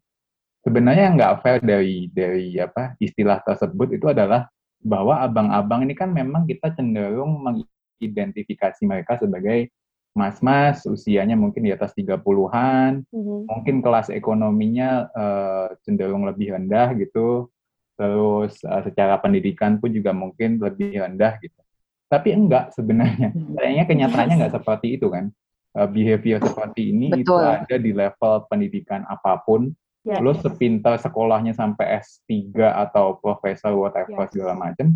Sebenarnya 0.65 1.13
yang 1.13 1.15
nggak 1.21 1.35
fair 1.45 1.61
dari 1.61 2.09
dari 2.09 2.57
apa 2.57 2.97
istilah 2.97 3.45
tersebut 3.45 3.93
itu 3.93 4.09
adalah 4.09 4.49
bahwa 4.81 5.21
abang-abang 5.21 5.85
ini 5.85 5.93
kan 5.93 6.09
memang 6.17 6.49
kita 6.49 6.73
cenderung 6.73 7.45
mengidentifikasi 7.45 8.81
mereka 8.89 9.21
sebagai 9.21 9.69
mas-mas 10.17 10.83
usianya 10.89 11.37
mungkin 11.37 11.63
di 11.63 11.71
atas 11.71 11.93
30-an, 11.93 13.05
Mhm. 13.13 13.47
mungkin 13.47 13.77
kelas 13.85 14.09
ekonominya 14.09 15.13
eh, 15.13 15.69
cenderung 15.85 16.25
lebih 16.25 16.57
rendah 16.57 16.97
gitu, 16.97 17.53
terus 17.95 18.57
eh, 18.65 18.83
secara 18.83 19.21
pendidikan 19.21 19.77
pun 19.77 19.93
juga 19.93 20.17
mungkin 20.17 20.57
lebih 20.57 20.97
rendah 20.97 21.37
gitu. 21.39 21.61
Tapi 22.09 22.33
enggak 22.33 22.73
sebenarnya, 22.73 23.31
kayaknya 23.55 23.85
kenyataannya 23.85 24.35
enggak 24.41 24.55
seperti 24.57 24.97
itu 24.97 25.07
kan. 25.13 25.29
Eh, 25.77 25.89
behavior 25.93 26.41
seperti 26.41 26.89
ini 26.89 27.13
itu 27.13 27.29
Betul. 27.29 27.45
ada 27.45 27.77
di 27.77 27.93
level 27.93 28.35
pendidikan 28.49 29.05
apa 29.05 29.45
pun, 29.45 29.71
Ya. 30.07 30.23
lo 30.23 30.33
sepintar 30.33 31.03
sekolahnya 31.03 31.51
sampai 31.51 31.99
S3 31.99 32.55
atau 32.73 33.19
profesor 33.19 33.75
whatever 33.75 34.25
Yes. 34.25 34.33
segala 34.33 34.55
macam 34.55 34.95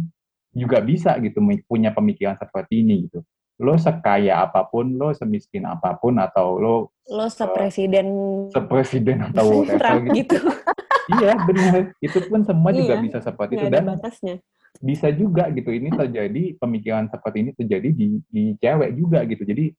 juga 0.54 0.78
bisa 0.78 1.18
gitu 1.18 1.42
punya 1.66 1.90
pemikiran 1.90 2.38
seperti 2.38 2.86
ini 2.86 3.10
gitu. 3.10 3.20
Lo 3.60 3.76
sekaya 3.76 4.40
apa 4.40 4.64
pun, 4.64 4.96
lo 4.96 5.12
semiskin 5.12 5.62
apa 5.62 5.92
pun 5.94 6.16
atau 6.16 6.56
lo 6.56 6.74
Lo 7.06 7.28
sepresiden 7.28 8.06
sepresiden 8.48 9.20
atau 9.28 9.60
whatever 9.60 10.00
gitu. 10.08 10.34
gitu. 10.34 10.38
iya 11.14 11.36
benar. 11.38 11.92
Itu 11.98 12.24
pun 12.24 12.40
semua 12.40 12.72
juga 12.72 12.94
Iya. 12.94 13.02
bisa 13.02 13.18
seperti 13.20 13.52
itu 13.54 13.66
dan 13.68 13.84
batasnya. 13.86 14.40
bisa 14.80 15.10
juga 15.10 15.50
gitu. 15.50 15.68
Ini 15.68 15.92
terjadi 15.92 16.56
pemikiran 16.56 17.06
seperti 17.06 17.36
ini 17.38 17.50
terjadi 17.52 17.88
di 17.90 18.06
di 18.24 18.42
cewek 18.56 18.90
juga 18.94 19.20
gitu. 19.24 19.42
Jadi 19.42 19.76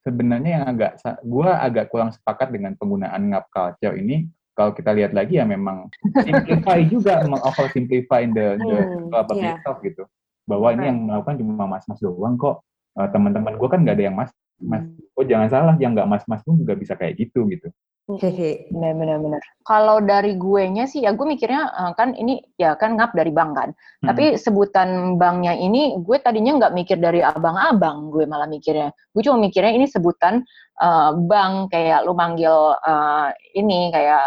sebenarnya 0.00 0.50
yang 0.54 0.66
agak 0.66 0.92
gua 1.22 1.58
agak 1.58 1.88
kurang 1.88 2.08
sepakat 2.08 2.48
dengan 2.48 2.72
penggunaan 2.74 3.20
ngap 3.26 3.48
culture 3.48 3.96
ini 3.96 4.28
kalau 4.52 4.70
kita 4.70 4.92
lihat 4.92 5.10
lagi 5.10 5.36
ya 5.36 5.44
memang 5.44 5.88
simplify 6.26 6.78
juga 6.80 7.24
oversimplify 7.24 8.22
the 8.28 8.46
the 8.56 8.76
Hmm, 8.78 9.08
problem 9.08 9.36
iya. 9.36 9.56
itself 9.56 9.80
gitu 9.80 10.04
bahwa 10.44 10.68
ini 10.72 10.84
yang 10.84 10.98
melakukan 11.04 11.34
cuma 11.36 11.64
mas-mas 11.64 11.98
doang 11.98 12.34
kok 12.34 12.60
Eh, 13.00 13.08
teman-teman 13.08 13.56
gua 13.56 13.68
kan 13.72 13.80
nggak 13.80 13.96
ada 13.96 14.04
yang 14.12 14.16
mas 14.16 14.30
mas 14.60 14.84
Hmm. 14.84 15.16
oh 15.16 15.24
jangan 15.24 15.48
salah 15.48 15.74
yang 15.80 15.96
nggak 15.96 16.04
mas-mas 16.04 16.44
pun 16.44 16.52
juga 16.60 16.76
bisa 16.76 16.92
kayak 16.92 17.16
gitu 17.16 17.48
gitu 17.48 17.72
hehe 18.20 18.66
Benar, 18.74 18.98
benar, 18.98 19.18
benar. 19.22 19.42
Kalau 19.62 20.02
dari 20.02 20.34
gue 20.34 20.66
nya 20.66 20.82
sih, 20.90 21.06
ya 21.06 21.14
gue 21.14 21.22
mikirnya 21.22 21.70
eh, 21.70 21.92
kan 21.94 22.10
ini 22.18 22.42
ya 22.58 22.74
kan 22.74 22.98
ngap 22.98 23.14
dari 23.14 23.30
bank 23.30 23.50
kan. 23.54 23.70
Hmm. 24.02 24.06
Tapi 24.10 24.34
sebutan 24.34 25.14
banknya 25.14 25.54
ini, 25.54 25.94
gue 26.02 26.18
tadinya 26.18 26.58
nggak 26.58 26.74
mikir 26.74 26.98
dari 26.98 27.22
abang-abang, 27.22 28.10
gue 28.10 28.26
malah 28.26 28.50
mikirnya. 28.50 28.90
Gue 29.14 29.22
cuma 29.22 29.38
mikirnya 29.38 29.78
ini 29.78 29.86
sebutan 29.86 30.42
eh, 30.82 31.10
bank 31.22 31.70
kayak 31.70 32.02
lu 32.02 32.10
manggil 32.18 32.74
eh, 32.82 33.28
ini 33.54 33.94
kayak 33.94 34.26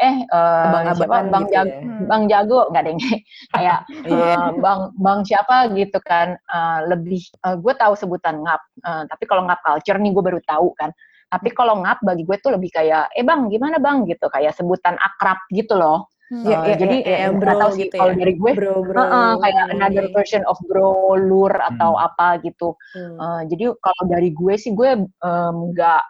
eh 0.00 0.16
uh, 0.32 0.64
Abang-abangan 0.72 0.96
siapa 0.96 1.28
Bang 1.28 1.44
gitu 1.44 1.52
Jago, 1.52 1.68
ya. 1.68 2.00
Bang 2.08 2.22
Jago 2.26 2.60
nggak 2.72 2.82
deh 2.88 2.94
kayak 3.54 3.78
Iya. 4.08 4.32
uh, 4.34 4.48
Bang 4.56 4.80
Bang 4.96 5.20
siapa 5.22 5.56
gitu 5.76 5.98
kan 6.00 6.40
uh, 6.48 6.78
lebih 6.88 7.20
uh, 7.44 7.60
gue 7.60 7.72
tahu 7.76 7.92
sebutan 7.94 8.40
ngap 8.40 8.60
uh, 8.82 9.04
tapi 9.06 9.28
kalau 9.28 9.44
ngap 9.44 9.60
culture 9.60 10.00
nih 10.00 10.10
gue 10.10 10.24
baru 10.24 10.40
tahu 10.42 10.72
kan 10.74 10.88
tapi 11.28 11.52
kalau 11.52 11.78
ngap 11.84 12.00
bagi 12.02 12.24
gue 12.24 12.36
tuh 12.40 12.56
lebih 12.56 12.74
kayak 12.74 13.06
eh 13.14 13.22
bang 13.22 13.46
gimana 13.46 13.78
bang 13.78 14.02
gitu 14.02 14.26
kayak 14.26 14.50
sebutan 14.50 14.96
akrab 14.98 15.38
gitu 15.52 15.76
loh 15.76 16.08
Iya, 16.30 16.62
Uh, 16.62 16.62
iya, 16.62 16.74
jadi 16.78 16.96
iya, 17.02 17.26
nggak 17.34 17.42
bro 17.42 17.58
tahu 17.58 17.70
sih 17.74 17.82
gitu 17.90 17.94
kalau 17.98 18.14
ya. 18.14 18.18
dari 18.22 18.34
gue 18.38 18.50
bro 18.54 18.74
bro 18.86 19.02
Heeh, 19.02 19.30
kayak 19.42 19.64
another 19.74 20.06
Iya. 20.06 20.14
version 20.14 20.42
of 20.46 20.54
bro, 20.62 21.18
lur 21.18 21.50
atau 21.50 21.90
Hmm. 21.98 22.06
apa 22.06 22.38
gitu. 22.46 22.78
Hmm. 22.94 23.18
Eh, 23.18 23.42
jadi 23.50 23.74
kalau 23.82 24.02
dari 24.06 24.30
gue 24.30 24.54
sih 24.54 24.70
gue 24.70 25.10
nggak 25.26 26.02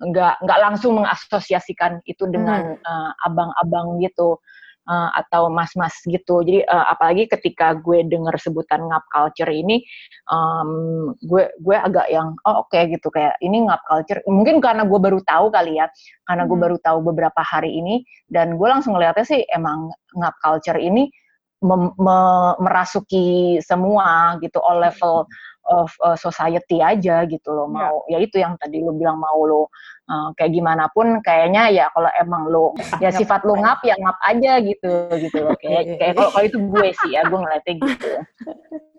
nggak 0.00 0.34
nggak 0.44 0.58
langsung 0.60 1.00
mengasosiasikan 1.00 2.04
itu 2.04 2.24
dengan 2.28 2.76
eh, 2.76 3.10
abang-abang 3.24 3.96
gitu 4.04 4.36
eh, 4.86 5.10
atau 5.16 5.48
mas-mas 5.48 5.96
gitu. 6.04 6.44
Jadi 6.44 6.62
eh, 6.68 6.86
apalagi 6.92 7.26
ketika 7.32 7.74
gue 7.80 8.04
dengar 8.06 8.36
sebutan 8.36 8.84
ngap 8.86 9.04
culture 9.10 9.48
ini, 9.50 9.80
em, 10.30 10.70
gue 11.24 11.48
gue 11.64 11.76
agak 11.76 12.06
yang 12.12 12.36
oh 12.44 12.66
oke 12.68 12.76
gitu 12.92 13.08
kayak 13.08 13.34
ini 13.40 13.64
ngap 13.66 13.80
culture. 13.88 14.20
Mungkin 14.28 14.60
karena 14.60 14.84
gue 14.84 15.00
baru 15.00 15.20
tahu 15.24 15.48
kali 15.50 15.80
ya, 15.80 15.88
karena 16.28 16.44
gue 16.44 16.56
Hmm. 16.56 16.64
baru 16.68 16.76
tahu 16.84 16.98
beberapa 17.12 17.40
hari 17.40 17.72
ini 17.80 18.04
dan 18.28 18.56
gue 18.60 18.68
langsung 18.68 18.94
ngeliatnya 18.98 19.24
sih 19.26 19.42
emang 19.54 19.90
ngap 20.18 20.34
culture 20.44 20.78
ini 20.78 21.08
mem- 21.62 21.94
me- 21.96 22.56
merasuki 22.60 23.58
semua 23.64 24.36
gitu 24.40 24.60
all 24.60 24.80
level 24.80 25.24
of 25.66 25.90
uh, 26.02 26.14
society 26.14 26.78
aja 26.78 27.26
gitu 27.26 27.50
loh. 27.50 27.66
Ya. 27.66 27.74
mau 27.74 27.96
ya 28.06 28.18
itu 28.22 28.36
yang 28.38 28.54
tadi 28.56 28.80
lu 28.80 28.94
bilang 28.94 29.18
mau 29.18 29.42
lo 29.42 29.66
uh, 30.06 30.30
kayak 30.38 30.54
gimana 30.54 30.86
pun 30.94 31.18
kayaknya 31.20 31.70
ya 31.74 31.86
kalau 31.90 32.10
emang 32.16 32.46
lo 32.46 32.72
ya 33.04 33.10
sifat 33.10 33.42
lu 33.42 33.58
ngap 33.58 33.82
ya 33.82 33.98
ngap 33.98 34.18
aja 34.24 34.52
gitu 34.62 34.92
gitu 35.18 35.38
loh. 35.42 35.54
Iya, 35.58 35.66
iya, 35.66 35.80
kayak 35.82 35.84
kayak 35.98 36.12
kalau 36.14 36.30
kalau 36.30 36.44
itu 36.46 36.58
gue 36.62 36.86
sih 37.04 37.10
ya 37.14 37.22
gue 37.26 37.38
ngeliatnya 37.38 37.74
gitu 37.82 38.10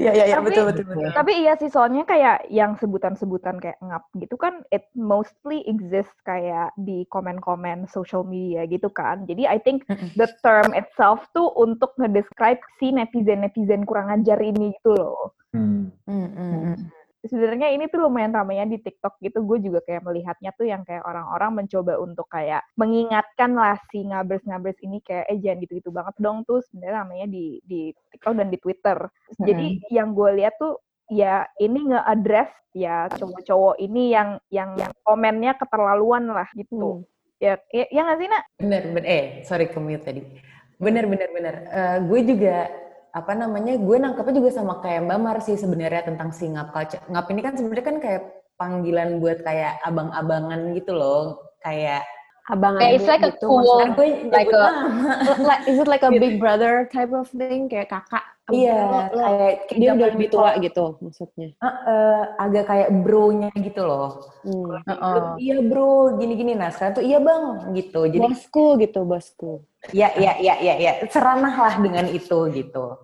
Iya 0.00 0.12
iya 0.16 0.24
iya 0.32 0.36
Tapi- 0.40 0.48
betul 0.48 0.64
betul 0.72 0.84
betul. 0.88 1.12
Tapi 1.12 1.32
iya 1.44 1.52
sih 1.60 1.68
soalnya 1.68 2.08
kayak 2.08 2.48
yang 2.48 2.72
sebutan-sebutan 2.80 3.60
kayak 3.60 3.78
ngap 3.84 4.08
gitu 4.16 4.34
kan 4.40 4.64
it 4.72 4.88
mostly 4.96 5.60
exists 5.68 6.16
kayak 6.24 6.72
di 6.80 7.04
komen-komen 7.12 7.84
social 7.92 8.24
media 8.24 8.64
gitu 8.64 8.88
kan. 8.88 9.28
Jadi 9.28 9.44
I 9.44 9.60
think 9.60 9.84
the 10.16 10.28
term 10.40 10.72
itself 10.72 11.28
tuh 11.36 11.52
untuk 11.60 11.92
ngedescribe 12.00 12.60
si 12.80 12.90
netizen-netizen 12.96 13.84
kurang 13.84 14.08
ajar 14.08 14.40
ini 14.40 14.72
gitu 14.80 14.96
loh. 14.96 15.36
Hmm. 15.52 15.92
Mm, 16.08 16.28
mm, 16.32 16.52
mm. 16.72 16.76
Sebenarnya 17.22 17.70
ini 17.70 17.86
tuh 17.86 18.02
lumayan 18.02 18.34
ramainya 18.34 18.66
di 18.66 18.82
TikTok 18.82 19.22
gitu. 19.22 19.46
Gue 19.46 19.62
juga 19.62 19.78
kayak 19.86 20.02
melihatnya 20.02 20.50
tuh 20.58 20.66
yang 20.66 20.82
kayak 20.82 21.06
orang-orang 21.06 21.62
mencoba 21.62 21.98
untuk 22.02 22.26
kayak 22.26 22.66
mengingatkan 22.74 23.54
lah 23.54 23.78
si 23.94 24.02
ngabers-ngabers 24.02 24.78
ini 24.82 24.98
kayak 25.06 25.30
eh 25.30 25.38
jangan 25.38 25.58
gitu-gitu 25.62 25.90
banget 25.94 26.14
dong 26.18 26.42
tuh 26.42 26.58
sebenarnya 26.66 27.06
namanya 27.06 27.26
di 27.30 27.62
di 27.62 27.94
TikTok 28.10 28.34
dan 28.34 28.48
di 28.50 28.58
Twitter. 28.58 28.98
Jadi 29.38 29.86
yang 29.94 30.18
gue 30.18 30.30
lihat 30.42 30.58
tuh 30.58 30.82
ya 31.10 31.46
ini 31.62 31.92
nge-address 31.94 32.50
ya 32.72 33.06
cowok-cowok 33.12 33.76
ini 33.78 34.16
yang 34.16 34.40
yang 34.48 34.74
yang 34.80 34.92
komennya 35.04 35.54
keterlaluan 35.60 36.26
lah 36.26 36.48
gitu. 36.56 37.04
Hmm. 37.04 37.12
Ya, 37.42 37.58
ya, 37.74 37.90
ya 37.90 38.00
nggak 38.06 38.18
sih, 38.22 38.28
Nak? 38.30 38.42
Bener, 38.62 38.82
bener. 38.86 39.06
Eh, 39.10 39.24
sorry 39.42 39.66
ke 39.66 39.78
mute 39.82 40.06
tadi. 40.06 40.22
Bener, 40.78 41.10
bener, 41.10 41.26
bener. 41.34 41.54
Eh, 41.74 41.98
gue 42.06 42.20
juga, 42.22 42.70
apa 43.12 43.32
namanya, 43.36 43.76
gue 43.76 43.96
nangkepnya 43.96 44.34
juga 44.40 44.50
sama 44.50 44.80
kayak 44.80 45.04
Mbak 45.04 45.18
Mar 45.20 45.38
sih 45.40 45.54
sebenarnya 45.54 46.02
tentang 46.02 46.32
si 46.32 46.48
ngap 46.48 46.72
culture. 46.72 47.04
Ngap 47.06 47.26
ini 47.28 47.40
kan 47.40 47.52
sebenarnya 47.54 47.84
kan 47.84 47.96
kayak 48.00 48.22
panggilan 48.56 49.20
buat 49.20 49.44
kayak 49.44 49.84
abang-abangan 49.84 50.72
gitu 50.72 50.96
loh. 50.96 51.52
Kayak, 51.60 52.02
Abang 52.42 52.74
Kayak 52.74 52.98
it's 52.98 53.06
like 53.06 53.22
a 53.22 53.30
gitu 53.30 53.46
cool- 53.46 53.62
maksudnya. 53.62 53.78
kan 53.78 53.90
gue 53.94 54.06
like 54.34 54.50
a- 54.50 54.58
nama. 54.58 55.12
like, 55.46 55.62
is 55.70 55.78
it 55.78 55.86
like 55.86 56.02
a 56.02 56.10
big 56.10 56.42
brother 56.42 56.90
type 56.90 57.14
of 57.14 57.30
thing 57.30 57.70
kayak 57.70 57.86
kakak 57.86 58.24
Iya, 58.50 58.74
Lo- 58.74 58.90
lo- 58.90 59.22
kayak, 59.22 59.54
kayak 59.70 59.78
dia 59.78 59.90
udah 59.94 60.08
lebih 60.10 60.28
tua 60.28 60.50
gitu 60.58 60.84
maksudnya 60.98 61.54
Eh, 61.54 61.66
eh, 61.86 62.22
agak 62.42 62.64
kayak 62.66 62.88
bro-nya 62.98 63.46
gitu 63.54 63.86
loh. 63.86 64.26
hmm. 64.42 64.74
Heeh. 64.90 65.22
Iya 65.38 65.56
bro, 65.62 66.18
gini-gini. 66.18 66.58
Nah 66.58 66.74
sekarang 66.74 66.98
tuh 66.98 67.04
iya 67.06 67.22
bang, 67.22 67.44
gitu. 67.78 68.10
Jadi 68.10 68.18
bosku 68.26 68.74
gitu 68.82 69.00
bosku 69.06 69.62
ya, 69.90 70.14
ya, 70.14 70.38
ya, 70.38 70.54
ya, 70.62 70.74
ya. 70.78 70.92
Seranah 71.10 71.54
lah 71.58 71.74
dengan 71.82 72.06
itu 72.06 72.38
gitu. 72.54 73.02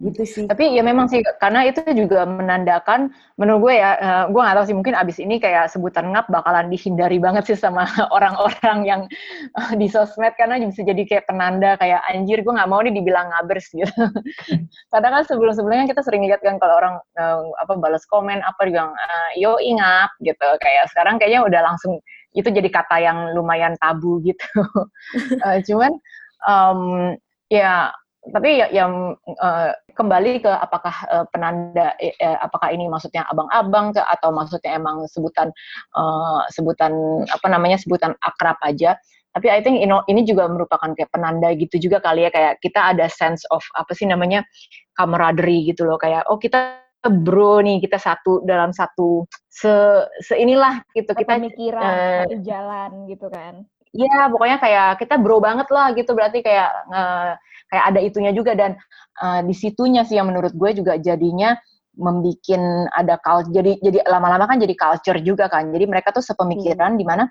Gitu 0.00 0.24
sih. 0.24 0.44
Tapi 0.48 0.72
ya 0.72 0.80
memang 0.80 1.12
sih 1.12 1.20
karena 1.36 1.68
itu 1.68 1.84
juga 1.92 2.24
menandakan 2.24 3.12
menurut 3.36 3.68
gue 3.68 3.74
ya 3.84 3.90
eh, 4.00 4.24
gue 4.32 4.40
nggak 4.40 4.56
tahu 4.56 4.66
sih 4.72 4.76
mungkin 4.76 4.96
abis 4.96 5.20
ini 5.20 5.36
kayak 5.36 5.68
sebutan 5.68 6.08
ngap 6.16 6.24
bakalan 6.32 6.72
dihindari 6.72 7.20
banget 7.20 7.52
sih 7.52 7.58
sama 7.60 7.84
orang-orang 8.16 8.78
yang 8.88 9.00
eh, 9.60 9.72
di 9.76 9.92
sosmed 9.92 10.32
karena 10.40 10.56
bisa 10.56 10.88
jadi 10.88 11.04
kayak 11.04 11.28
penanda 11.28 11.76
kayak 11.76 12.00
anjir 12.08 12.40
gue 12.40 12.48
nggak 12.48 12.70
mau 12.72 12.80
nih 12.80 12.96
dibilang 12.96 13.28
ngabers 13.28 13.68
gitu. 13.76 13.92
Kadang 14.88 15.20
kan 15.20 15.24
sebelum-sebelumnya 15.28 15.92
kita 15.92 16.00
sering 16.00 16.24
lihat 16.24 16.40
kan 16.40 16.56
kalau 16.56 16.80
orang 16.80 16.96
eh, 17.20 17.44
apa 17.60 17.76
balas 17.76 18.08
komen 18.08 18.40
apa 18.40 18.72
eh, 18.72 19.30
yo 19.36 19.60
ingat 19.60 20.08
gitu 20.24 20.48
kayak 20.64 20.88
sekarang 20.96 21.20
kayaknya 21.20 21.44
udah 21.44 21.60
langsung 21.60 22.00
itu 22.36 22.48
jadi 22.48 22.68
kata 22.70 22.96
yang 23.02 23.18
lumayan 23.34 23.74
tabu 23.78 24.22
gitu. 24.22 24.44
Eh, 25.46 25.58
cuman 25.66 25.92
em, 26.46 26.80
ya 27.50 27.90
tapi 28.30 28.60
ya 28.60 28.68
yang 28.70 29.16
eh, 29.26 29.70
kembali 29.96 30.44
ke 30.44 30.52
apakah 30.52 30.94
eh, 31.08 31.26
penanda 31.32 31.96
eh, 31.98 32.14
apakah 32.44 32.70
ini 32.70 32.86
maksudnya 32.86 33.24
abang-abang 33.32 33.96
ke 33.96 34.02
atau 34.04 34.30
maksudnya 34.30 34.76
emang 34.76 35.08
sebutan 35.08 35.48
eh, 35.96 36.40
sebutan 36.52 36.92
apa 37.26 37.46
namanya 37.48 37.80
sebutan 37.80 38.12
akrab 38.22 38.60
aja 38.62 38.94
tapi 39.30 39.46
I 39.46 39.62
think 39.62 39.78
you 39.78 39.86
know, 39.86 40.02
ini 40.10 40.26
juga 40.26 40.50
merupakan 40.50 40.90
kayak 40.90 41.14
penanda 41.14 41.54
gitu 41.54 41.78
juga 41.78 42.02
kali 42.02 42.26
ya 42.26 42.30
kayak 42.34 42.58
kita 42.66 42.94
ada 42.94 43.06
sense 43.06 43.46
of 43.54 43.62
apa 43.78 43.94
sih 43.94 44.10
namanya 44.10 44.42
camaraderie 44.98 45.70
gitu 45.70 45.86
loh 45.86 46.02
kayak 46.02 46.26
oh 46.26 46.34
kita 46.34 46.82
bro 47.08 47.64
nih 47.64 47.80
kita 47.80 47.96
satu 47.96 48.44
dalam 48.44 48.76
satu 48.76 49.24
se 49.48 49.72
seinilah 50.20 50.84
gitu 50.92 51.16
kita 51.16 51.40
pemikiran 51.40 51.80
eh, 51.80 52.20
satu 52.28 52.36
jalan 52.44 52.90
gitu 53.08 53.26
kan. 53.32 53.64
Iya, 53.90 54.30
pokoknya 54.30 54.58
kayak 54.62 54.90
kita 55.02 55.14
bro 55.18 55.42
banget 55.42 55.66
lah 55.72 55.90
gitu. 55.96 56.12
Berarti 56.12 56.44
kayak 56.44 56.70
eh, 56.92 57.32
kayak 57.72 57.84
ada 57.94 58.00
itunya 58.04 58.32
juga 58.36 58.52
dan 58.52 58.76
eh, 59.22 59.40
di 59.48 59.54
situnya 59.56 60.04
sih 60.04 60.20
yang 60.20 60.28
menurut 60.28 60.52
gue 60.52 60.70
juga 60.76 61.00
jadinya 61.00 61.56
membikin 61.96 62.86
ada 62.94 63.18
culture. 63.18 63.50
Jadi 63.50 63.82
jadi 63.82 63.98
lama-lama 64.06 64.46
kan 64.46 64.60
jadi 64.60 64.74
culture 64.76 65.18
juga 65.24 65.48
kan. 65.50 65.72
Jadi 65.72 65.84
mereka 65.88 66.12
tuh 66.14 66.22
sepemikiran 66.22 67.00
di 67.00 67.04
mana 67.08 67.24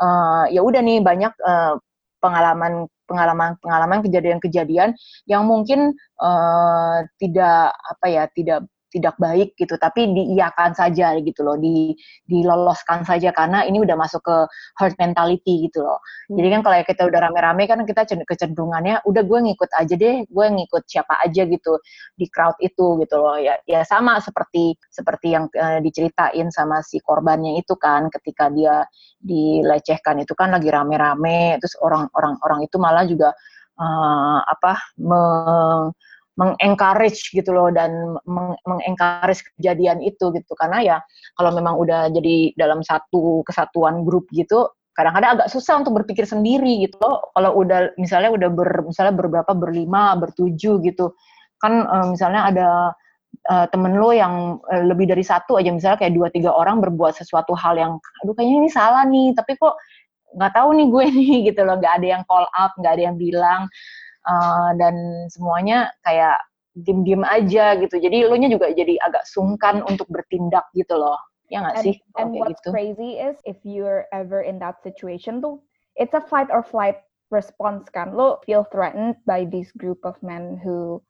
eh, 0.00 0.44
ya 0.56 0.64
udah 0.64 0.80
nih 0.80 0.98
banyak 1.04 1.32
eh, 1.36 1.74
pengalaman 2.20 2.88
pengalaman 3.06 3.58
pengalaman 3.62 3.98
kejadian-kejadian 4.06 4.96
yang 5.30 5.46
mungkin 5.46 5.94
eh, 6.18 6.98
tidak 7.22 7.74
apa 7.76 8.06
ya 8.08 8.24
tidak 8.34 8.66
tidak 8.92 9.14
baik 9.16 9.54
gitu 9.56 9.78
tapi 9.78 10.10
diiakan 10.10 10.74
saja 10.74 11.14
gitu 11.22 11.40
loh 11.46 11.56
di 11.56 11.94
diloloskan 12.26 13.06
saja 13.06 13.30
karena 13.32 13.64
ini 13.64 13.80
udah 13.80 13.96
masuk 13.96 14.22
ke 14.26 14.36
herd 14.78 14.94
mentality 14.98 15.70
gitu 15.70 15.86
loh 15.86 16.02
jadi 16.30 16.48
kan 16.54 16.60
kalau 16.62 16.76
kita 16.86 17.02
udah 17.10 17.20
rame-rame 17.26 17.66
kan 17.66 17.82
kita 17.82 18.06
cen- 18.06 18.22
kecenderungannya 18.22 19.02
udah 19.02 19.22
gue 19.26 19.38
ngikut 19.50 19.70
aja 19.74 19.94
deh, 19.98 20.22
gue 20.30 20.46
ngikut 20.46 20.82
siapa 20.86 21.18
aja 21.26 21.42
gitu 21.42 21.74
di 22.14 22.26
crowd 22.30 22.54
itu 22.62 23.02
gitu 23.02 23.16
loh. 23.18 23.34
Ya 23.38 23.58
ya 23.66 23.82
sama 23.82 24.22
seperti 24.22 24.78
seperti 24.94 25.34
yang 25.34 25.50
eh, 25.50 25.82
diceritain 25.82 26.48
sama 26.54 26.86
si 26.86 27.02
korbannya 27.02 27.58
itu 27.58 27.74
kan 27.74 28.06
ketika 28.14 28.46
dia 28.54 28.86
dilecehkan 29.18 30.22
itu 30.22 30.32
kan 30.38 30.54
lagi 30.54 30.70
rame-rame 30.70 31.58
terus 31.58 31.74
orang-orang 31.82 32.38
orang 32.46 32.60
itu 32.62 32.76
malah 32.78 33.02
juga 33.06 33.34
eh, 33.78 34.38
apa 34.46 34.72
meng 35.02 35.90
mengencourage 36.40 37.20
gitu 37.36 37.52
loh 37.52 37.68
dan 37.68 38.16
meng- 38.24 38.56
mengencourage 38.64 39.44
kejadian 39.60 40.00
itu 40.00 40.32
gitu 40.32 40.52
karena 40.56 40.80
ya 40.80 40.96
kalau 41.36 41.52
memang 41.52 41.76
udah 41.76 42.08
jadi 42.08 42.56
dalam 42.56 42.80
satu 42.80 43.44
kesatuan 43.44 44.08
grup 44.08 44.24
gitu 44.32 44.72
kadang-kadang 44.96 45.30
agak 45.40 45.48
susah 45.48 45.80
untuk 45.80 46.02
berpikir 46.02 46.28
sendiri 46.28 46.84
gitu 46.84 47.00
loh. 47.00 47.32
Kalau 47.32 47.56
udah 47.62 47.94
misalnya 47.96 48.30
udah 48.34 48.48
ber 48.52 48.70
misalnya 48.84 49.14
berberapa 49.16 49.52
berlima, 49.56 50.12
bertujuh 50.18 50.82
gitu. 50.84 51.16
Kan 51.56 51.86
eh, 51.88 52.06
misalnya 52.12 52.50
ada 52.50 52.68
eh, 53.48 53.66
temen 53.72 53.96
lo 53.96 54.10
yang 54.12 54.60
eh, 54.68 54.84
lebih 54.84 55.08
dari 55.08 55.24
satu 55.24 55.56
aja 55.56 55.70
misalnya 55.72 56.04
kayak 56.04 56.12
dua 56.12 56.28
tiga 56.28 56.50
orang 56.52 56.84
berbuat 56.84 57.16
sesuatu 57.16 57.56
hal 57.56 57.80
yang 57.80 57.92
aduh 58.24 58.34
kayaknya 58.36 58.56
ini 58.66 58.70
salah 58.70 59.04
nih, 59.08 59.32
tapi 59.32 59.56
kok 59.56 59.78
nggak 60.36 60.52
tahu 60.54 60.68
nih 60.76 60.86
gue 60.92 61.04
nih 61.16 61.34
gitu 61.50 61.60
loh, 61.64 61.76
nggak 61.80 61.94
ada 62.02 62.06
yang 62.18 62.22
call 62.28 62.46
out, 62.52 62.72
nggak 62.76 62.92
ada 62.98 63.02
yang 63.10 63.16
bilang 63.16 63.62
Eh, 64.28 64.70
dan 64.76 64.94
semuanya 65.32 65.88
kayak 66.04 66.36
diem-diem 66.76 67.24
aja 67.24 67.74
gitu. 67.80 67.96
Jadi 67.96 68.28
lo 68.28 68.36
nya 68.36 68.52
juga 68.52 68.68
jadi 68.70 68.94
agak 69.00 69.24
sungkan 69.26 69.80
untuk 69.88 70.06
bertindak 70.12 70.68
gitu 70.76 70.92
loh. 71.00 71.16
Ya 71.48 71.64
nggak 71.64 71.80
And, 71.80 71.84
sih? 71.88 71.94
and 72.20 72.28
kayak 72.30 72.40
what's 72.46 72.60
gitu. 72.60 72.70
crazy 72.70 73.10
is 73.18 73.36
if 73.48 73.56
you're 73.64 74.06
ever 74.12 74.44
in 74.44 74.60
that 74.60 74.78
situation 74.84 75.40
tuh, 75.40 75.58
it's 75.96 76.14
a 76.14 76.22
fight 76.22 76.46
or 76.52 76.62
flight 76.62 77.00
response 77.32 77.88
kan. 77.90 78.12
Lo 78.14 78.38
feel 78.44 78.62
threatened 78.68 79.16
by 79.24 79.48
this 79.48 79.72
group 79.74 79.98
of 80.04 80.14
men 80.22 80.60
who 80.60 81.00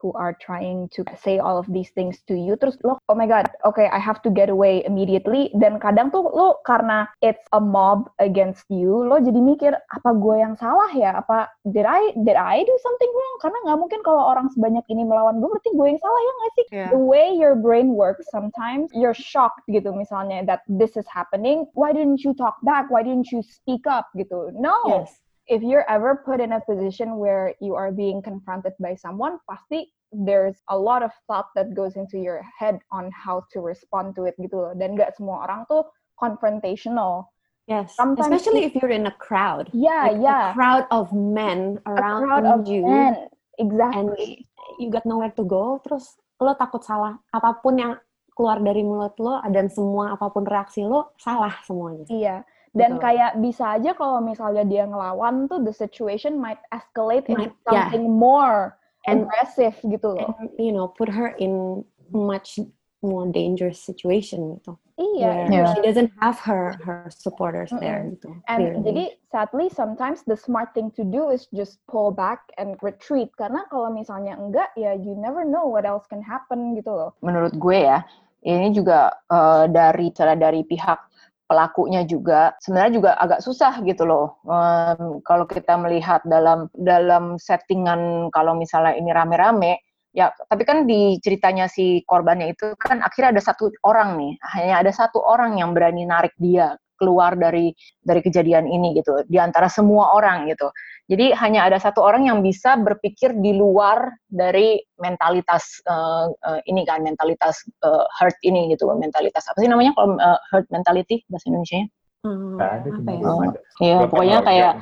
who 0.00 0.12
are 0.16 0.34
trying 0.40 0.88
to 0.96 1.04
say 1.20 1.38
all 1.38 1.60
of 1.60 1.68
these 1.68 1.92
things 1.92 2.24
to 2.26 2.34
you. 2.34 2.56
Terus 2.56 2.80
lo 2.82 2.98
oh 3.08 3.16
my 3.16 3.28
god 3.28 3.46
okay 3.68 3.86
I 3.92 4.00
have 4.00 4.24
to 4.24 4.30
get 4.32 4.48
away 4.48 4.82
immediately. 4.88 5.52
Dan 5.56 5.78
kadang 5.78 6.10
tuh 6.10 6.24
lo 6.24 6.58
karena 6.64 7.06
it's 7.20 7.44
a 7.52 7.60
mob 7.60 8.08
against 8.18 8.66
you 8.72 9.04
lo 9.04 9.20
jadi 9.20 9.38
mikir 9.38 9.72
apa 9.76 10.10
gue 10.16 10.36
yang 10.40 10.56
salah 10.56 10.90
ya? 10.96 11.20
Apa 11.20 11.48
did 11.68 11.84
I 11.84 12.12
did 12.24 12.36
I 12.36 12.64
do 12.64 12.74
something 12.80 13.10
wrong? 13.12 13.36
Karena 13.44 13.58
nggak 13.68 13.78
mungkin 13.78 14.00
kalau 14.02 14.22
orang 14.32 14.48
sebanyak 14.52 14.84
ini 14.88 15.04
melawan 15.04 15.38
gue 15.38 15.48
berarti 15.48 15.70
gue 15.76 15.86
yang 15.86 16.00
salah 16.00 16.20
ya 16.20 16.32
nggak 16.32 16.52
sih? 16.52 16.66
Yeah. 16.70 16.90
the 16.90 16.98
way 16.98 17.34
your 17.34 17.54
brain 17.54 17.94
works 17.94 18.26
sometimes 18.30 18.90
you're 18.94 19.16
shocked 19.16 19.66
gitu 19.68 19.92
misalnya 19.92 20.46
that 20.46 20.62
this 20.66 20.96
is 20.96 21.06
happening. 21.10 21.66
Why 21.74 21.92
didn't 21.92 22.24
you 22.24 22.32
talk 22.34 22.58
back? 22.62 22.88
Why 22.88 23.02
didn't 23.02 23.30
you 23.30 23.42
speak 23.42 23.86
up 23.86 24.08
gitu? 24.16 24.54
No. 24.56 24.76
Yes. 24.86 25.12
If 25.50 25.60
you're 25.60 25.84
ever 25.90 26.22
put 26.22 26.38
in 26.38 26.54
a 26.54 26.62
position 26.62 27.18
where 27.18 27.58
you 27.58 27.74
are 27.74 27.90
being 27.90 28.22
confronted 28.22 28.72
by 28.78 28.94
someone, 28.94 29.42
pasti 29.50 29.90
there's 30.14 30.62
a 30.70 30.78
lot 30.78 31.02
of 31.02 31.10
thought 31.26 31.50
that 31.58 31.74
goes 31.74 31.94
into 31.94 32.18
your 32.18 32.42
head 32.42 32.78
on 32.94 33.10
how 33.10 33.42
to 33.50 33.58
respond 33.58 34.14
to 34.14 34.24
it 34.24 34.38
gitu 34.38 34.54
loh. 34.54 34.72
Dan 34.74 34.94
gak 34.94 35.18
semua 35.18 35.42
orang 35.44 35.66
tuh 35.66 35.82
confrontational. 36.14 37.26
Yes. 37.66 37.94
Sometimes 37.94 38.26
Especially 38.26 38.66
if 38.66 38.74
you're 38.74 38.90
in 38.90 39.06
a 39.06 39.14
crowd. 39.14 39.70
Yeah, 39.70 40.10
Like 40.10 40.22
yeah. 40.22 40.50
A 40.50 40.54
crowd 40.54 40.86
of 40.90 41.10
men 41.12 41.78
A 41.86 41.94
around 41.94 42.22
crowd 42.26 42.46
of 42.46 42.60
you. 42.66 42.86
men. 42.86 43.26
and 43.60 43.68
Exactly. 43.76 44.48
you 44.80 44.88
got 44.88 45.04
nowhere 45.04 45.28
to 45.36 45.44
go 45.44 45.76
terus 45.84 46.16
lo 46.40 46.56
takut 46.56 46.80
salah 46.80 47.20
apa 47.28 47.60
pun 47.60 47.76
yang 47.76 47.92
keluar 48.32 48.56
dari 48.56 48.80
mulut 48.80 49.12
lo 49.20 49.36
dan 49.52 49.68
semua 49.68 50.16
apa 50.16 50.32
pun 50.32 50.48
reaksi 50.48 50.80
lo 50.80 51.12
salah 51.20 51.52
semuanya 51.68 52.08
Iya. 52.08 52.36
Dan 52.70 52.96
Betul. 52.96 53.02
kayak 53.02 53.32
bisa 53.42 53.64
aja 53.74 53.90
kalau 53.92 54.22
misalnya 54.22 54.62
dia 54.62 54.86
ngelawan 54.86 55.50
tuh 55.50 55.58
the 55.58 55.74
situation 55.74 56.38
might 56.38 56.62
escalate 56.70 57.26
into 57.26 57.50
Might- 57.50 57.58
yeah. 57.66 57.90
something 57.90 58.06
more 58.06 58.78
And- 59.10 59.26
aggressive 59.26 59.74
gitu 59.82 60.14
loh. 60.14 60.30
and 60.38 60.54
you 60.54 60.70
know 60.70 60.86
put 60.86 61.10
her 61.10 61.34
in 61.34 61.82
much 62.14 62.62
more 63.02 63.26
dangerous 63.26 63.80
situation 63.80 64.60
gitu 64.60 64.78
Iya. 65.00 65.48
Yeah. 65.48 65.72
she 65.72 65.80
doesn't 65.80 66.12
have 66.20 66.36
her 66.44 66.76
her 66.84 67.08
supporters 67.08 67.72
there 67.80 68.04
Mm-mm. 68.04 68.20
gitu 68.20 68.28
And 68.46 68.60
clearly. 68.60 68.84
jadi 68.84 69.04
sadly 69.32 69.66
sometimes 69.72 70.20
the 70.28 70.36
smart 70.36 70.76
thing 70.76 70.92
to 70.94 71.02
do 71.02 71.32
is 71.32 71.48
just 71.50 71.80
pull 71.88 72.12
back 72.12 72.44
and 72.60 72.76
retreat 72.84 73.32
karena 73.34 73.64
kalau 73.66 73.88
misalnya 73.88 74.36
enggak 74.36 74.68
ya 74.76 74.92
you 74.92 75.16
never 75.16 75.42
know 75.42 75.64
what 75.66 75.88
else 75.88 76.04
can 76.06 76.20
happen 76.20 76.76
gitu 76.76 76.92
loh. 76.92 77.10
menurut 77.24 77.56
gue 77.56 77.82
ya 77.82 78.04
ini 78.44 78.70
juga 78.70 79.08
eh, 79.26 79.64
dari 79.72 80.12
cara 80.12 80.36
dari 80.36 80.60
pihak 80.62 81.09
pelakunya 81.50 82.06
juga 82.06 82.54
sebenarnya 82.62 82.92
juga 82.94 83.10
agak 83.18 83.42
susah 83.42 83.82
gitu 83.82 84.06
loh. 84.06 84.38
Em, 84.46 85.18
kalau 85.26 85.50
kita 85.50 85.74
melihat 85.74 86.22
dalam 86.22 86.70
dalam 86.78 87.34
settingan 87.42 88.30
kalau 88.30 88.54
misalnya 88.54 88.94
ini 88.94 89.10
rame-rame 89.10 89.82
ya 90.10 90.30
tapi 90.50 90.66
kan 90.66 90.86
di 90.90 91.18
ceritanya 91.22 91.70
si 91.70 92.02
korbannya 92.02 92.54
itu 92.54 92.74
kan 92.78 92.98
akhirnya 92.98 93.38
ada 93.38 93.42
satu 93.42 93.70
orang 93.86 94.18
nih 94.18 94.32
hanya 94.58 94.74
ada 94.82 94.90
satu 94.90 95.22
orang 95.22 95.58
yang 95.62 95.70
berani 95.70 96.02
narik 96.02 96.34
dia 96.34 96.74
keluar 96.98 97.38
dari 97.38 97.72
dari 98.02 98.20
kejadian 98.20 98.66
ini 98.66 98.98
gitu 98.98 99.22
di 99.30 99.38
antara 99.38 99.70
semua 99.70 100.12
orang 100.12 100.50
gitu 100.50 100.68
jadi 101.10 101.34
hanya 101.36 101.66
ada 101.66 101.76
satu 101.76 102.00
orang 102.00 102.24
yang 102.24 102.38
bisa 102.38 102.78
berpikir 102.78 103.34
di 103.34 103.50
luar 103.52 103.98
dari 104.24 104.78
mentalitas 104.96 105.82
eh, 105.82 106.26
eh, 106.46 106.60
ini 106.64 106.86
kan 106.86 107.02
mentalitas 107.02 107.58
eh, 107.80 108.04
herd 108.16 108.38
ini 108.42 108.70
gitu 108.70 108.86
mentalitas 108.88 109.42
apa 109.44 109.58
sih 109.58 109.66
namanya 109.66 109.90
kalau 109.92 110.14
eh, 110.16 110.38
herd 110.48 110.70
mentality 110.70 111.26
bahasa 111.26 111.46
Indonesia 111.46 111.82
Hmm, 112.20 112.60
Nggak 112.60 112.70
ada 112.76 112.88
apa 112.92 113.00
ya? 113.08 113.16
belum 113.16 113.40
ada. 113.40 113.58
ya 113.80 113.94
Gua 113.96 114.08
pokoknya 114.12 114.38
kayak 114.44 114.72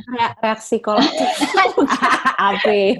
reaksi 0.43 0.77
kolektif 0.83 1.31
apa 2.35 2.67
ya? 2.67 2.91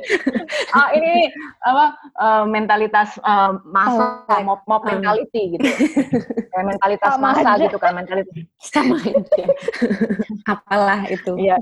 ah 0.71 0.89
ini 0.95 1.27
apa 1.61 1.85
eh, 1.99 2.45
mentalitas 2.47 3.19
eh, 3.19 3.51
masa 3.67 4.23
Oh, 4.29 4.43
mob 4.47 4.63
mob 4.65 4.79
um. 4.79 4.89
mentality 4.89 5.59
gitu 5.59 5.67
kayak 6.55 6.65
mentalitas 6.67 7.11
Sama 7.11 7.35
masa 7.35 7.49
aja. 7.51 7.67
gitu 7.67 7.83
kan 7.83 7.93
mentalitas 7.93 8.31
sama 8.63 8.95
aja 8.97 9.47
apalah 10.47 11.01
itu 11.09 11.33
Iya. 11.35 11.57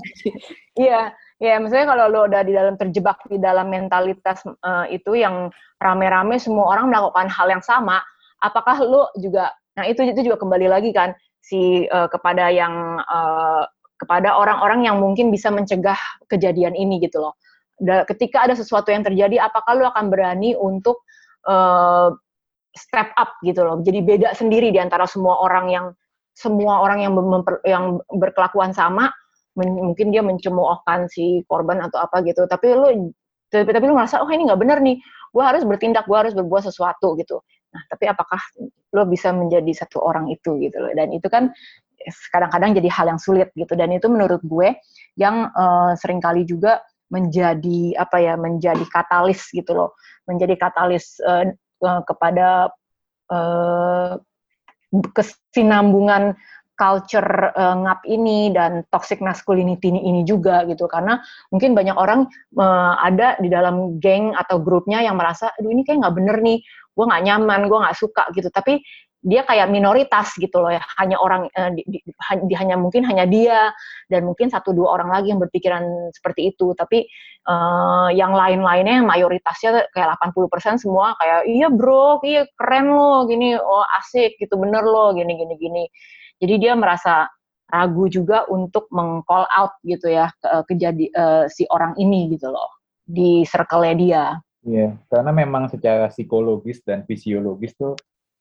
Iya, 0.77 1.01
iya. 1.41 1.55
Maksudnya 1.61 1.87
kalau 1.89 2.05
lo 2.09 2.19
udah 2.29 2.41
di 2.45 2.53
dalam 2.53 2.75
terjebak 2.75 3.21
di 3.29 3.37
dalam 3.37 3.67
mentalitas 3.69 4.43
eh, 4.45 4.85
itu 4.97 5.17
yang 5.17 5.49
rame-rame 5.81 6.37
semua 6.41 6.73
orang 6.73 6.89
melakukan 6.89 7.29
hal 7.29 7.47
yang 7.51 7.63
sama, 7.63 8.01
apakah 8.41 8.81
lo 8.81 9.09
juga? 9.17 9.53
Nah 9.77 9.85
itu 9.85 10.01
itu 10.01 10.25
juga 10.25 10.37
kembali 10.41 10.67
lagi 10.69 10.89
kan 10.93 11.13
si 11.41 11.85
eh, 11.85 12.07
kepada 12.09 12.49
yang 12.49 12.99
eh, 13.01 13.63
kepada 13.97 14.37
orang-orang 14.37 14.85
yang 14.85 15.01
mungkin 15.01 15.33
bisa 15.33 15.49
mencegah 15.49 15.97
kejadian 16.29 16.77
ini 16.77 17.01
gitu 17.01 17.17
loh. 17.21 17.33
Da- 17.77 18.05
ketika 18.05 18.45
ada 18.45 18.53
sesuatu 18.53 18.93
yang 18.93 19.01
terjadi, 19.05 19.41
apakah 19.41 19.73
lo 19.77 19.89
akan 19.89 20.09
berani 20.13 20.53
untuk 20.57 21.01
eh, 21.49 22.09
step 22.77 23.09
up 23.17 23.37
gitu 23.41 23.65
loh? 23.65 23.81
Jadi 23.81 23.99
beda 24.05 24.33
sendiri 24.37 24.69
di 24.69 24.77
antara 24.77 25.09
semua 25.09 25.41
orang 25.41 25.69
yang 25.73 25.85
semua 26.37 26.85
orang 26.85 27.01
yang 27.01 27.17
memper- 27.17 27.65
yang 27.65 27.97
berkelakuan 28.13 28.69
sama 28.69 29.09
men- 29.57 29.81
mungkin 29.91 30.13
dia 30.13 30.21
mencemoohkan 30.21 31.09
si 31.09 31.41
korban 31.49 31.81
atau 31.81 31.97
apa 31.99 32.21
gitu. 32.23 32.45
Tapi 32.45 32.77
lu 32.77 33.11
tapi, 33.49 33.71
tapi 33.71 33.85
lu 33.87 33.95
merasa 33.97 34.21
oh 34.21 34.29
ini 34.29 34.47
nggak 34.47 34.61
benar 34.61 34.79
nih. 34.79 35.01
Gue 35.33 35.43
harus 35.43 35.65
bertindak 35.65 36.05
gue 36.05 36.17
harus 36.17 36.33
berbuat 36.37 36.69
sesuatu 36.69 37.17
gitu. 37.19 37.41
Nah 37.73 37.81
tapi 37.91 38.05
apakah 38.07 38.39
lo 38.95 39.03
bisa 39.09 39.33
menjadi 39.35 39.83
satu 39.83 39.99
orang 39.99 40.29
itu 40.31 40.55
gitu 40.61 40.77
loh. 40.79 40.93
Dan 40.93 41.11
itu 41.11 41.27
kan 41.27 41.51
kadang-kadang 42.31 42.77
jadi 42.77 42.89
hal 42.93 43.05
yang 43.11 43.19
sulit 43.19 43.51
gitu. 43.57 43.73
Dan 43.75 43.91
itu 43.91 44.07
menurut 44.07 44.39
gue 44.45 44.77
yang 45.19 45.49
eh, 45.51 45.91
sering 45.99 46.21
kali 46.21 46.45
juga 46.47 46.79
menjadi 47.07 47.95
apa 47.97 48.19
ya 48.19 48.33
menjadi 48.35 48.83
katalis 48.87 49.47
gitu 49.51 49.73
loh. 49.75 49.89
Menjadi 50.29 50.55
katalis 50.59 51.17
eh, 51.23 51.51
eh, 51.83 52.01
kepada 52.07 52.71
eh, 53.31 54.13
kesinambungan 54.87 56.35
culture 56.77 57.51
eh, 57.57 57.75
ngap 57.83 58.05
ini 58.05 58.53
dan 58.53 58.85
toxic 58.93 59.19
masculinity 59.19 59.89
ini, 59.91 60.01
ini 60.05 60.21
juga 60.23 60.63
gitu. 60.69 60.85
Karena 60.85 61.19
mungkin 61.51 61.73
banyak 61.73 61.97
orang 61.97 62.29
eh, 62.55 62.93
ada 63.01 63.35
di 63.41 63.49
dalam 63.51 63.97
geng 63.99 64.31
atau 64.37 64.61
grupnya 64.61 65.01
yang 65.03 65.17
merasa 65.19 65.49
aduh 65.57 65.73
ini 65.73 65.81
kayak 65.83 66.05
nggak 66.05 66.15
bener 66.15 66.37
nih. 66.45 66.59
Gue 66.93 67.05
nggak 67.05 67.23
nyaman 67.25 67.61
gue 67.69 67.77
nggak 67.81 67.97
suka 67.97 68.23
gitu. 68.37 68.49
Tapi 68.53 68.81
dia 69.27 69.41
kayak 69.43 69.67
minoritas 69.73 70.37
gitu 70.37 70.61
loh 70.61 70.71
ya. 70.71 70.79
Hanya 71.01 71.17
orang 71.19 71.49
eh, 71.51 71.71
di, 71.75 71.81
di- 71.89 72.03
di- 72.45 72.57
hanya 72.57 72.77
mungkin 72.77 73.01
hanya 73.09 73.25
dia 73.25 73.73
dan 74.07 74.23
mungkin 74.29 74.47
satu 74.53 74.71
dua 74.71 74.93
orang 75.01 75.09
lagi 75.11 75.33
yang 75.33 75.41
berpikiran 75.41 76.13
seperti 76.13 76.53
itu. 76.53 76.71
Tapi 76.77 77.09
eh, 77.49 78.09
yang 78.13 78.31
lain-lainnya 78.37 79.01
mayoritasnya 79.03 79.89
kayak 79.91 80.15
80% 80.21 80.77
semua 80.77 81.17
kayak 81.17 81.41
iya 81.49 81.67
bro 81.73 82.21
iya 82.23 82.45
keren 82.59 82.93
lo 82.93 83.25
gini 83.25 83.57
oh 83.57 83.83
asik 83.99 84.37
gitu 84.39 84.55
bener 84.59 84.83
lo 84.85 85.11
gini 85.17 85.33
gini 85.35 85.55
gini 85.57 85.83
jadi 86.37 86.55
dia 86.57 86.73
merasa 86.77 87.29
ragu 87.67 88.07
juga 88.07 88.47
untuk 88.47 88.87
meng-call 88.95 89.43
out 89.51 89.75
gitu 89.83 90.07
ya 90.07 90.31
ke, 90.39 90.71
kejadi 90.73 91.05
eh, 91.11 91.45
si 91.51 91.67
orang 91.67 91.93
ini 91.99 92.31
gitu 92.31 92.47
loh 92.47 92.71
di 93.07 93.43
circle-nya 93.47 93.95
dia. 93.95 94.23
Iya, 94.67 94.99
karena 95.07 95.31
memang 95.31 95.71
secara 95.71 96.11
psikologis 96.11 96.83
dan 96.83 97.07
fisiologis 97.07 97.71
tuh 97.79 97.95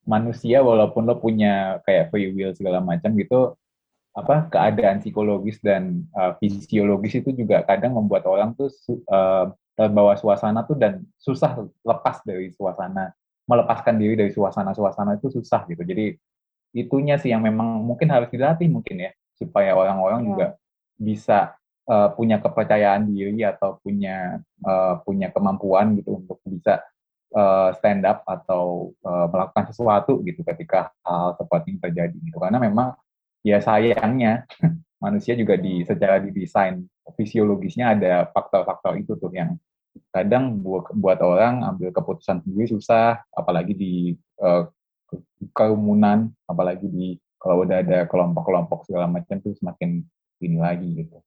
manusia 0.07 0.63
walaupun 0.63 1.07
lo 1.07 1.19
punya 1.23 1.79
kayak 1.87 2.11
free 2.11 2.35
will 2.35 2.51
segala 2.55 2.83
macam 2.83 3.15
gitu, 3.15 3.55
apa 4.17 4.51
keadaan 4.51 4.99
psikologis 4.99 5.63
dan 5.63 6.03
uh, 6.19 6.35
fisiologis 6.43 7.23
itu 7.23 7.31
juga 7.31 7.63
kadang 7.63 7.95
membuat 7.95 8.27
orang 8.27 8.59
tuh 8.59 8.71
uh, 9.07 9.55
terbawa 9.77 10.19
suasana 10.19 10.67
tuh 10.67 10.75
dan 10.75 11.05
susah 11.21 11.63
lepas 11.85 12.25
dari 12.27 12.51
suasana, 12.51 13.13
melepaskan 13.47 13.95
diri 14.01 14.19
dari 14.19 14.33
suasana-suasana 14.35 15.21
itu 15.21 15.31
susah 15.31 15.69
gitu. 15.71 15.85
Jadi 15.87 16.17
itunya 16.77 17.17
sih 17.17 17.33
yang 17.33 17.41
memang 17.41 17.81
mungkin 17.81 18.13
harus 18.13 18.29
dilatih 18.29 18.69
mungkin 18.69 19.09
ya 19.09 19.11
supaya 19.41 19.73
orang-orang 19.73 20.21
Iya. 20.23 20.29
juga 20.29 20.47
bisa 20.97 21.39
uh, 21.89 22.09
punya 22.13 22.37
kepercayaan 22.41 23.09
diri 23.09 23.41
atau 23.45 23.81
punya 23.81 24.41
uh, 24.65 25.01
punya 25.05 25.33
kemampuan 25.33 25.97
gitu 25.97 26.21
untuk 26.21 26.41
bisa 26.45 26.85
uh, 27.33 27.73
stand 27.81 28.05
up 28.05 28.25
atau 28.29 28.93
uh, 29.05 29.27
melakukan 29.33 29.73
sesuatu 29.73 30.21
gitu 30.25 30.45
ketika 30.45 30.93
hal 31.05 31.37
seperti 31.41 31.77
ini 31.77 31.79
terjadi 31.81 32.17
gitu 32.21 32.37
karena 32.37 32.61
memang 32.61 32.93
ya 33.41 33.61
sayangnya 33.61 34.45
manusia 35.05 35.37
juga 35.37 35.57
di 35.57 35.85
secara 35.85 36.21
didesain 36.21 36.85
fisiologisnya 37.15 37.95
ada 37.95 38.27
faktor-faktor 38.33 38.99
itu 39.01 39.15
tuh 39.17 39.31
yang 39.33 39.55
kadang 40.13 40.61
buat 40.61 40.93
buat 40.93 41.21
orang 41.25 41.65
ambil 41.65 41.89
keputusan 41.93 42.45
sendiri 42.45 42.69
susah 42.69 43.21
apalagi 43.33 43.73
di 43.73 43.95
uh, 44.45 44.69
kerumunan 45.53 46.31
apalagi 46.49 46.87
di 46.89 47.17
kalau 47.37 47.63
udah 47.63 47.83
ada 47.85 47.99
kelompok-kelompok 48.11 48.89
segala 48.89 49.07
macam 49.07 49.39
tuh 49.39 49.55
semakin 49.55 50.03
ini 50.43 50.59
lagi 50.59 50.89
gitu 51.05 51.23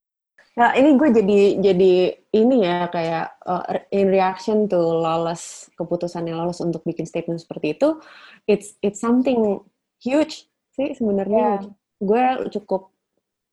Nah, 0.58 0.74
ini 0.74 0.98
gue 0.98 1.08
jadi 1.14 1.40
jadi 1.62 1.92
ini 2.34 2.56
ya 2.66 2.90
kayak 2.90 3.38
uh, 3.46 3.64
in 3.94 4.10
reaction 4.10 4.66
to 4.66 4.76
Lawless 4.76 5.70
keputusan 5.78 6.26
yang 6.26 6.42
Lawless 6.42 6.58
untuk 6.58 6.82
bikin 6.82 7.06
statement 7.06 7.38
seperti 7.38 7.78
itu, 7.78 8.02
it's 8.50 8.74
it's 8.82 8.98
something 8.98 9.62
huge 10.02 10.50
sih 10.74 10.90
sebenarnya. 10.92 11.70
Gue 12.02 12.50
cukup 12.50 12.90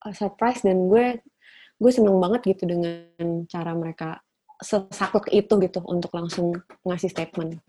uh, 0.03 0.13
surprise 0.15 0.65
dan 0.65 0.89
gue 0.89 1.21
gue 1.77 1.91
seneng 1.93 2.17
banget 2.17 2.57
gitu 2.57 2.65
dengan 2.65 3.45
cara 3.45 3.77
mereka 3.77 4.25
sesaklek 4.57 5.29
itu 5.29 5.53
gitu 5.61 5.85
untuk 5.85 6.09
langsung 6.17 6.57
ngasih 6.81 7.13
statement. 7.13 7.61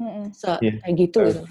Mm-mm. 0.00 0.32
Se 0.32 0.56
Iya. 0.64 0.80
kayak 0.80 0.94
gitu 0.96 1.18
gitu. 1.28 1.42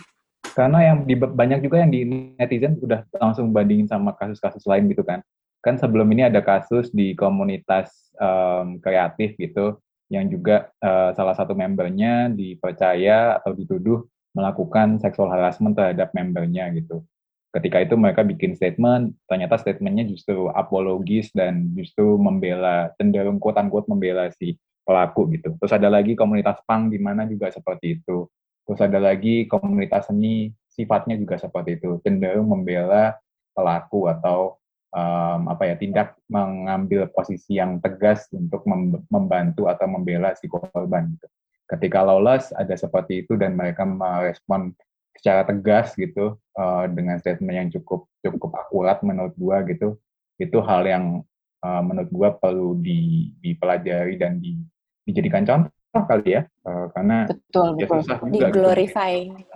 Karena 0.53 0.93
yang 0.93 0.97
di, 1.03 1.15
banyak 1.15 1.59
juga 1.65 1.81
yang 1.81 1.91
di 1.91 2.33
netizen 2.37 2.77
udah 2.79 3.05
langsung 3.17 3.49
bandingin 3.49 3.89
sama 3.89 4.13
kasus-kasus 4.15 4.63
lain 4.65 4.89
gitu 4.91 5.01
kan. 5.01 5.23
Kan 5.59 5.75
sebelum 5.75 6.07
ini 6.15 6.27
ada 6.27 6.39
kasus 6.39 6.89
di 6.93 7.17
komunitas 7.17 7.91
em, 8.15 8.79
kreatif 8.79 9.35
gitu 9.35 9.79
yang 10.09 10.25
juga 10.31 10.73
eh, 10.81 11.11
salah 11.13 11.35
satu 11.37 11.53
membernya 11.53 12.33
dipercaya 12.33 13.37
atau 13.37 13.53
dituduh 13.53 14.01
melakukan 14.33 14.97
seksual 15.01 15.29
harassment 15.29 15.77
terhadap 15.77 16.13
membernya 16.13 16.69
gitu. 16.73 17.05
Ketika 17.49 17.81
itu 17.81 17.97
mereka 17.97 18.21
bikin 18.21 18.53
statement 18.53 19.17
ternyata 19.25 19.57
statementnya 19.57 20.05
justru 20.05 20.53
apologis 20.53 21.33
dan 21.33 21.73
justru 21.73 22.17
membela 22.17 22.93
cenderung 22.97 23.41
unquote 23.41 23.89
membela 23.89 24.29
si 24.37 24.57
pelaku 24.85 25.29
gitu. 25.33 25.57
Terus 25.57 25.73
ada 25.73 25.89
lagi 25.89 26.13
komunitas 26.13 26.61
punk 26.65 26.93
di 26.93 26.97
mana 27.01 27.25
juga 27.25 27.49
seperti 27.49 28.01
itu 28.01 28.29
Terus 28.69 28.85
ada 28.85 29.01
lagi 29.01 29.49
komunitas 29.49 30.13
seni 30.13 30.53
sifatnya 30.69 31.17
juga 31.17 31.41
seperti 31.41 31.81
itu, 31.81 31.97
cenderung 32.05 32.53
membela 32.53 33.17
pelaku 33.57 34.05
atau 34.05 34.61
em, 34.93 35.41
apa 35.49 35.73
ya 35.73 35.73
tindak 35.73 36.13
mengambil 36.29 37.09
posisi 37.09 37.57
yang 37.57 37.81
tegas 37.81 38.29
untuk 38.29 38.61
mem- 38.69 39.01
membantu 39.09 39.65
atau 39.65 39.89
membela 39.89 40.37
si 40.37 40.45
korban. 40.45 41.17
Gitu. 41.17 41.25
Ketika 41.65 42.05
lawless 42.05 42.53
ada 42.53 42.77
seperti 42.77 43.25
itu 43.25 43.33
dan 43.41 43.57
mereka 43.57 43.89
merespon 43.89 44.77
secara 45.17 45.49
tegas 45.49 45.97
gitu 45.97 46.37
eh, 46.37 46.85
dengan 46.93 47.17
statement 47.17 47.57
yang 47.57 47.69
cukup 47.73 48.05
cukup 48.21 48.53
akurat 48.53 49.01
menurut 49.01 49.33
gua 49.33 49.65
gitu, 49.65 49.97
itu 50.37 50.61
hal 50.61 50.85
yang 50.85 51.25
eh, 51.65 51.81
menurut 51.81 52.09
gua 52.13 52.29
perlu 52.37 52.77
di- 52.77 53.33
dipelajari 53.41 54.13
dan 54.21 54.37
di- 54.37 54.61
dijadikan 55.09 55.41
contoh 55.41 55.73
kali 55.93 56.37
ya, 56.37 56.41
Eh, 56.69 56.85
karena 56.93 57.25
Betul, 57.25 57.67
ya 57.81 57.85
betul. 57.89 57.97
susah 58.05 58.17
juga 58.21 58.29
Di 58.29 58.39
gitu 58.39 58.53
glorify. 58.53 59.13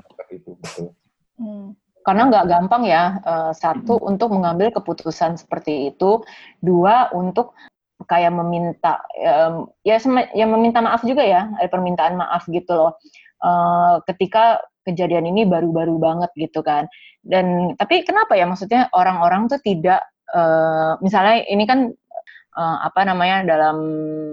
seperti 0.09 0.33
itu 0.41 0.51
betul 0.57 0.87
Hmm. 1.33 1.73
Karena 2.05 2.29
nggak 2.29 2.45
gampang 2.45 2.83
ya, 2.85 3.03
eh, 3.25 3.51
satu 3.55 3.95
untuk 4.01 4.29
mengambil 4.35 4.69
keputusan 4.69 5.39
seperti 5.39 5.89
itu, 5.89 6.21
dua 6.59 7.09
untuk 7.15 7.57
kayak 8.05 8.35
meminta, 8.35 8.99
em, 9.15 9.63
ya 9.81 9.95
sema- 9.97 10.27
ya 10.35 10.43
meminta 10.45 10.83
maaf 10.83 11.01
juga 11.07 11.23
ya, 11.23 11.47
ada 11.55 11.69
permintaan 11.71 12.19
maaf 12.19 12.43
gitu 12.51 12.75
loh. 12.75 12.91
Eh, 13.39 13.95
ketika 14.13 14.59
kejadian 14.83 15.25
ini 15.31 15.47
baru-baru 15.47 15.95
banget 15.97 16.29
gitu 16.35 16.59
kan. 16.61 16.85
Dan 17.23 17.71
tapi 17.79 18.03
kenapa 18.03 18.35
ya 18.35 18.43
maksudnya 18.45 18.91
orang-orang 18.91 19.47
tuh 19.47 19.57
tidak, 19.63 20.03
eh, 20.35 20.93
misalnya 20.99 21.47
ini 21.47 21.63
kan 21.65 21.79
eh, 22.53 22.77
apa 22.85 23.01
namanya 23.05 23.43
dalam 23.45 23.77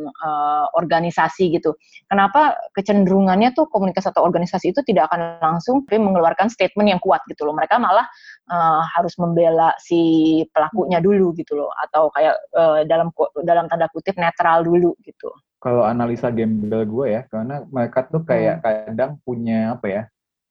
eh, 0.07 0.67
organisasi 0.77 1.57
gitu. 1.57 1.77
Kenapa 2.07 2.57
kecenderungannya 2.77 3.57
tuh 3.57 3.67
komunitas 3.73 4.07
atau 4.09 4.23
organisasi 4.25 4.77
itu 4.77 4.81
tidak 4.85 5.11
akan 5.13 5.41
langsung 5.41 5.83
tapi 5.89 5.99
mengeluarkan 5.99 6.53
statement 6.53 6.89
yang 6.93 7.01
kuat 7.03 7.25
gitu 7.27 7.49
loh. 7.49 7.57
Mereka 7.57 7.81
malah 7.81 8.07
eh, 8.53 8.83
harus 8.97 9.17
membela 9.17 9.73
si 9.81 10.43
pelakunya 10.53 11.01
dulu 11.01 11.33
gitu 11.37 11.57
loh 11.59 11.71
atau 11.89 12.13
kayak 12.13 12.37
eh, 12.55 12.81
dalam 12.89 13.09
dalam 13.45 13.67
tanda 13.69 13.89
kutip 13.93 14.17
netral 14.21 14.63
dulu 14.65 14.93
gitu. 15.05 15.33
kalau 15.61 15.85
analisa 15.85 16.33
gembel 16.33 16.89
gue 16.89 17.07
ya, 17.21 17.23
karena 17.29 17.61
mereka 17.69 18.09
tuh 18.09 18.25
kayak 18.25 18.65
kadang 18.65 19.21
punya 19.21 19.77
apa 19.77 19.87
ya, 19.93 20.03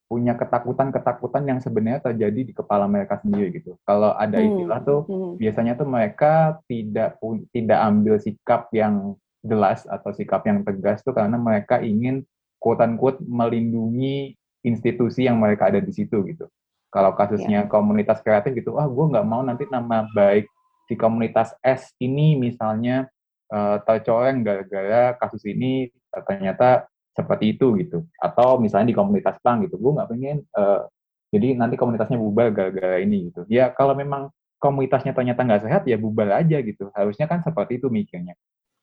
punya 0.10 0.34
ketakutan-ketakutan 0.34 1.46
yang 1.46 1.60
sebenarnya 1.62 2.02
terjadi 2.02 2.42
di 2.42 2.54
kepala 2.58 2.90
mereka 2.90 3.22
sendiri 3.22 3.62
gitu. 3.62 3.78
Kalau 3.86 4.18
ada 4.18 4.42
Hmm. 4.42 4.50
istilah 4.50 4.80
tuh, 4.82 5.02
Hmm. 5.06 5.32
biasanya 5.38 5.78
tuh 5.78 5.86
mereka 5.86 6.58
tidak 6.66 7.22
tidak 7.54 7.80
ambil 7.86 8.18
sikap 8.18 8.74
yang 8.74 9.14
jelas 9.46 9.86
atau 9.86 10.10
sikap 10.10 10.42
yang 10.50 10.66
tegas 10.66 11.06
tuh 11.06 11.14
karena 11.14 11.38
mereka 11.38 11.78
ingin 11.86 12.26
quote 12.58 12.82
unquote 12.82 13.22
melindungi 13.22 14.34
institusi 14.66 15.30
yang 15.30 15.38
mereka 15.38 15.70
ada 15.70 15.78
di 15.78 15.94
situ 15.94 16.26
gitu. 16.26 16.50
Kalau 16.90 17.14
kasusnya 17.14 17.70
komunitas 17.70 18.20
kreatif 18.26 18.58
gitu, 18.58 18.82
ah 18.82 18.90
gue 18.90 19.06
nggak 19.14 19.28
mau 19.30 19.46
nanti 19.46 19.70
nama 19.70 20.10
baik 20.10 20.50
si 20.90 20.98
komunitas 20.98 21.54
S 21.62 21.94
ini 22.02 22.34
misalnya 22.34 23.06
eh, 23.54 23.78
tercoreng 23.86 24.42
gara-gara 24.42 25.14
kasus 25.22 25.46
ini 25.46 25.94
ternyata 26.10 26.89
seperti 27.14 27.58
itu 27.58 27.76
gitu. 27.80 28.06
Atau 28.22 28.62
misalnya 28.62 28.92
di 28.92 28.98
komunitas 28.98 29.38
pang 29.42 29.62
gitu, 29.66 29.76
gue 29.78 29.92
nggak 29.96 30.10
pengen 30.10 30.38
eh, 30.46 30.82
jadi 31.30 31.54
nanti 31.58 31.78
komunitasnya 31.78 32.18
bubar 32.18 32.50
gara-gara 32.50 32.98
ini 33.02 33.30
gitu. 33.30 33.46
Ya 33.46 33.70
kalau 33.70 33.94
memang 33.94 34.34
komunitasnya 34.58 35.14
ternyata 35.14 35.46
nggak 35.46 35.64
sehat 35.66 35.82
ya 35.86 35.96
bubar 35.96 36.42
aja 36.42 36.58
gitu. 36.60 36.90
Harusnya 36.92 37.30
kan 37.30 37.46
seperti 37.46 37.78
itu 37.78 37.88
mikirnya. 37.88 38.34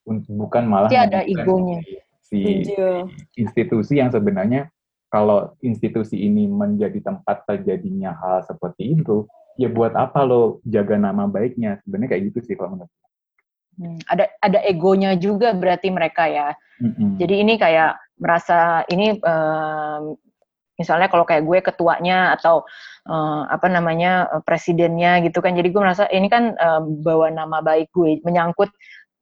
Bukan 0.07 0.63
malah 0.65 0.87
Pasti 0.87 1.03
ada 1.03 1.21
egonya. 1.27 1.83
si, 2.23 2.63
Setuju. 2.63 3.11
institusi 3.35 3.99
yang 3.99 4.07
sebenarnya 4.11 4.71
kalau 5.11 5.55
institusi 5.63 6.19
ini 6.19 6.47
menjadi 6.47 6.99
tempat 6.99 7.43
terjadinya 7.47 8.15
hal 8.15 8.43
seperti 8.43 8.95
itu, 8.99 9.27
ya 9.59 9.67
buat 9.71 9.95
apa 9.95 10.23
lo 10.23 10.59
jaga 10.63 10.95
nama 10.95 11.27
baiknya? 11.27 11.79
Sebenarnya 11.83 12.15
kayak 12.15 12.23
gitu 12.31 12.39
sih 12.43 12.55
kalau 12.55 12.75
menurut. 12.79 12.91
Hmm, 13.77 13.99
ada 14.07 14.31
ada 14.39 14.59
egonya 14.63 15.19
juga 15.19 15.51
berarti 15.51 15.91
mereka 15.91 16.27
ya. 16.31 16.55
Mm-mm. 16.79 17.19
Jadi 17.19 17.35
ini 17.43 17.53
kayak 17.59 17.99
merasa 18.17 18.83
ini 18.89 19.17
em, 19.17 20.03
misalnya 20.77 21.09
kalau 21.09 21.25
kayak 21.25 21.43
gue 21.43 21.59
ketuanya 21.65 22.37
atau 22.37 22.61
eh, 23.09 23.41
apa 23.49 23.67
namanya 23.67 24.29
eh, 24.37 24.41
presidennya 24.45 25.25
gitu 25.25 25.41
kan. 25.41 25.57
Jadi 25.57 25.73
gue 25.73 25.81
merasa 25.81 26.05
ini 26.13 26.29
kan 26.29 26.53
eh, 26.53 26.81
bawa 27.01 27.33
nama 27.33 27.59
baik 27.65 27.89
gue 27.91 28.21
menyangkut 28.21 28.69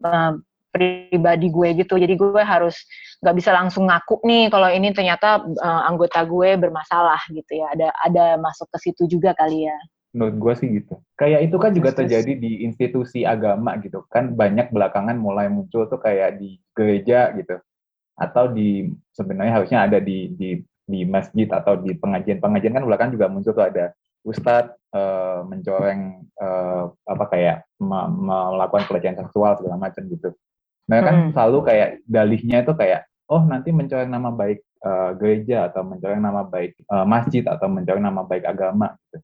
eh, 0.03 0.31
pribadi 0.75 1.47
gue 1.47 1.69
gitu. 1.79 1.95
Jadi 1.95 2.13
gue 2.19 2.43
harus 2.43 2.75
nggak 3.23 3.35
bisa 3.39 3.55
langsung 3.55 3.87
ngaku 3.87 4.19
nih 4.27 4.51
kalau 4.51 4.67
ini 4.67 4.91
ternyata 4.91 5.43
eh, 5.47 5.81
anggota 5.87 6.27
gue 6.27 6.59
bermasalah 6.59 7.23
gitu 7.31 7.51
ya. 7.55 7.71
Ada 7.71 7.87
ada 8.11 8.25
masuk 8.39 8.67
ke 8.75 8.91
situ 8.91 9.07
juga 9.07 9.31
kali 9.35 9.71
ya. 9.71 9.77
Menurut 10.15 10.35
gue 10.39 10.53
sih 10.59 10.67
gitu. 10.71 10.95
Kayak 11.19 11.51
itu 11.51 11.55
kan 11.59 11.71
juga 11.75 11.91
Terus, 11.91 12.07
terus. 12.07 12.23
terjadi 12.23 12.33
di 12.39 12.51
institusi 12.63 13.27
agama 13.27 13.75
gitu. 13.83 14.07
Kan 14.07 14.35
banyak 14.35 14.71
belakangan 14.71 15.19
mulai 15.19 15.51
muncul 15.51 15.87
tuh 15.91 15.99
kayak 15.99 16.39
di 16.39 16.55
gereja 16.71 17.35
gitu. 17.35 17.59
Atau 18.15 18.51
di 18.51 18.87
sebenarnya 19.11 19.59
harusnya 19.61 19.79
ada 19.85 19.99
di 19.99 20.31
di 20.33 20.49
di 20.85 21.01
masjid 21.03 21.49
atau 21.49 21.75
di 21.81 21.97
pengajian-pengajian 21.97 22.73
kan 22.77 22.85
belakangan 22.85 23.13
juga 23.17 23.27
muncul 23.27 23.51
tuh 23.51 23.65
ada 23.65 23.91
ustadz 24.25 24.73
eh, 24.93 25.39
mencoreng 25.45 26.23
eh, 26.37 26.83
apa 27.09 27.25
kayak 27.29 27.57
me- 27.81 28.11
melakukan 28.25 28.85
pelecehan 28.87 29.17
seksual 29.19 29.57
segala 29.57 29.81
macam 29.81 30.05
gitu. 30.07 30.31
Mereka 30.85 31.03
kan 31.03 31.15
Hmm. 31.17 31.31
selalu 31.33 31.57
kayak 31.65 31.89
dalihnya 32.05 32.61
itu 32.61 32.73
kayak 32.77 33.09
oh 33.25 33.41
nanti 33.41 33.73
mencoreng 33.73 34.09
nama 34.13 34.29
baik 34.29 34.61
eh, 34.61 35.11
gereja 35.17 35.67
atau 35.73 35.81
mencoreng 35.81 36.21
nama 36.21 36.45
baik 36.45 36.77
eh, 36.77 37.05
masjid 37.05 37.43
atau 37.45 37.67
mencoreng 37.67 38.05
nama 38.05 38.21
baik 38.21 38.45
agama 38.45 38.93
gitu. 39.09 39.17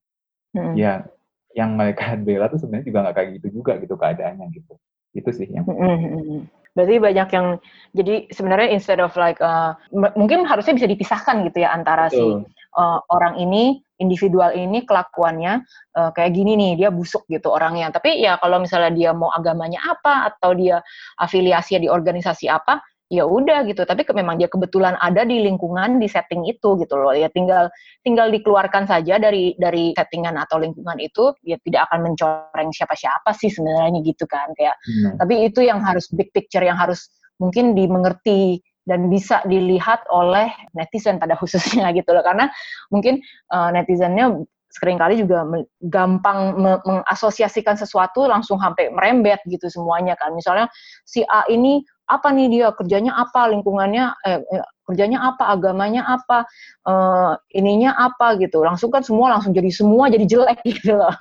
Hmm. 0.57 0.73
Ya 0.75 1.05
yang 1.51 1.75
mereka 1.75 2.15
bela 2.15 2.47
tuh 2.47 2.57
sebenarnya 2.63 2.87
juga 2.87 2.99
nggak 3.05 3.15
kayak 3.15 3.29
gitu 3.39 3.47
juga 3.61 3.77
gitu 3.77 3.95
keadaannya 3.95 4.45
gitu. 4.55 4.73
Itu 5.11 5.29
sih 5.35 5.47
yang 5.51 5.67
Mm-mm. 5.67 6.47
Berarti 6.71 6.95
banyak 7.03 7.29
yang 7.35 7.47
jadi 7.91 8.15
sebenarnya 8.31 8.69
instead 8.71 9.03
of 9.03 9.11
like 9.19 9.39
uh, 9.43 9.75
mungkin 9.91 10.47
harusnya 10.47 10.75
bisa 10.75 10.87
dipisahkan 10.87 11.43
gitu 11.51 11.67
ya 11.67 11.75
antara 11.75 12.07
si 12.07 12.19
Betul. 12.19 12.47
uh, 12.79 12.99
orang 13.11 13.35
ini 13.39 13.83
individual 13.99 14.55
ini 14.55 14.87
kelakuannya 14.87 15.61
uh, 15.99 16.09
kayak 16.15 16.31
gini 16.33 16.55
nih 16.55 16.71
dia 16.79 16.89
busuk 16.89 17.27
gitu 17.27 17.51
orangnya. 17.51 17.91
Tapi 17.91 18.23
ya 18.23 18.39
kalau 18.39 18.63
misalnya 18.63 18.91
dia 18.95 19.11
mau 19.11 19.29
agamanya 19.35 19.83
apa 19.83 20.31
atau 20.31 20.55
dia 20.55 20.79
afiliasinya 21.19 21.83
di 21.83 21.89
organisasi 21.91 22.47
apa 22.47 22.79
ya 23.11 23.27
udah 23.27 23.67
gitu. 23.67 23.83
Tapi 23.83 24.07
ke- 24.07 24.15
memang 24.15 24.39
dia 24.39 24.47
kebetulan 24.47 24.95
ada 25.03 25.27
di 25.27 25.43
lingkungan 25.43 25.99
di 25.99 26.07
setting 26.07 26.47
itu 26.47 26.79
gitu 26.79 26.95
loh. 26.95 27.11
Ya 27.11 27.27
tinggal 27.27 27.67
tinggal 28.07 28.31
dikeluarkan 28.31 28.87
saja 28.87 29.19
dari 29.19 29.53
dari 29.59 29.91
settingan 29.91 30.39
atau 30.39 30.57
lingkungan 30.63 30.95
itu 31.03 31.35
ya 31.43 31.59
tidak 31.61 31.91
akan 31.91 32.07
mencoreng 32.07 32.71
siapa-siapa 32.71 33.35
sih 33.35 33.51
sebenarnya 33.51 33.99
gitu 34.01 34.23
kan 34.25 34.49
kayak 34.55 34.73
Hmm. 34.81 35.13
tapi 35.19 35.45
itu 35.45 35.61
yang 35.61 35.83
harus 35.83 36.07
big 36.09 36.31
picture 36.33 36.63
yang 36.63 36.79
harus 36.79 37.11
mungkin 37.37 37.77
dimengerti 37.77 38.63
dan 38.89 39.11
bisa 39.13 39.43
dilihat 39.45 40.01
oleh 40.09 40.49
netizen 40.73 41.21
pada 41.21 41.37
khususnya 41.41 41.91
gitu 41.93 42.09
loh 42.15 42.23
karena 42.25 42.49
mungkin 42.89 43.21
eh, 43.53 43.69
netizennya 43.75 44.41
sering 44.71 44.95
kali 44.97 45.19
juga 45.19 45.43
me- 45.43 45.67
gampang 45.83 46.55
me- 46.55 46.81
mengasosiasikan 46.87 47.75
sesuatu 47.75 48.23
langsung 48.25 48.57
sampai 48.57 48.87
merembet 48.89 49.43
gitu 49.45 49.67
semuanya 49.67 50.15
kan 50.15 50.31
misalnya 50.31 50.71
si 51.03 51.21
A 51.27 51.43
ini 51.51 51.83
apa 52.11 52.27
nih 52.35 52.47
dia? 52.51 52.67
Kerjanya 52.75 53.15
apa? 53.15 53.47
Lingkungannya 53.47 54.05
eh, 54.27 54.39
eh, 54.43 54.65
kerjanya 54.83 55.23
apa? 55.31 55.55
Agamanya 55.55 56.03
apa? 56.03 56.43
Eh, 56.83 57.31
ininya 57.59 57.95
apa? 57.95 58.35
Gitu. 58.35 58.59
Langsung 58.59 58.91
kan 58.91 59.01
semua 59.01 59.31
langsung 59.31 59.55
jadi 59.55 59.71
semua 59.71 60.11
jadi 60.11 60.25
jelek 60.27 60.59
gitu 60.69 60.99
loh 60.99 61.15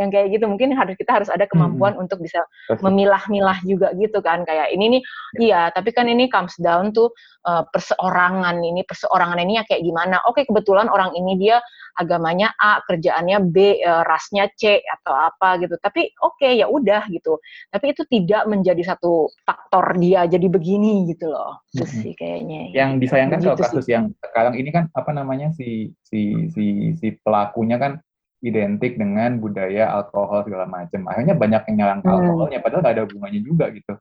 yang 0.00 0.08
kayak 0.08 0.32
gitu 0.32 0.48
mungkin 0.48 0.72
harus 0.72 0.96
kita 0.96 1.20
harus 1.20 1.28
ada 1.28 1.44
kemampuan 1.44 1.92
hmm. 1.92 2.02
untuk 2.08 2.24
bisa 2.24 2.40
memilah-milah 2.80 3.60
juga 3.68 3.92
gitu 4.00 4.24
kan 4.24 4.48
kayak 4.48 4.72
ini 4.72 4.96
nih 4.96 5.02
iya 5.36 5.68
tapi 5.68 5.92
kan 5.92 6.08
ini 6.08 6.32
comes 6.32 6.56
down 6.56 6.88
tuh 6.96 7.12
uh, 7.44 7.68
perseorangan 7.68 8.56
ini 8.64 8.80
perseorangan 8.88 9.38
ini 9.44 9.60
ya 9.60 9.64
kayak 9.68 9.84
gimana 9.84 10.16
oke 10.24 10.40
kebetulan 10.48 10.88
orang 10.88 11.12
ini 11.12 11.36
dia 11.36 11.60
agamanya 12.00 12.54
A 12.56 12.80
kerjaannya 12.88 13.52
B 13.52 13.82
uh, 13.84 14.02
rasnya 14.08 14.48
C 14.56 14.80
atau 14.80 15.12
apa 15.12 15.60
gitu 15.60 15.76
tapi 15.76 16.08
oke 16.24 16.40
okay, 16.40 16.56
ya 16.56 16.66
udah 16.70 17.04
gitu 17.12 17.36
tapi 17.68 17.92
itu 17.92 18.02
tidak 18.08 18.48
menjadi 18.48 18.96
satu 18.96 19.28
faktor 19.44 20.00
dia 20.00 20.24
jadi 20.24 20.46
begini 20.48 21.04
gitu 21.12 21.28
loh 21.28 21.60
itu 21.76 21.84
hmm. 21.84 22.00
sih 22.00 22.12
kayaknya 22.16 22.72
yang 22.72 22.96
disayangkan 22.96 23.44
kalau 23.44 23.58
kasus 23.60 23.84
sih. 23.84 23.92
yang 23.92 24.14
sekarang 24.24 24.56
ini 24.56 24.70
kan 24.72 24.88
apa 24.96 25.10
namanya 25.12 25.52
si 25.52 25.92
si 26.00 26.48
si 26.56 26.96
si 26.96 27.12
pelakunya 27.20 27.76
kan 27.76 28.00
identik 28.40 28.96
dengan 28.96 29.36
budaya 29.36 29.92
alkohol 29.92 30.44
segala 30.48 30.64
macam. 30.64 31.04
Akhirnya 31.08 31.36
banyak 31.36 31.62
yang 31.72 31.76
nyerang 31.76 32.00
hmm. 32.00 32.10
alkoholnya, 32.10 32.58
padahal 32.64 32.80
nggak 32.82 32.94
ada 32.96 33.04
hubungannya 33.08 33.40
juga 33.44 33.68
gitu. 33.72 33.94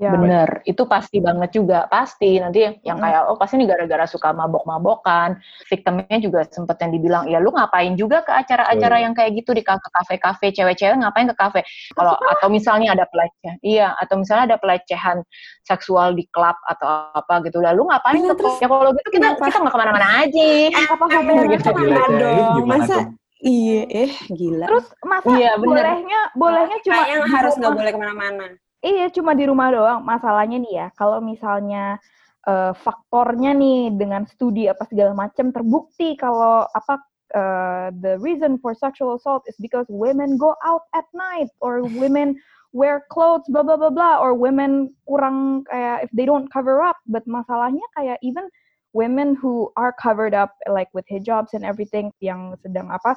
Ya. 0.00 0.08
Bener, 0.16 0.64
itu 0.64 0.88
pasti 0.88 1.20
banget 1.20 1.52
juga, 1.52 1.84
pasti 1.92 2.40
nanti 2.40 2.64
yang 2.64 2.96
hmm. 2.96 3.04
kayak 3.04 3.22
oh 3.28 3.36
pasti 3.36 3.60
ini 3.60 3.68
gara-gara 3.68 4.08
suka 4.08 4.32
mabok-mabokan, 4.32 5.36
victimnya 5.68 6.16
juga 6.16 6.48
sempet 6.48 6.80
yang 6.80 6.96
dibilang 6.96 7.24
ya 7.28 7.36
lu 7.36 7.52
ngapain 7.52 7.92
juga 7.92 8.24
ke 8.24 8.32
acara-acara 8.32 8.96
oh. 8.96 9.02
yang 9.04 9.12
kayak 9.12 9.36
gitu 9.36 9.52
di 9.52 9.60
kafe-kafe, 9.60 10.48
cewek-cewek 10.56 10.96
ngapain 10.96 11.28
ke 11.28 11.36
kafe? 11.36 11.60
Kalau 11.92 12.16
atau 12.16 12.48
misalnya 12.48 12.96
ada 12.96 13.04
pelecehan, 13.04 13.60
iya 13.60 13.92
atau 14.00 14.16
misalnya 14.16 14.56
ada 14.56 14.58
pelecehan 14.64 15.20
seksual 15.68 16.16
di 16.16 16.24
klub 16.32 16.56
atau 16.72 17.12
apa 17.12 17.44
gitu, 17.44 17.60
lalu 17.60 17.92
ngapain 17.92 18.16
iya, 18.16 18.32
ke 18.32 18.48
ya 18.64 18.66
kalau 18.72 18.96
gitu 18.96 19.08
kita 19.12 19.28
kita 19.36 19.58
nggak 19.60 19.74
ke 19.76 19.80
mana-mana 19.84 20.08
aja. 20.24 20.48
Apa 20.88 21.04
hubungannya 21.04 21.58
sama 21.60 21.80
dong? 22.16 22.64
Masa 22.64 22.96
Iya, 23.42 23.80
eh 23.90 24.12
gila. 24.30 24.70
Terus 24.70 24.86
masa 25.02 25.34
iya, 25.34 25.58
bolehnya 25.58 26.30
bolehnya 26.38 26.78
cuma 26.86 27.02
yang 27.10 27.26
harus 27.26 27.58
nggak 27.58 27.74
boleh 27.74 27.90
ke 27.90 27.98
mana-mana. 27.98 28.46
Iya, 28.82 29.10
cuma 29.10 29.34
di 29.34 29.44
rumah 29.50 29.74
doang. 29.74 30.00
Masalahnya 30.06 30.62
nih 30.62 30.74
ya, 30.78 30.86
kalau 30.94 31.18
misalnya 31.18 31.98
uh, 32.46 32.70
faktornya 32.70 33.50
nih 33.54 33.98
dengan 33.98 34.30
studi 34.30 34.70
apa 34.70 34.86
segala 34.86 35.14
macam 35.18 35.50
terbukti 35.50 36.14
kalau 36.14 36.70
apa 36.70 37.02
uh, 37.34 37.90
the 37.98 38.14
reason 38.22 38.62
for 38.62 38.78
sexual 38.78 39.18
assault 39.18 39.42
is 39.50 39.58
because 39.58 39.86
women 39.90 40.38
go 40.38 40.54
out 40.62 40.86
at 40.94 41.06
night 41.10 41.50
or 41.58 41.82
women 41.98 42.38
wear 42.70 43.02
clothes 43.10 43.44
blah 43.50 43.66
blah 43.66 43.76
blah 43.76 43.92
blah 43.92 44.22
or 44.22 44.38
women 44.38 44.94
kurang 45.10 45.66
kayak 45.66 46.06
if 46.06 46.10
they 46.14 46.26
don't 46.26 46.46
cover 46.54 46.78
up. 46.78 47.02
But 47.10 47.26
masalahnya 47.26 47.82
kayak 47.98 48.22
even 48.22 48.46
women 48.92 49.36
who 49.36 49.72
are 49.76 49.92
covered 49.96 50.36
up 50.36 50.56
like 50.68 50.88
with 50.92 51.04
hijabs 51.08 51.52
and 51.56 51.64
everything 51.64 52.12
yang 52.20 52.56
sedang 52.60 52.88
apa 52.92 53.16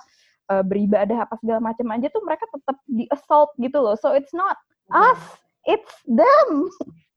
uh, 0.52 0.64
beribadah 0.64 1.28
apa 1.28 1.36
segala 1.40 1.60
macam 1.62 1.88
aja 1.94 2.08
tuh 2.12 2.24
mereka 2.24 2.48
tetap 2.50 2.78
di 2.88 3.06
assault 3.12 3.52
gitu 3.60 3.78
loh. 3.80 3.96
So 4.00 4.16
it's 4.16 4.34
not 4.34 4.58
us, 4.92 5.22
it's 5.68 5.96
them. 6.08 6.70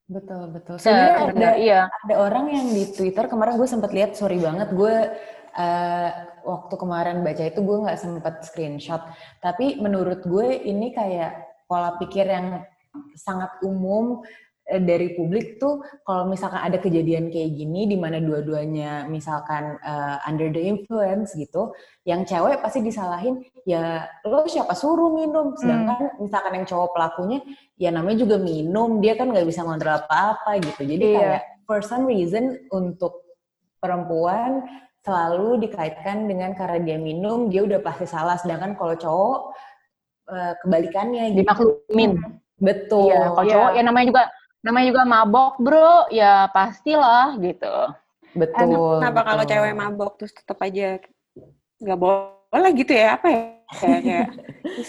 Betul 0.09 0.57
betul. 0.57 0.77
Sebenarnya 0.81 1.13
ya, 1.13 1.25
ada 1.29 1.51
iya. 1.61 1.81
ada 2.09 2.15
orang 2.17 2.49
yang 2.49 2.67
di 2.73 2.89
Twitter 2.97 3.29
kemarin 3.29 3.61
gue 3.61 3.69
sempat 3.69 3.93
lihat 3.93 4.17
sorry 4.17 4.41
banget 4.41 4.73
gue 4.73 4.95
uh, 5.53 6.11
waktu 6.49 6.75
kemarin 6.81 7.21
baca 7.21 7.45
itu 7.45 7.61
gue 7.61 7.77
nggak 7.85 8.01
sempat 8.01 8.35
screenshot. 8.49 9.05
Tapi 9.45 9.77
menurut 9.79 10.25
gue 10.25 10.65
ini 10.65 10.97
kayak 10.97 11.45
pola 11.69 12.01
pikir 12.01 12.25
yang 12.25 12.65
sangat 13.21 13.53
umum 13.61 14.25
dari 14.69 15.17
publik 15.17 15.57
tuh 15.57 15.81
kalau 16.05 16.29
misalkan 16.29 16.61
ada 16.61 16.77
kejadian 16.77 17.33
kayak 17.33 17.57
gini 17.57 17.89
di 17.89 17.97
mana 17.97 18.21
dua-duanya 18.21 19.09
misalkan 19.09 19.81
uh, 19.81 20.21
under 20.29 20.53
the 20.53 20.61
influence 20.61 21.33
gitu, 21.33 21.73
yang 22.05 22.29
cewek 22.29 22.61
pasti 22.61 22.85
disalahin 22.85 23.41
ya 23.65 24.05
lo 24.29 24.45
siapa 24.45 24.77
suruh 24.77 25.09
minum, 25.09 25.57
sedangkan 25.57 26.13
hmm. 26.13 26.21
misalkan 26.21 26.53
yang 26.53 26.67
cowok 26.69 26.93
pelakunya 26.93 27.41
ya 27.81 27.89
namanya 27.89 28.29
juga 28.29 28.37
minum, 28.37 29.01
dia 29.01 29.17
kan 29.17 29.33
nggak 29.33 29.49
bisa 29.49 29.65
ngontrol 29.65 30.05
apa-apa 30.05 30.61
gitu. 30.61 30.85
Jadi 30.85 31.05
yeah. 31.05 31.17
kayak 31.17 31.43
for 31.65 31.81
some 31.81 32.05
reason 32.05 32.61
untuk 32.69 33.25
perempuan 33.81 34.69
selalu 35.01 35.65
dikaitkan 35.65 36.29
dengan 36.29 36.53
karena 36.53 36.85
dia 36.85 36.99
minum 37.01 37.49
dia 37.49 37.65
udah 37.65 37.81
pasti 37.81 38.05
salah, 38.05 38.37
sedangkan 38.37 38.77
kalau 38.77 38.93
cowok 39.01 39.41
uh, 40.29 40.53
kebalikannya 40.61 41.33
gitu. 41.33 41.49
dimaklumin. 41.49 42.21
Betul. 42.61 43.17
Iya, 43.17 43.33
kalau 43.33 43.47
yeah. 43.49 43.55
cowok 43.57 43.71
ya 43.73 43.83
namanya 43.87 44.07
juga 44.13 44.25
namanya 44.63 44.87
juga 44.91 45.03
mabok 45.07 45.55
bro. 45.63 46.11
Ya 46.11 46.47
pastilah 46.51 47.39
gitu. 47.39 47.75
Betul 48.37 49.01
kenapa 49.01 49.21
kalau 49.25 49.45
cewek 49.49 49.75
mabok 49.75 50.13
terus 50.21 50.33
tetap 50.37 50.59
aja 50.61 51.01
nggak 51.79 51.99
boleh 51.99 52.71
gitu 52.77 52.93
ya? 52.93 53.17
Apa 53.17 53.27
ya? 53.29 53.43
Kayak 53.69 54.01
kayak 54.01 54.27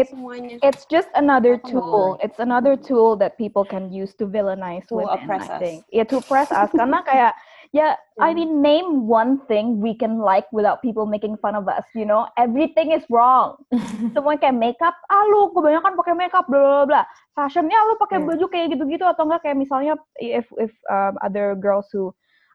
it's, 0.00 0.10
semuanya. 0.10 0.56
it's 0.64 0.88
just 0.88 1.12
another 1.12 1.60
tool. 1.60 2.16
it's 2.24 2.40
another 2.40 2.72
tool 2.72 3.20
that 3.20 3.36
people 3.36 3.68
can 3.68 3.92
use 3.92 4.16
to 4.16 4.24
villainize 4.24 4.88
to 4.88 4.96
women 4.96 5.12
oppress 5.12 5.44
I 5.44 5.60
think. 5.60 5.78
Us. 5.84 5.92
yeah 5.92 6.06
to 6.08 6.16
oppress 6.24 6.48
us. 6.48 6.72
Karena 6.72 7.04
kayak 7.04 7.36
Yeah, 7.72 7.96
I 8.20 8.36
mean, 8.36 8.60
name 8.60 9.08
one 9.08 9.40
thing 9.48 9.80
we 9.80 9.96
can 9.96 10.20
like 10.20 10.44
without 10.52 10.84
people 10.84 11.08
making 11.08 11.40
fun 11.40 11.56
of 11.56 11.64
us. 11.72 11.88
You 11.96 12.04
know, 12.04 12.28
everything 12.36 12.92
is 12.92 13.00
wrong. 13.08 13.64
Semua 14.12 14.36
kayak 14.36 14.60
makeup, 14.60 14.92
ah 15.08 15.24
lu 15.32 15.56
kebanyakan 15.56 15.96
pakai 15.96 16.12
makeup, 16.12 16.44
bla 16.52 16.60
bla 16.60 16.84
bla. 16.84 17.02
Fashionnya 17.32 17.78
lu 17.88 17.96
pakai 17.96 18.20
yeah. 18.20 18.28
baju 18.28 18.46
kayak 18.52 18.66
gitu-gitu 18.76 19.04
atau 19.08 19.24
enggak 19.24 19.48
kayak 19.48 19.56
misalnya 19.56 19.96
if 20.20 20.44
if 20.60 20.72
um, 20.92 21.16
other 21.24 21.56
girls 21.56 21.88
who 21.88 22.12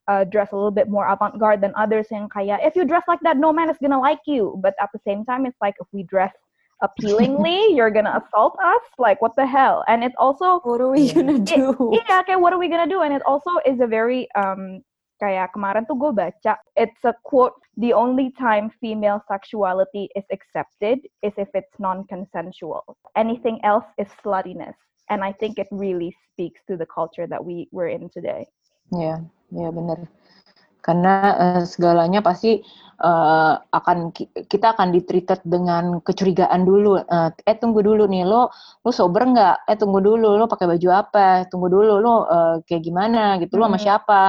uh, 0.07 0.23
dress 0.23 0.53
a 0.53 0.55
little 0.55 0.73
bit 0.73 0.87
more 0.87 1.09
avant-garde 1.09 1.61
than 1.61 1.73
others 1.75 2.07
yang 2.13 2.29
kayak 2.29 2.61
if 2.63 2.77
you 2.77 2.85
dress 2.85 3.03
like 3.09 3.21
that, 3.25 3.37
no 3.37 3.51
man 3.51 3.69
is 3.69 3.77
gonna 3.81 3.99
like 3.99 4.21
you. 4.29 4.55
But 4.61 4.77
at 4.81 4.89
the 4.93 5.01
same 5.01 5.25
time, 5.25 5.45
it's 5.45 5.59
like 5.61 5.75
if 5.81 5.87
we 5.91 6.03
dress 6.05 6.33
appealingly, 6.85 7.57
you're 7.75 7.91
gonna 7.91 8.21
assault 8.21 8.53
us. 8.61 8.85
Like, 9.01 9.21
what 9.21 9.35
the 9.35 9.45
hell? 9.45 9.83
And 9.89 10.03
it 10.03 10.13
also 10.17 10.61
what 10.61 10.81
are 10.81 10.93
we 10.93 11.11
gonna 11.11 11.41
do? 11.41 11.73
It, 11.93 12.05
yeah, 12.07 12.21
okay, 12.21 12.37
what 12.37 12.53
are 12.53 12.61
we 12.61 12.69
gonna 12.69 12.89
do? 12.89 13.01
And 13.01 13.13
it 13.13 13.21
also 13.25 13.57
is 13.65 13.81
a 13.81 13.87
very 13.87 14.29
um 14.37 14.85
kayak 15.17 15.53
kemarin 15.53 15.85
tuh 15.85 15.97
gue 15.97 16.13
baca 16.13 16.57
it's 16.77 17.01
a 17.05 17.13
quote 17.25 17.57
the 17.77 17.93
only 17.93 18.33
time 18.37 18.69
female 18.81 19.21
sexuality 19.29 20.09
is 20.17 20.25
accepted 20.33 21.01
is 21.21 21.33
if 21.37 21.49
it's 21.53 21.73
non-consensual. 21.77 22.97
Anything 23.15 23.61
else 23.63 23.85
is 23.97 24.09
sluttiness. 24.21 24.77
And 25.09 25.23
I 25.23 25.31
think 25.31 25.57
it 25.57 25.67
really 25.71 26.11
speaks 26.33 26.59
to 26.67 26.75
the 26.75 26.85
culture 26.85 27.27
that 27.27 27.39
we 27.39 27.69
were 27.71 27.87
in 27.87 28.09
today. 28.09 28.49
Ya 28.91 28.99
yeah, 28.99 29.17
ya 29.51 29.61
yeah, 29.67 29.71
benar 29.71 29.99
karena 30.87 31.15
uh, 31.35 31.63
segalanya 31.67 32.23
pasti 32.23 32.63
uh, 33.03 33.59
akan 33.75 34.15
kita 34.47 34.71
akan 34.71 34.95
ditreated 34.95 35.43
dengan 35.43 35.99
kecurigaan 35.99 36.63
dulu. 36.63 37.03
Uh, 37.11 37.27
eh 37.43 37.59
tunggu 37.59 37.83
dulu 37.83 38.07
nih 38.07 38.23
lo 38.23 38.47
lo 38.87 38.91
sober 38.95 39.27
nggak? 39.27 39.67
Eh 39.67 39.75
tunggu 39.75 39.99
dulu 39.99 40.39
lo 40.39 40.47
pakai 40.47 40.63
baju 40.71 40.89
apa? 40.95 41.43
Tunggu 41.51 41.67
dulu 41.67 41.99
lo 41.99 42.23
uh, 42.23 42.55
kayak 42.63 42.87
gimana 42.87 43.35
gitu? 43.43 43.59
Lo 43.59 43.67
sama 43.67 43.75
hmm. 43.75 43.83
siapa 43.83 44.21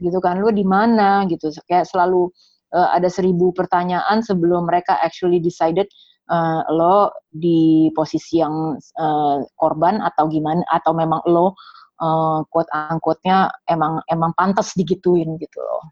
gitu 0.00 0.18
kan 0.20 0.40
lo 0.40 0.52
di 0.52 0.64
mana 0.64 1.24
gitu 1.30 1.48
kayak 1.68 1.88
selalu 1.88 2.28
uh, 2.76 2.92
ada 2.92 3.08
seribu 3.08 3.52
pertanyaan 3.56 4.20
sebelum 4.20 4.68
mereka 4.68 4.98
actually 5.00 5.40
decided 5.40 5.88
uh, 6.30 6.62
lo 6.72 7.12
di 7.32 7.88
posisi 7.94 8.40
yang 8.42 8.76
uh, 8.98 9.42
korban 9.56 10.02
atau 10.02 10.28
gimana 10.28 10.62
atau 10.68 10.92
memang 10.92 11.22
lo 11.28 11.56
uh, 12.00 12.40
quote 12.50 12.70
unquote-nya 12.72 13.50
emang 13.70 14.02
emang 14.10 14.32
pantas 14.36 14.76
digituin 14.76 15.36
gitu 15.40 15.60
loh. 15.60 15.84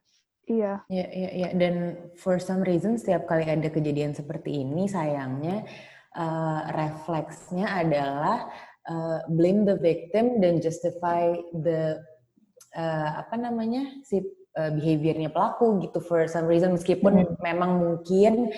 Iya. 0.45 0.85
Iya, 0.93 1.07
iya, 1.09 1.31
iya. 1.33 1.49
Dan 1.57 1.97
for 2.21 2.37
some 2.37 2.61
reason 2.61 3.01
setiap 3.01 3.25
kali 3.25 3.49
ada 3.49 3.69
kejadian 3.73 4.13
seperti 4.13 4.61
ini, 4.61 4.85
sayangnya 4.85 5.65
uh, 6.13 6.69
refleksnya 6.77 7.65
adalah 7.65 8.53
uh, 8.89 9.25
blame 9.33 9.65
the 9.65 9.81
victim 9.81 10.45
dan 10.45 10.61
justify 10.61 11.33
the 11.65 11.97
uh, 12.77 13.25
apa 13.25 13.35
namanya 13.39 13.89
si 14.03 14.21
uh, 14.59 14.71
behaviornya 14.75 15.31
pelaku 15.31 15.81
gitu 15.83 15.99
for 16.03 16.27
some 16.27 16.47
reason 16.51 16.75
meskipun 16.75 17.25
hmm. 17.25 17.39
memang 17.41 17.79
mungkin 17.79 18.51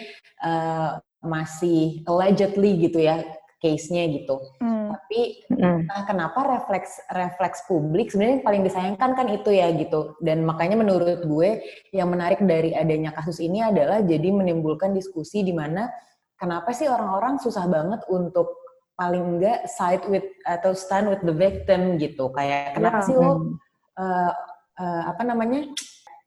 uh, 0.45 1.01
masih 1.25 2.05
allegedly 2.07 2.77
gitu 2.81 3.01
ya 3.03 3.25
case-nya 3.57 4.05
gitu. 4.13 4.37
Hmm. 4.61 4.93
Tapi 4.93 5.49
hmm. 5.49 5.89
Nah, 5.89 6.03
kenapa 6.05 6.45
refleks 6.45 7.01
refleks 7.09 7.65
publik 7.65 8.13
sebenarnya 8.13 8.45
paling 8.45 8.63
disayangkan 8.63 9.11
kan 9.17 9.27
itu 9.33 9.51
ya 9.51 9.73
gitu. 9.75 10.15
Dan 10.21 10.45
makanya 10.45 10.77
menurut 10.79 11.25
gue 11.25 11.65
yang 11.91 12.13
menarik 12.13 12.39
dari 12.45 12.77
adanya 12.77 13.17
kasus 13.17 13.41
ini 13.41 13.65
adalah 13.65 14.05
jadi 14.05 14.29
menimbulkan 14.29 14.93
diskusi 14.93 15.41
di 15.43 15.57
mana 15.57 15.89
kenapa 16.37 16.71
sih 16.77 16.87
orang-orang 16.87 17.41
susah 17.41 17.65
banget 17.67 18.05
untuk 18.13 18.53
paling 18.97 19.37
enggak 19.37 19.69
side 19.69 20.05
with 20.09 20.25
atau 20.49 20.73
stand 20.73 21.09
with 21.09 21.21
the 21.25 21.35
victim 21.35 21.97
gitu. 21.97 22.29
Kayak 22.33 22.77
kenapa 22.77 23.01
ya. 23.03 23.07
sih 23.09 23.17
lo 23.17 23.57
uh, 23.97 24.33
uh, 24.79 25.03
apa 25.11 25.23
namanya 25.27 25.67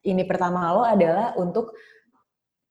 ini 0.05 0.23
pertama 0.25 0.73
lo 0.73 0.83
adalah 0.85 1.35
untuk 1.37 1.73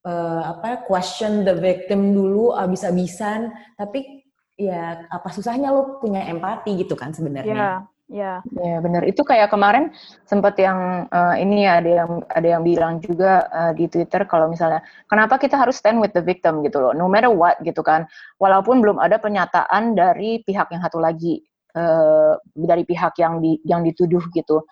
uh, 0.06 0.42
apa 0.56 0.84
question 0.84 1.42
the 1.46 1.54
victim 1.56 2.12
dulu 2.14 2.54
abis-abisan 2.54 3.52
tapi 3.78 4.26
ya 4.58 5.06
apa 5.06 5.28
susahnya 5.30 5.70
lo 5.70 6.02
punya 6.02 6.26
empati 6.26 6.74
gitu 6.82 6.98
kan 6.98 7.14
sebenarnya 7.14 7.54
yeah. 7.54 7.78
Ya. 8.08 8.40
Ya 8.56 8.80
benar. 8.80 9.04
Itu 9.04 9.20
kayak 9.20 9.52
kemarin 9.52 9.92
sempat 10.24 10.56
yang 10.56 11.04
uh, 11.12 11.36
ini 11.36 11.68
ya 11.68 11.76
ada 11.84 11.90
yang 11.92 12.10
ada 12.24 12.48
yang 12.56 12.62
bilang 12.64 13.04
juga 13.04 13.44
uh, 13.52 13.72
di 13.76 13.84
Twitter 13.84 14.24
kalau 14.24 14.48
misalnya 14.48 14.80
kenapa 15.12 15.36
kita 15.36 15.60
harus 15.60 15.76
stand 15.76 16.00
with 16.00 16.16
the 16.16 16.24
victim 16.24 16.64
gitu 16.64 16.80
loh, 16.80 16.96
no 16.96 17.04
matter 17.04 17.28
what 17.28 17.60
gitu 17.60 17.84
kan. 17.84 18.08
Walaupun 18.40 18.80
belum 18.80 18.96
ada 18.96 19.20
pernyataan 19.20 19.92
dari 19.92 20.40
pihak 20.40 20.72
yang 20.72 20.80
satu 20.80 20.96
lagi 20.96 21.44
uh, 21.78 22.34
dari 22.58 22.82
pihak 22.82 23.14
yang 23.22 23.38
di 23.38 23.62
yang 23.62 23.86
dituduh 23.86 24.22
gitu. 24.34 24.66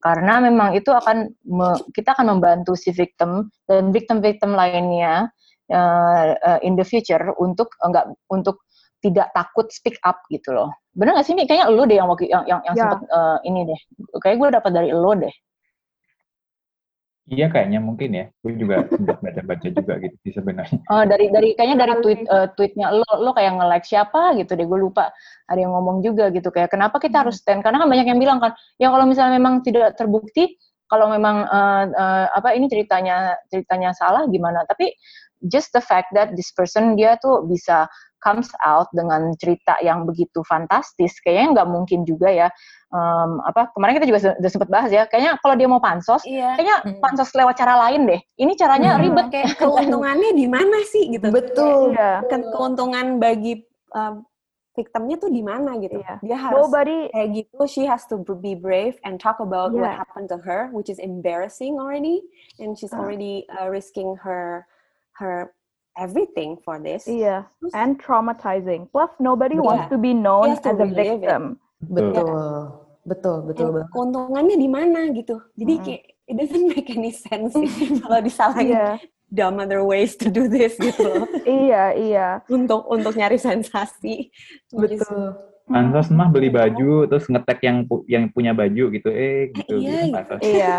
Karena 0.00 0.40
memang 0.40 0.76
itu 0.76 0.92
akan 0.92 1.28
me, 1.44 1.76
kita 1.92 2.16
akan 2.16 2.36
membantu 2.36 2.72
si 2.76 2.92
victim 2.92 3.48
dan 3.68 3.92
victim-victim 3.92 4.56
lainnya 4.56 5.28
uh, 5.72 6.36
uh, 6.40 6.58
in 6.60 6.76
the 6.76 6.84
future 6.84 7.20
untuk 7.40 7.72
enggak 7.84 8.08
untuk 8.28 8.64
tidak 9.00 9.32
takut 9.32 9.68
speak 9.72 9.96
up 10.04 10.20
gitu 10.28 10.52
loh. 10.52 10.68
Bener 10.92 11.16
gak 11.16 11.24
sih 11.24 11.32
Mi? 11.32 11.48
Kayaknya 11.48 11.72
lo 11.72 11.82
deh 11.88 11.96
yang 11.96 12.08
waktu 12.08 12.28
yang 12.28 12.44
yang, 12.44 12.60
yang 12.68 12.76
Ya. 12.76 12.82
sempat 12.84 13.00
uh, 13.08 13.38
ini 13.48 13.64
deh. 13.64 13.80
Kayak 14.20 14.36
gue 14.36 14.48
dapat 14.60 14.70
dari 14.76 14.88
lo 14.92 15.12
deh. 15.16 15.34
Iya 17.30 17.46
kayaknya 17.46 17.78
mungkin 17.78 18.10
ya. 18.10 18.26
Gue 18.42 18.58
juga 18.58 18.90
sempat 18.90 19.22
baca-baca 19.22 19.68
juga 19.70 20.02
gitu 20.02 20.16
sih 20.26 20.32
sebenarnya. 20.34 20.82
Oh, 20.90 21.06
dari 21.06 21.30
dari 21.30 21.54
kayaknya 21.54 21.78
dari 21.86 21.94
tweet 22.02 22.20
uh, 22.26 22.50
tweetnya 22.58 22.90
lo 22.90 23.06
lo 23.06 23.30
kayak 23.30 23.54
nge-like 23.54 23.86
siapa 23.86 24.34
gitu 24.34 24.58
deh. 24.58 24.66
Gue 24.66 24.82
lupa. 24.82 25.14
Ada 25.46 25.62
yang 25.62 25.70
ngomong 25.70 26.02
juga 26.02 26.34
gitu 26.34 26.50
kayak 26.50 26.74
kenapa 26.74 26.98
kita 26.98 27.22
harus 27.22 27.38
stand? 27.38 27.62
Karena 27.62 27.78
kan 27.78 27.86
banyak 27.86 28.06
yang 28.10 28.18
bilang 28.18 28.42
kan, 28.42 28.50
ya 28.82 28.90
kalau 28.90 29.06
misalnya 29.06 29.38
memang 29.38 29.62
tidak 29.62 29.94
terbukti, 29.94 30.58
kalau 30.90 31.06
memang 31.06 31.46
uh, 31.46 31.84
uh, 31.86 32.26
apa 32.34 32.50
ini 32.58 32.66
ceritanya 32.66 33.38
ceritanya 33.46 33.94
salah 33.94 34.26
gimana? 34.26 34.66
Tapi 34.66 34.90
just 35.48 35.72
the 35.72 35.80
fact 35.80 36.12
that 36.12 36.36
this 36.36 36.52
person 36.52 36.94
dia 36.94 37.16
tuh 37.18 37.44
bisa 37.44 37.88
comes 38.20 38.52
out 38.60 38.84
dengan 38.92 39.32
cerita 39.40 39.80
yang 39.80 40.04
begitu 40.04 40.44
fantastis, 40.44 41.16
kayaknya 41.24 41.56
nggak 41.56 41.68
mungkin 41.72 42.04
juga 42.04 42.28
ya. 42.28 42.48
Um, 42.92 43.40
apa 43.48 43.72
kemarin 43.72 43.96
kita 43.96 44.06
juga 44.12 44.20
se- 44.20 44.36
udah 44.36 44.50
sempat 44.52 44.68
bahas 44.68 44.90
ya. 44.92 45.08
Kayaknya 45.08 45.40
kalau 45.40 45.54
dia 45.56 45.68
mau 45.70 45.80
pansos, 45.80 46.20
Iya. 46.28 46.52
kayaknya 46.52 46.76
Hmm. 46.84 47.00
pansos 47.00 47.32
lewat 47.32 47.56
cara 47.56 47.80
lain 47.88 48.04
deh. 48.04 48.20
Ini 48.36 48.52
caranya 48.60 49.00
Hmm. 49.00 49.02
ribet. 49.08 49.26
Kayak 49.32 49.56
keuntungannya 49.56 50.36
di 50.36 50.44
mana 50.44 50.78
sih 50.84 51.08
gitu? 51.08 51.32
Betul. 51.32 51.96
Iya. 51.96 52.28
Ke- 52.28 52.44
keuntungan 52.52 53.16
bagi 53.16 53.64
um, 53.96 54.20
victimnya 54.76 55.16
tuh 55.16 55.32
di 55.32 55.40
mana 55.40 55.80
gitu? 55.80 55.98
Iya. 56.04 56.14
Dia 56.20 56.36
harus 56.36 56.60
Nobody 56.60 57.08
kayak 57.10 57.28
gitu. 57.32 57.58
She 57.66 57.82
has 57.88 58.04
to 58.12 58.20
be 58.36 58.52
brave 58.52 59.00
and 59.02 59.16
talk 59.16 59.40
about 59.40 59.72
what 59.72 59.88
Yeah. 59.88 59.98
happened 60.04 60.28
to 60.28 60.38
her, 60.44 60.68
which 60.76 60.92
is 60.92 61.00
embarrassing 61.00 61.80
already, 61.80 62.20
and 62.60 62.76
she's 62.76 62.92
Ah. 62.92 63.00
already 63.00 63.48
uh, 63.48 63.66
risking 63.66 64.12
her 64.20 64.68
her 65.20 65.52
everything 65.94 66.56
for 66.60 66.80
this. 66.80 67.04
Iya, 67.04 67.44
Terus- 67.60 67.74
and 67.74 68.00
traumatizing. 68.00 68.88
Plus 68.88 69.12
nobody 69.18 69.54
Betul. 69.54 69.66
wants 69.66 69.86
to 69.86 69.96
be 69.96 70.10
known 70.10 70.56
to 70.56 70.66
as 70.66 70.78
a 70.78 70.88
it. 70.88 70.96
victim. 70.96 71.42
Betul. 71.82 72.10
Betul. 72.16 72.52
Betul, 73.00 73.36
betul 73.44 73.66
And 73.66 73.74
banget. 73.74 73.88
keuntungannya 73.90 74.56
di 74.56 74.68
mana 74.68 75.00
gitu? 75.10 75.36
Jadi 75.54 75.72
Mm. 75.74 75.82
kayak 75.82 76.02
it 76.28 76.34
doesn't 76.36 76.66
make 76.68 76.88
any 76.90 77.10
sense 77.10 77.56
kalau 78.04 78.20
disalahin 78.20 78.70
Iya, 78.70 78.86
dumb 79.26 79.56
other 79.56 79.80
ways 79.82 80.14
to 80.14 80.28
do 80.28 80.46
this 80.46 80.76
gitu 80.76 81.00
loh. 81.02 81.24
iya, 81.42 81.92
iya. 81.92 82.26
untuk 82.46 82.84
untuk 82.86 83.12
nyari 83.12 83.36
sensasi. 83.36 84.28
Is- 84.28 85.00
Betul. 85.00 85.32
Pansos 85.64 86.10
mah 86.10 86.28
beli 86.28 86.50
baju 86.50 87.06
terus 87.06 87.24
ngetek 87.24 87.62
yang 87.62 87.86
pu- 87.86 88.02
yang 88.04 88.26
punya 88.28 88.52
baju 88.52 88.90
gitu. 88.90 89.08
Eh 89.08 89.48
gitu. 89.54 89.74
iya, 89.76 89.80
gitu, 89.80 90.04
gitu. 90.04 90.14
pansos. 90.14 90.40
Iya. 90.42 90.74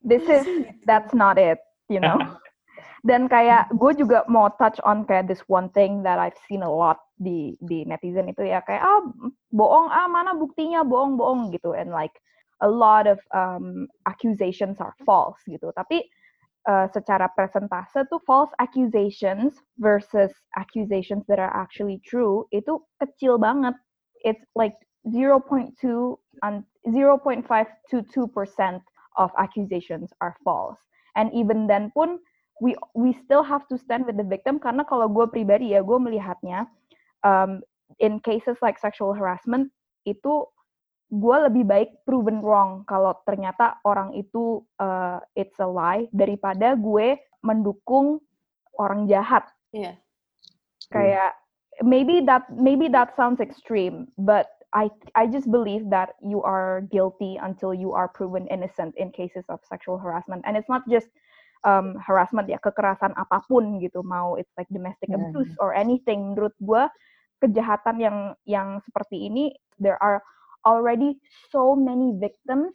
This 0.00 0.24
is 0.26 0.44
that's 0.82 1.12
not 1.12 1.36
it, 1.36 1.62
you 1.86 2.00
know. 2.02 2.18
Dan 3.04 3.28
kayak 3.28 3.68
gue 3.76 3.92
juga 4.00 4.24
mau 4.32 4.48
touch 4.56 4.80
on 4.80 5.04
kayak 5.04 5.28
this 5.28 5.44
one 5.44 5.68
thing 5.76 6.00
that 6.00 6.16
I've 6.16 6.40
seen 6.48 6.64
a 6.64 6.72
lot 6.72 7.04
di 7.20 7.52
di 7.60 7.84
netizen 7.84 8.32
itu 8.32 8.48
ya 8.48 8.64
kayak 8.64 8.80
ah 8.80 9.04
bohong 9.52 9.92
ah 9.92 10.08
mana 10.08 10.32
buktinya 10.32 10.80
bohong 10.80 11.20
bohong 11.20 11.52
gitu 11.52 11.76
and 11.76 11.92
like 11.92 12.16
a 12.64 12.70
lot 12.70 13.04
of 13.04 13.20
um, 13.36 13.92
accusations 14.08 14.80
are 14.80 14.96
false 15.04 15.36
gitu. 15.44 15.68
Tapi 15.76 16.00
uh, 16.64 16.88
secara 16.96 17.28
persentase 17.36 18.08
tuh 18.08 18.24
false 18.24 18.50
accusations 18.56 19.52
versus 19.76 20.32
accusations 20.56 21.28
that 21.28 21.36
are 21.36 21.52
actually 21.52 22.00
true 22.08 22.48
itu 22.56 22.80
kecil 23.04 23.36
banget. 23.36 23.76
It's 24.24 24.48
like 24.56 24.80
0.2 25.04 25.76
and 26.40 26.64
0.5 26.88 27.44
to 27.92 27.96
2 28.00 28.32
percent 28.32 28.80
of 29.20 29.28
accusations 29.36 30.08
are 30.24 30.40
false. 30.40 30.80
And 31.14 31.28
even 31.36 31.68
then 31.68 31.92
pun 31.92 32.18
we 32.60 32.76
we 32.94 33.16
still 33.24 33.42
have 33.42 33.66
to 33.70 33.78
stand 33.78 34.06
with 34.06 34.18
the 34.18 34.26
victim. 34.26 34.58
Karena 34.62 34.86
kalau 34.86 35.10
gue 35.10 35.26
pribadi 35.30 35.74
ya 35.74 35.82
gue 35.82 35.98
melihatnya 35.98 36.66
um, 37.26 37.62
in 37.98 38.18
cases 38.22 38.58
like 38.62 38.78
sexual 38.78 39.14
harassment 39.14 39.70
itu 40.04 40.46
gue 41.14 41.36
lebih 41.46 41.64
baik 41.68 41.90
proven 42.08 42.42
wrong 42.42 42.82
kalau 42.90 43.14
ternyata 43.22 43.78
orang 43.86 44.10
itu 44.18 44.64
uh, 44.82 45.22
it's 45.38 45.58
a 45.62 45.68
lie 45.68 46.10
daripada 46.10 46.74
gue 46.74 47.18
mendukung 47.44 48.18
orang 48.78 49.06
jahat. 49.06 49.46
Iya. 49.74 49.98
kayak 50.92 51.32
maybe 51.82 52.20
that 52.22 52.46
maybe 52.54 52.86
that 52.86 53.10
sounds 53.16 53.40
extreme 53.40 54.06
but 54.20 54.46
I 54.74 54.90
I 55.14 55.30
just 55.30 55.50
believe 55.50 55.86
that 55.90 56.18
you 56.18 56.42
are 56.42 56.82
guilty 56.90 57.38
until 57.38 57.70
you 57.70 57.94
are 57.94 58.10
proven 58.10 58.50
innocent 58.50 58.94
in 58.98 59.14
cases 59.14 59.46
of 59.46 59.62
sexual 59.62 60.02
harassment. 60.02 60.42
And 60.42 60.58
it's 60.58 60.68
not 60.68 60.82
just 60.90 61.06
um, 61.64 61.96
harassment 61.98 62.46
ya 62.46 62.60
kekerasan 62.60 63.12
apa 63.16 63.42
pun 63.48 63.80
gitu 63.80 64.04
mau 64.04 64.36
it's 64.36 64.52
like 64.56 64.68
domestic 64.70 65.10
Hmm. 65.10 65.32
abuse 65.32 65.50
or 65.58 65.72
anything 65.74 66.32
menurut 66.32 66.54
gua 66.62 66.88
kejahatan 67.42 67.98
yang 68.00 68.18
yang 68.46 68.78
seperti 68.84 69.26
ini 69.28 69.52
there 69.76 69.98
are 70.00 70.22
already 70.64 71.18
so 71.52 71.76
many 71.76 72.14
victims 72.16 72.72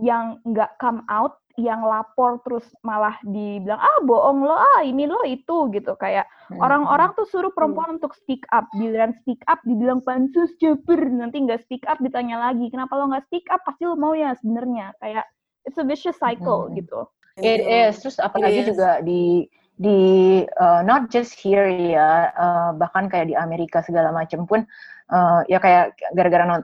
yang 0.00 0.40
nggak 0.44 0.74
come 0.82 1.04
out 1.08 1.38
yang 1.58 1.82
lapor 1.82 2.40
terus 2.46 2.64
malah 2.80 3.18
dibilang 3.26 3.76
ah 3.76 3.98
bohong 4.06 4.46
lo 4.46 4.56
ah 4.56 4.80
ini 4.80 5.04
lo 5.04 5.20
itu 5.26 5.68
gitu 5.74 5.92
kayak 5.98 6.24
Hmm. 6.50 6.58
orang-orang 6.58 7.14
tuh 7.14 7.22
suruh 7.30 7.54
perempuan 7.54 7.94
untuk 8.00 8.10
speak 8.16 8.42
up 8.50 8.66
giliran 8.74 9.14
speak 9.22 9.38
up 9.46 9.62
dibilang 9.62 10.02
pansus 10.02 10.50
caper 10.58 10.98
nanti 11.06 11.38
nggak 11.46 11.62
speak 11.62 11.86
up 11.86 11.98
ditanya 12.02 12.42
lagi 12.42 12.66
kenapa 12.74 12.98
lo 12.98 13.06
nggak 13.12 13.22
speak 13.30 13.46
up 13.54 13.62
pasti 13.62 13.86
lo 13.86 13.94
mau 13.94 14.18
ya 14.18 14.34
sebenarnya 14.42 14.90
kayak 14.98 15.26
it's 15.62 15.78
a 15.78 15.84
vicious 15.86 16.18
cycle 16.18 16.66
Mhm. 16.66 16.82
gitu 16.82 17.06
It 17.42 17.60
is. 17.64 18.00
Terus 18.00 18.16
apalagi 18.20 18.64
is. 18.64 18.68
juga 18.72 19.00
di 19.04 19.48
di 19.80 19.98
uh, 20.60 20.84
not 20.84 21.08
just 21.08 21.32
here 21.40 21.64
ya, 21.66 22.28
uh, 22.36 22.70
bahkan 22.76 23.08
kayak 23.08 23.32
di 23.32 23.36
Amerika 23.36 23.80
segala 23.80 24.12
macam 24.12 24.44
pun 24.44 24.68
uh, 25.08 25.40
ya 25.48 25.56
kayak 25.56 25.96
gara-gara 26.12 26.60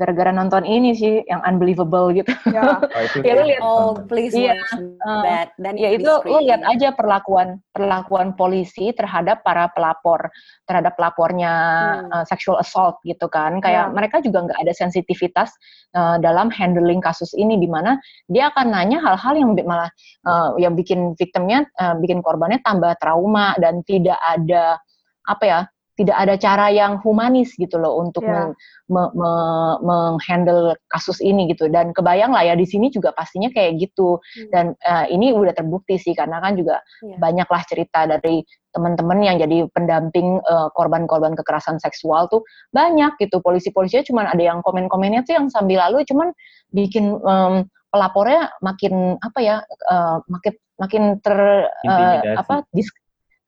gara-gara 0.00 0.32
nonton 0.32 0.64
ini 0.64 0.96
sih 0.96 1.20
yang 1.28 1.44
unbelievable 1.44 2.08
gitu. 2.16 2.32
ya 2.48 2.80
Oh, 2.96 3.02
itu 3.04 3.16
Ya, 3.20 3.32
lu 3.36 3.44
lihat- 3.44 3.60
Oh, 3.60 3.92
please 4.08 4.32
Iya, 4.32 4.56
watch 4.56 4.72
uh, 5.04 5.22
that. 5.22 5.48
Then 5.60 5.76
Ya 5.76 5.92
itu 5.92 6.08
lo 6.08 6.40
lihat 6.40 6.64
aja 6.64 6.96
perlakuan 6.96 7.60
perlakuan 7.76 8.32
polisi 8.32 8.96
terhadap 8.96 9.44
para 9.44 9.68
pelapor 9.76 10.32
terhadap 10.64 10.96
pelapornya 10.96 11.52
Hmm. 12.00 12.08
uh, 12.12 12.24
sexual 12.24 12.56
assault 12.56 12.96
gitu 13.04 13.28
kan. 13.28 13.60
Kayak 13.60 13.92
Ya. 13.92 13.92
mereka 13.92 14.16
juga 14.24 14.48
nggak 14.48 14.60
ada 14.64 14.72
sensitivitas 14.72 15.52
uh, 15.92 16.16
dalam 16.16 16.48
handling 16.48 17.04
kasus 17.04 17.36
ini 17.36 17.60
di 17.60 17.68
mana 17.68 18.00
dia 18.26 18.48
akan 18.48 18.72
nanya 18.72 19.04
hal-hal 19.04 19.34
yang 19.36 19.52
malah 19.68 19.92
uh, 20.24 20.56
yang 20.56 20.72
bikin 20.72 21.12
victimnya 21.20 21.68
uh, 21.76 21.92
bikin 22.00 22.24
korbannya 22.24 22.62
tambah 22.64 22.96
trauma 22.96 23.52
dan 23.60 23.84
tidak 23.84 24.16
ada 24.24 24.80
apa 25.28 25.44
ya 25.44 25.60
tidak 26.00 26.16
ada 26.16 26.34
cara 26.40 26.72
yang 26.72 26.96
humanis 27.04 27.52
gitu 27.60 27.76
loh 27.76 28.00
untuk 28.00 28.24
Ya. 28.24 28.48
men- 28.48 28.56
me- 28.88 29.12
me- 29.12 29.78
menghandle 29.84 30.72
kasus 30.88 31.20
ini 31.20 31.52
gitu. 31.52 31.68
Dan 31.68 31.92
kebayang 31.92 32.32
lah 32.32 32.40
ya 32.48 32.56
di 32.56 32.64
sini 32.64 32.88
juga 32.88 33.12
pastinya 33.12 33.52
kayak 33.52 33.76
gitu. 33.84 34.16
Dan 34.48 34.72
uh, 34.80 35.04
ini 35.12 35.36
udah 35.36 35.52
terbukti 35.52 36.00
sih 36.00 36.16
karena 36.16 36.40
kan 36.40 36.56
juga 36.56 36.80
Iya. 37.04 37.20
banyaklah 37.20 37.62
cerita 37.68 38.08
dari 38.08 38.40
teman-teman 38.72 39.20
yang 39.20 39.36
jadi 39.36 39.68
pendamping 39.76 40.40
uh, 40.48 40.72
korban-korban 40.72 41.36
kekerasan 41.36 41.76
seksual 41.76 42.32
tuh 42.32 42.40
banyak 42.72 43.20
gitu. 43.20 43.44
Polisi-polisinya 43.44 44.08
cuman 44.08 44.24
ada 44.32 44.40
yang 44.40 44.64
komen-komennya 44.64 45.28
tuh 45.28 45.36
yang 45.36 45.52
sambil 45.52 45.84
lalu 45.84 46.00
cuman 46.08 46.32
bikin 46.72 47.20
um, 47.20 47.68
pelapornya 47.92 48.48
makin 48.64 49.18
apa 49.20 49.38
ya 49.42 49.56
uh, 49.90 50.22
makin 50.30 50.54
makin 50.80 51.02
ter 51.20 51.36
uh, 51.84 52.22
apa 52.40 52.64
dis- 52.72 52.94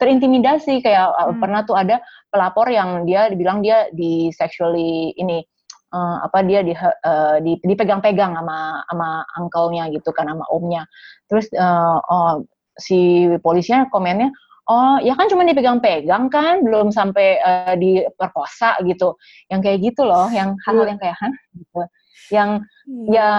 terintimidasi 0.03 0.83
kayak 0.83 1.15
uh, 1.15 1.31
Hmm. 1.31 1.39
pernah 1.39 1.63
tuh 1.63 1.79
ada 1.79 2.03
pelapor 2.27 2.67
yang 2.67 3.07
dia 3.07 3.31
dibilang 3.31 3.63
dia 3.63 3.87
di 3.95 4.35
sexually 4.35 5.15
ini 5.15 5.39
uh, 5.95 6.27
apa 6.27 6.43
dia 6.43 6.67
di, 6.67 6.75
uh, 6.75 7.39
di- 7.39 7.63
dipegang-pegang 7.63 8.35
sama 8.35 8.83
sama 8.91 9.23
uncle-nya 9.39 9.87
gitu 9.95 10.11
kan 10.11 10.27
sama 10.27 10.43
omnya. 10.51 10.83
Terus 11.31 11.47
uh, 11.55 12.03
oh, 12.03 12.43
si 12.75 13.31
polisinya 13.39 13.87
komennya 13.95 14.35
oh 14.67 14.99
ya 14.99 15.15
kan 15.15 15.31
cuma 15.31 15.47
dipegang-pegang 15.47 16.27
kan 16.33 16.67
belum 16.67 16.91
sampai 16.91 17.39
uh, 17.39 17.75
diperkosa 17.79 18.83
gitu. 18.83 19.15
Yang 19.47 19.61
kayak 19.63 19.79
gitu 19.87 20.03
loh 20.03 20.27
yang 20.35 20.59
hal-hal 20.67 20.91
yang 20.91 20.99
kayak 20.99 21.17
hah? 21.23 21.33
gitu. 21.55 21.81
Yang 22.35 22.51
ya 23.07 23.31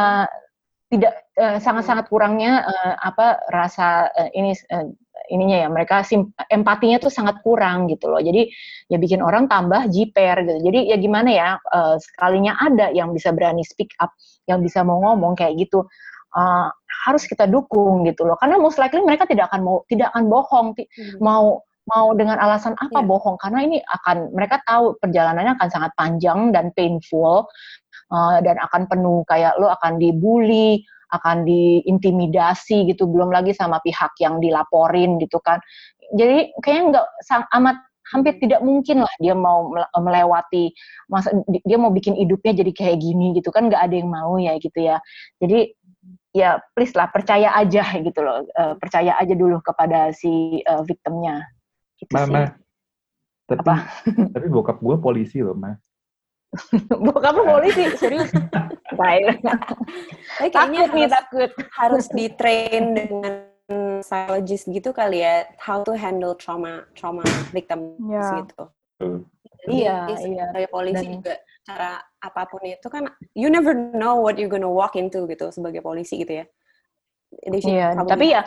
tidak 0.93 1.13
sangat-sangat 1.35 2.05
kurangnya 2.05 2.69
eh, 2.69 2.93
apa 3.01 3.41
rasa 3.49 4.13
eh, 4.13 4.29
ini 4.37 4.53
eh, 4.53 4.93
ininya 5.31 5.57
ya 5.63 5.67
mereka 5.71 6.03
sim, 6.03 6.31
empatinya 6.51 6.99
tuh 6.99 7.11
sangat 7.11 7.39
kurang 7.45 7.87
gitu 7.87 8.11
loh 8.11 8.19
jadi 8.19 8.47
ya 8.91 8.97
bikin 8.99 9.23
orang 9.23 9.47
tambah 9.47 9.87
jiper 9.87 10.43
gitu 10.43 10.59
jadi 10.71 10.79
ya 10.95 10.97
gimana 10.99 11.29
ya 11.31 11.49
uh, 11.71 11.95
sekalinya 11.99 12.57
ada 12.59 12.91
yang 12.91 13.15
bisa 13.15 13.31
berani 13.31 13.63
speak 13.63 13.91
up 14.03 14.11
yang 14.49 14.59
bisa 14.59 14.83
mau 14.83 14.99
ngomong 14.99 15.39
kayak 15.39 15.55
gitu 15.55 15.87
uh, 16.35 16.67
harus 17.07 17.23
kita 17.27 17.47
dukung 17.47 18.07
gitu 18.07 18.23
loh 18.27 18.39
karena 18.39 18.59
most 18.59 18.79
likely 18.79 19.03
mereka 19.03 19.27
tidak 19.27 19.51
akan 19.51 19.61
mau 19.63 19.77
tidak 19.87 20.11
akan 20.15 20.23
bohong 20.27 20.67
hmm. 20.75 21.19
mau 21.19 21.63
mau 21.83 22.15
dengan 22.15 22.39
alasan 22.39 22.79
apa 22.79 23.03
yeah. 23.03 23.07
bohong 23.07 23.35
karena 23.43 23.59
ini 23.59 23.77
akan 23.83 24.31
mereka 24.31 24.63
tahu 24.63 24.95
perjalanannya 25.03 25.59
akan 25.59 25.69
sangat 25.69 25.91
panjang 25.99 26.55
dan 26.55 26.71
painful 26.79 27.43
uh, 28.11 28.37
dan 28.39 28.55
akan 28.59 28.87
penuh 28.87 29.27
kayak 29.27 29.51
lo 29.59 29.67
akan 29.67 29.99
dibully 29.99 30.79
akan 31.13 31.45
diintimidasi 31.45 32.89
gitu 32.89 33.05
belum 33.05 33.29
lagi 33.29 33.53
sama 33.53 33.77
pihak 33.85 34.17
yang 34.17 34.41
dilaporin 34.41 35.21
gitu 35.21 35.37
kan. 35.39 35.61
Jadi 36.17 36.51
kayaknya 36.59 36.83
nggak 36.97 37.07
amat 37.61 37.77
hampir 38.11 38.35
tidak 38.43 38.59
mungkin 38.59 39.01
lah 39.01 39.13
dia 39.21 39.31
mau 39.31 39.71
melewati 39.95 40.75
masa 41.07 41.31
dia 41.47 41.77
mau 41.79 41.89
bikin 41.89 42.19
hidupnya 42.19 42.51
jadi 42.51 42.71
kayak 42.75 42.97
gini 42.99 43.31
gitu 43.39 43.47
kan 43.49 43.71
nggak 43.71 43.79
ada 43.79 43.95
yang 43.95 44.09
mau 44.11 44.35
ya 44.41 44.57
gitu 44.59 44.79
ya. 44.81 44.97
Jadi 45.39 45.71
ya 46.33 46.57
please 46.73 46.97
lah 46.97 47.07
percaya 47.13 47.53
aja 47.53 47.85
gitu 48.01 48.19
loh 48.25 48.43
uh, 48.57 48.73
percaya 48.81 49.13
aja 49.21 49.33
dulu 49.37 49.61
kepada 49.61 50.11
si 50.11 50.59
uh, 50.65 50.83
victimnya. 50.83 51.45
Gitu 52.01 52.11
Mama, 52.11 52.51
tapi 53.47 53.61
Apa? 53.63 53.75
tapi 54.35 54.47
bokap 54.51 54.77
gue 54.81 54.97
polisi 54.99 55.39
loh 55.39 55.55
mah 55.55 55.77
Bokap 57.05 57.33
lu 57.33 57.43
polisi, 57.49 57.83
serius. 57.97 58.29
Baik. 58.93 59.41
takut 60.53 60.89
nih, 60.93 61.09
takut. 61.09 61.49
Harus 61.73 62.05
di 62.13 62.29
train 62.37 62.93
dengan 62.93 63.33
psychologist 64.03 64.69
gitu 64.69 64.93
kali 64.93 65.23
ya, 65.23 65.47
how 65.57 65.81
to 65.81 65.95
handle 65.95 66.35
trauma 66.35 66.85
trauma 66.93 67.23
victim 67.55 67.95
yeah. 68.05 68.43
gitu. 68.43 68.63
iya, 69.65 70.11
iya. 70.11 70.45
Sebagai 70.51 70.69
polisi 70.69 71.05
Dan, 71.07 71.13
juga 71.19 71.33
cara 71.63 71.91
apa 72.19 72.41
pun 72.51 72.61
itu 72.67 72.87
kan 72.91 73.07
you 73.33 73.47
never 73.47 73.71
know 73.95 74.19
what 74.19 74.35
you're 74.35 74.51
gonna 74.51 74.67
walk 74.67 74.99
into 74.99 75.23
gitu 75.31 75.49
sebagai 75.49 75.79
polisi 75.79 76.21
gitu 76.21 76.43
ya. 76.43 76.45
Iya, 77.49 77.97
tapi 78.05 78.29
ya 78.29 78.45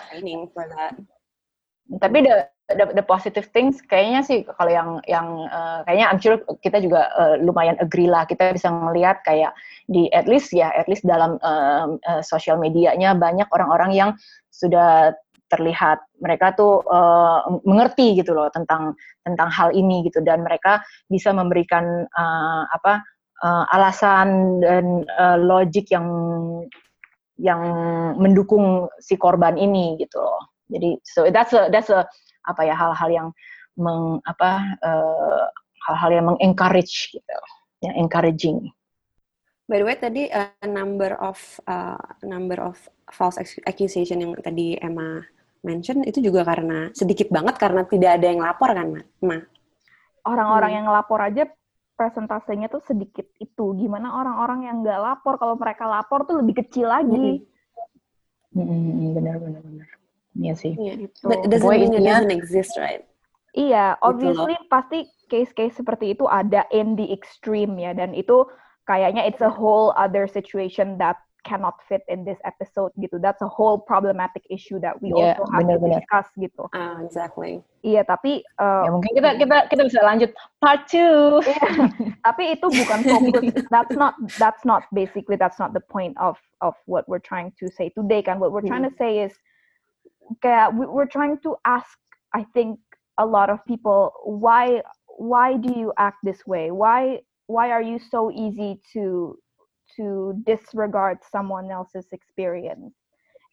Tapi 1.98 2.18
the 2.22 2.50
the, 2.68 2.86
the 2.98 3.04
positive 3.04 3.46
things 3.54 3.78
kayaknya 3.86 4.20
sih 4.26 4.38
kalau 4.58 4.70
yang 4.70 4.90
yang 5.06 5.46
uh, 5.50 5.86
kayaknya 5.86 6.06
I'm 6.10 6.18
sure 6.18 6.42
kita 6.62 6.82
juga 6.82 7.10
uh, 7.14 7.38
lumayan 7.38 7.78
agree 7.78 8.10
lah 8.10 8.26
kita 8.26 8.50
bisa 8.50 8.70
melihat 8.74 9.22
kayak 9.22 9.54
di 9.86 10.10
at 10.10 10.26
least 10.26 10.50
ya 10.50 10.74
at 10.74 10.90
least 10.90 11.06
dalam 11.06 11.38
uh, 11.46 11.94
uh, 11.94 12.22
sosial 12.26 12.58
medianya 12.58 13.14
banyak 13.14 13.46
orang-orang 13.54 13.94
yang 13.94 14.10
sudah 14.50 15.14
terlihat 15.46 16.02
mereka 16.18 16.50
tuh 16.58 16.82
uh, 16.90 17.46
mengerti 17.62 18.18
gitu 18.18 18.34
loh 18.34 18.50
tentang 18.50 18.98
tentang 19.22 19.46
hal 19.46 19.70
ini 19.70 20.02
gitu 20.02 20.18
dan 20.26 20.42
mereka 20.42 20.82
bisa 21.06 21.30
memberikan 21.30 22.02
uh, 22.18 22.66
apa 22.74 22.98
uh, 23.46 23.64
alasan 23.70 24.58
dan 24.58 25.06
uh, 25.14 25.38
logik 25.38 25.86
yang 25.94 26.06
yang 27.38 27.62
mendukung 28.16 28.90
si 28.98 29.14
korban 29.14 29.54
ini 29.54 29.94
gitu 30.02 30.18
loh. 30.18 30.42
Jadi 30.66 30.98
so 31.06 31.30
that's 31.30 31.54
a 31.54 31.70
that's 31.70 31.94
a 31.94 32.02
apa 32.46 32.62
ya 32.64 32.74
hal-hal 32.78 33.10
yang 33.10 33.28
meng 33.76 34.22
apa 34.24 34.78
uh, 34.80 35.46
hal-hal 35.90 36.10
yang 36.10 36.26
mengencourage 36.32 37.12
gitu, 37.12 37.36
yang 37.84 37.94
encouraging. 38.00 38.70
By 39.66 39.82
the 39.82 39.86
way 39.86 39.98
tadi 39.98 40.30
uh, 40.30 40.54
number 40.62 41.18
of 41.18 41.38
uh, 41.66 41.98
number 42.22 42.62
of 42.62 42.78
false 43.10 43.38
accusation 43.66 44.22
yang 44.22 44.32
tadi 44.38 44.78
Emma 44.78 45.22
mention 45.66 46.06
itu 46.06 46.22
juga 46.22 46.46
karena 46.46 46.94
sedikit 46.94 47.26
banget 47.34 47.58
karena 47.58 47.82
tidak 47.90 48.22
ada 48.22 48.26
yang 48.30 48.40
lapor 48.42 48.70
kan, 48.70 49.02
Ma? 49.26 49.38
Orang-orang 50.22 50.70
hmm. 50.70 50.78
yang 50.78 50.86
lapor 50.90 51.18
aja 51.18 51.50
presentasenya 51.98 52.70
tuh 52.70 52.82
sedikit 52.86 53.26
itu. 53.42 53.74
Gimana 53.74 54.14
orang-orang 54.14 54.70
yang 54.70 54.76
nggak 54.86 55.00
lapor 55.02 55.34
kalau 55.42 55.58
mereka 55.58 55.90
lapor 55.90 56.22
tuh 56.30 56.38
lebih 56.38 56.62
kecil 56.62 56.86
lagi. 56.86 57.42
Hmm. 58.54 58.62
Hmm, 58.62 59.12
benar 59.18 59.36
benar 59.42 59.60
benar. 59.60 59.88
Iya 60.36 60.54
sih. 60.54 60.72
Yeah. 60.76 60.96
Gitu. 61.08 61.24
But 61.24 61.44
it 61.44 61.50
doesn't 61.50 61.68
mean 61.68 61.92
it 61.96 62.04
doesn't 62.04 62.34
exist, 62.34 62.76
right? 62.76 63.04
Iya, 63.56 63.96
gitu 63.96 64.04
obviously 64.04 64.54
gitu 64.60 64.68
pasti 64.68 64.98
case-case 65.32 65.80
seperti 65.80 66.12
itu 66.12 66.28
ada 66.28 66.68
in 66.70 66.92
the 66.94 67.08
extreme 67.08 67.80
ya, 67.80 67.96
dan 67.96 68.12
itu 68.12 68.44
kayaknya 68.84 69.24
it's 69.24 69.40
a 69.40 69.48
whole 69.48 69.96
other 69.96 70.28
situation 70.28 71.00
that 71.00 71.16
cannot 71.46 71.78
fit 71.88 72.02
in 72.10 72.26
this 72.26 72.36
episode 72.42 72.90
gitu. 72.98 73.22
That's 73.22 73.40
a 73.40 73.48
whole 73.48 73.78
problematic 73.78 74.42
issue 74.50 74.82
that 74.82 74.98
we 74.98 75.14
yeah, 75.14 75.38
also 75.38 75.46
have 75.54 75.62
bener, 75.62 75.78
to 75.78 75.82
bener. 75.86 75.94
discuss 76.02 76.26
gitu. 76.34 76.66
Ah, 76.74 76.98
uh, 76.98 77.06
exactly. 77.06 77.62
Iya, 77.86 78.02
tapi 78.02 78.42
uh, 78.58 78.82
ya, 78.82 78.90
mungkin 78.90 79.12
kita 79.14 79.30
kita 79.38 79.56
kita 79.70 79.82
bisa 79.86 80.00
lanjut 80.02 80.30
part 80.58 80.90
two. 80.90 81.38
yeah, 81.46 81.86
tapi 82.26 82.58
itu 82.58 82.66
bukan 82.66 82.98
fokus. 83.06 83.44
that's 83.70 83.94
not 83.94 84.18
that's 84.42 84.66
not 84.66 84.84
basically 84.90 85.38
that's 85.38 85.62
not 85.62 85.70
the 85.70 85.84
point 85.86 86.18
of 86.18 86.34
of 86.60 86.74
what 86.90 87.06
we're 87.06 87.22
trying 87.22 87.54
to 87.62 87.70
say 87.70 87.94
today 87.94 88.20
kan. 88.20 88.42
What 88.42 88.50
we're 88.50 88.66
trying 88.66 88.82
hmm. 88.82 88.92
to 88.92 88.98
say 88.98 89.22
is 89.22 89.32
kayak 90.42 90.74
we're 90.74 91.10
trying 91.10 91.38
to 91.42 91.56
ask 91.64 91.98
I 92.34 92.44
think 92.54 92.78
a 93.18 93.26
lot 93.26 93.50
of 93.50 93.64
people 93.64 94.12
why 94.24 94.82
why 95.16 95.56
do 95.56 95.72
you 95.72 95.92
act 95.96 96.18
this 96.22 96.46
way? 96.46 96.70
Why 96.70 97.20
why 97.46 97.70
are 97.70 97.82
you 97.82 97.98
so 97.98 98.30
easy 98.30 98.80
to 98.92 99.38
to 99.96 100.34
disregard 100.44 101.18
someone 101.30 101.70
else's 101.70 102.06
experience 102.12 102.92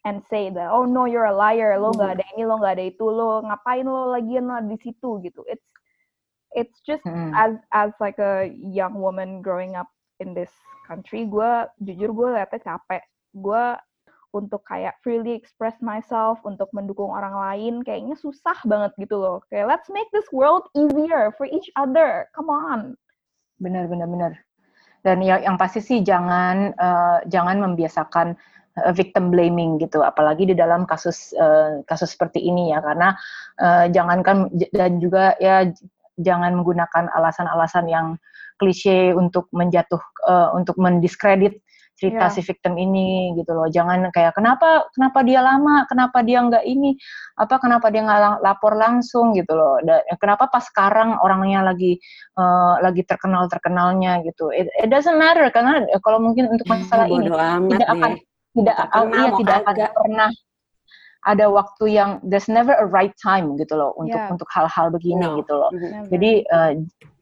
and 0.04 0.22
say 0.28 0.50
that 0.50 0.68
oh 0.68 0.84
no 0.84 1.06
you're 1.06 1.30
a 1.30 1.36
liar 1.36 1.78
lo 1.80 1.94
nggak 1.94 2.20
ada 2.20 2.24
ini 2.36 2.44
lo 2.44 2.60
nggak 2.60 2.76
ada 2.76 2.84
itu 2.84 3.06
lo 3.08 3.40
ngapain 3.40 3.86
lo 3.88 4.12
lagi 4.12 4.36
lo 4.36 4.60
di 4.60 4.76
situ 4.76 5.10
gitu. 5.24 5.40
It's 5.48 5.64
it's 6.54 6.78
just 6.84 7.02
hmm. 7.08 7.32
as 7.34 7.56
as 7.72 7.90
like 7.98 8.20
a 8.20 8.52
young 8.52 9.00
woman 9.00 9.40
growing 9.40 9.74
up 9.74 9.88
in 10.20 10.36
this 10.36 10.52
country 10.84 11.24
gue 11.24 11.50
jujur 11.80 12.12
gue 12.12 12.28
liatnya 12.36 12.60
capek. 12.60 13.02
Gue 13.32 13.64
untuk 14.34 14.66
kayak 14.66 14.98
freely 15.00 15.38
express 15.38 15.78
myself, 15.78 16.42
untuk 16.42 16.66
mendukung 16.74 17.14
orang 17.14 17.32
lain, 17.32 17.74
kayaknya 17.86 18.18
susah 18.18 18.58
banget 18.66 18.90
gitu 18.98 19.22
loh. 19.22 19.38
Kayak 19.48 19.70
let's 19.70 19.88
make 19.88 20.10
this 20.10 20.26
world 20.34 20.66
easier 20.74 21.30
for 21.38 21.46
each 21.46 21.70
other. 21.78 22.26
Come 22.34 22.50
on. 22.50 22.98
Benar, 23.62 23.86
benar, 23.86 24.10
benar. 24.10 24.32
Dan 25.06 25.22
yang, 25.22 25.40
yang 25.44 25.56
pasti 25.60 25.78
sih 25.78 26.02
jangan 26.02 26.74
uh, 26.74 27.22
jangan 27.30 27.60
membiasakan 27.62 28.34
uh, 28.82 28.92
victim 28.92 29.30
blaming 29.30 29.78
gitu, 29.78 30.02
apalagi 30.02 30.50
di 30.50 30.56
dalam 30.58 30.88
kasus 30.88 31.30
uh, 31.36 31.84
kasus 31.86 32.16
seperti 32.16 32.42
ini 32.42 32.74
ya, 32.74 32.82
karena 32.82 33.14
uh, 33.62 33.86
jangankan 33.92 34.48
dan 34.72 34.98
juga 34.98 35.36
ya 35.38 35.68
jangan 36.18 36.56
menggunakan 36.56 37.12
alasan-alasan 37.14 37.86
yang 37.86 38.06
klise 38.56 39.10
untuk 39.12 39.50
menjatuh 39.50 40.00
uh, 40.30 40.54
untuk 40.54 40.78
mendiskredit 40.78 41.58
cerita 42.04 42.28
yeah. 42.28 42.34
si 42.36 42.44
victim 42.44 42.76
ini 42.76 43.32
gitu 43.40 43.56
loh 43.56 43.64
jangan 43.72 44.12
kayak 44.12 44.36
kenapa 44.36 44.84
kenapa 44.92 45.24
dia 45.24 45.40
lama 45.40 45.88
kenapa 45.88 46.20
dia 46.20 46.44
nggak 46.44 46.60
ini 46.68 47.00
apa 47.40 47.56
kenapa 47.56 47.88
dia 47.88 48.04
nggak 48.04 48.44
lapor 48.44 48.76
langsung 48.76 49.32
gitu 49.32 49.56
loh 49.56 49.80
Dan, 49.80 50.04
kenapa 50.20 50.52
pas 50.52 50.68
sekarang 50.68 51.16
orangnya 51.24 51.64
lagi 51.64 51.96
uh, 52.36 52.76
lagi 52.84 53.08
terkenal 53.08 53.48
terkenalnya 53.48 54.20
gitu 54.20 54.52
it, 54.52 54.68
it 54.84 54.92
doesn't 54.92 55.16
matter 55.16 55.48
karena 55.48 55.80
kalau 56.04 56.20
mungkin 56.20 56.52
untuk 56.52 56.68
masalah 56.68 57.08
ini 57.08 57.32
tidak 57.72 57.88
akan 57.88 58.12
tidak 58.52 58.76
akan 58.76 59.02
iya 59.16 59.30
tidak 59.40 59.56
akan 59.64 59.88
pernah 59.96 60.30
ada 61.24 61.48
waktu 61.48 61.84
yang 61.88 62.20
there's 62.20 62.52
never 62.52 62.76
a 62.76 62.84
right 62.84 63.16
time 63.16 63.56
gitu 63.56 63.72
loh 63.80 63.96
untuk 63.96 64.20
yeah. 64.20 64.28
untuk 64.28 64.44
hal-hal 64.52 64.92
begini 64.92 65.24
no. 65.24 65.40
gitu 65.40 65.56
loh. 65.56 65.72
Mm-hmm. 65.72 66.04
Jadi 66.12 66.32
uh, 66.52 66.72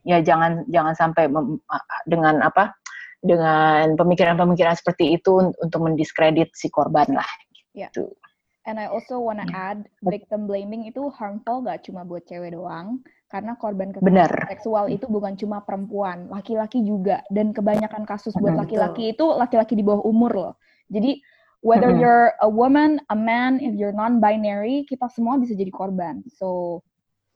ya 0.02 0.18
jangan 0.18 0.66
jangan 0.66 0.94
sampai 0.98 1.30
mem, 1.30 1.62
dengan 2.10 2.42
apa 2.42 2.74
dengan 3.22 3.94
pemikiran-pemikiran 3.94 4.74
seperti 4.74 5.14
itu 5.14 5.54
untuk 5.54 5.80
mendiskredit 5.80 6.50
si 6.52 6.66
korban 6.68 7.06
lah. 7.14 7.30
Ya. 7.72 7.88
Gitu. 7.88 8.10
Yeah. 8.10 8.20
And 8.62 8.78
I 8.78 8.86
also 8.86 9.18
wanna 9.18 9.42
yeah. 9.50 9.74
add 9.74 9.90
victim 10.06 10.46
blaming 10.46 10.86
itu 10.86 11.10
harmful 11.18 11.66
gak 11.66 11.82
cuma 11.82 12.06
buat 12.06 12.22
cewek 12.30 12.54
doang, 12.54 13.02
karena 13.26 13.58
korban 13.58 13.90
kekerasan 13.90 14.54
seksual 14.54 14.86
itu 14.86 15.10
bukan 15.10 15.34
cuma 15.34 15.66
perempuan, 15.66 16.30
laki-laki 16.30 16.78
juga. 16.86 17.26
Dan 17.26 17.50
kebanyakan 17.50 18.06
kasus 18.06 18.30
buat 18.38 18.54
laki-laki 18.54 19.18
itu 19.18 19.26
laki-laki 19.34 19.74
di 19.74 19.82
bawah 19.82 20.06
umur 20.06 20.30
loh. 20.30 20.54
Jadi 20.94 21.18
whether 21.64 21.90
you're 21.90 22.38
a 22.38 22.46
woman, 22.46 23.02
a 23.10 23.18
man, 23.18 23.58
if 23.58 23.74
you're 23.74 23.94
non-binary, 23.94 24.86
kita 24.86 25.10
semua 25.10 25.42
bisa 25.42 25.58
jadi 25.58 25.72
korban. 25.74 26.22
So 26.30 26.82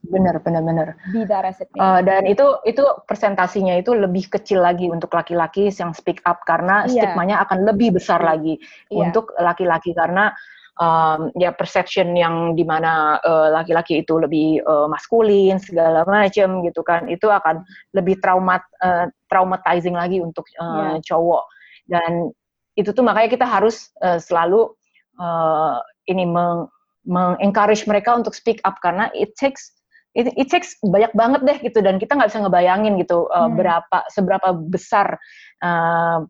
Benar, 0.07 0.39
benar, 0.41 0.63
benar. 0.63 0.87
Bida 1.11 1.39
Uh, 1.77 2.01
dan 2.03 2.25
itu 2.25 2.43
itu 2.65 2.83
presentasinya 3.07 3.77
itu 3.77 3.93
lebih 3.93 4.27
kecil 4.27 4.63
lagi 4.63 4.89
untuk 4.89 5.13
laki-laki 5.13 5.69
yang 5.69 5.93
speak 5.93 6.19
up 6.25 6.41
karena 6.43 6.87
yeah. 6.87 7.07
stigmanya 7.07 7.43
akan 7.45 7.63
lebih 7.67 7.95
besar 7.95 8.19
lagi 8.23 8.57
yeah. 8.89 9.07
untuk 9.07 9.31
laki-laki 9.37 9.93
karena 9.93 10.33
um, 10.79 11.29
ya 11.37 11.53
perception 11.53 12.13
yang 12.17 12.53
di 12.57 12.63
mana 12.63 13.21
uh, 13.21 13.49
laki-laki 13.53 14.01
itu 14.01 14.17
lebih 14.17 14.61
uh, 14.63 14.87
maskulin 14.89 15.57
segala 15.61 16.05
macam 16.05 16.63
gitu 16.65 16.81
kan 16.85 17.09
itu 17.09 17.27
akan 17.27 17.65
lebih 17.93 18.17
traumat 18.21 18.63
uh, 18.81 19.09
traumatizing 19.29 19.93
lagi 19.93 20.21
untuk 20.21 20.45
uh, 20.61 20.97
yeah. 20.97 20.97
cowok 21.03 21.43
dan 21.89 22.31
itu 22.77 22.93
tuh 22.93 23.01
makanya 23.01 23.29
kita 23.33 23.45
harus 23.49 23.89
uh, 24.05 24.21
selalu 24.21 24.69
uh, 25.17 25.81
ini 26.07 26.25
meng 26.25 26.69
mengencourage 27.07 27.87
mereka 27.87 28.11
untuk 28.19 28.35
speak 28.35 28.59
up 28.67 28.83
karena 28.83 29.07
it 29.15 29.31
takes 29.39 29.71
it, 30.17 30.33
it 30.33 30.47
takes 30.49 30.73
banyak 30.81 31.13
banget 31.13 31.41
deh 31.45 31.57
gitu 31.61 31.79
dan 31.85 32.01
kita 32.01 32.17
nggak 32.17 32.33
bisa 32.33 32.41
ngebayangin 32.41 32.97
gitu 32.97 33.29
uh, 33.29 33.45
Hmm. 33.45 33.53
berapa 33.53 33.97
seberapa 34.09 34.49
besar 34.57 35.21
uh, 35.61 36.25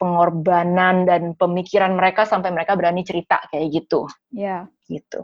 pengorbanan 0.00 1.04
dan 1.06 1.22
pemikiran 1.38 1.94
mereka 1.94 2.26
sampai 2.26 2.50
mereka 2.50 2.74
berani 2.74 3.06
cerita 3.06 3.38
kayak 3.52 3.68
gitu 3.70 4.08
Ya. 4.34 4.66
gitu. 4.90 5.22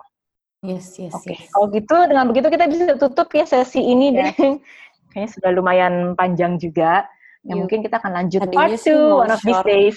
Yes, 0.63 0.99
yes, 0.99 1.15
Oke, 1.15 1.33
yes. 1.37 1.49
kalau 1.53 1.67
gitu 1.71 1.97
dengan 2.09 2.27
begitu 2.27 2.47
kita 2.49 2.65
bisa 2.67 2.95
tutup 2.97 3.29
ya 3.33 3.45
sesi 3.45 3.81
ini 3.81 4.15
Yes. 4.15 4.17
deh. 4.17 4.33
Kayaknya 5.17 5.31
sudah 5.33 5.51
lumayan 5.57 5.95
panjang 6.13 6.61
juga. 6.61 7.09
Ya 7.41 7.55
Yuk. 7.55 7.65
mungkin 7.65 7.81
kita 7.87 7.97
akan 8.03 8.13
lanjut 8.21 8.41
Tadinya 8.45 8.59
part 8.59 8.77
sih 8.77 8.93
2 8.93 9.01
mau 9.01 9.23
one 9.25 9.33
of 9.33 9.41
these 9.41 9.63
days. 9.65 9.97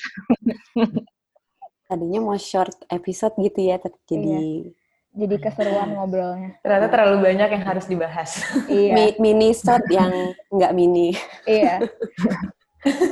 Tadinya 1.90 2.20
mau 2.22 2.38
short 2.38 2.86
episode 2.88 3.34
gitu 3.42 3.60
ya, 3.66 3.82
tapi 3.82 3.98
jadi 4.06 4.70
Jadi 5.10 5.36
keseruan 5.42 5.98
ngobrolnya. 5.98 6.62
Ternyata 6.62 6.88
terlalu 6.94 7.18
banyak 7.34 7.50
yang 7.50 7.64
harus 7.66 7.86
dibahas. 7.90 8.40
Iya. 8.70 8.94
mi- 8.94 9.18
mini 9.18 9.50
short 9.58 9.84
yang 9.90 10.32
nggak 10.54 10.72
mini. 10.78 11.18
Iya. 11.44 11.82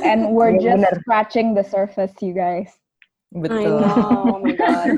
And 0.06 0.32
we're 0.32 0.56
Iya, 0.56 0.80
just 0.80 1.04
scratching 1.04 1.52
the 1.52 1.60
surface, 1.66 2.14
you 2.24 2.32
guys. 2.32 2.72
I 3.36 3.44
Betul. 3.44 3.84
know, 3.84 3.92
oh 4.32 4.38
my 4.40 4.56
god. 4.56 4.96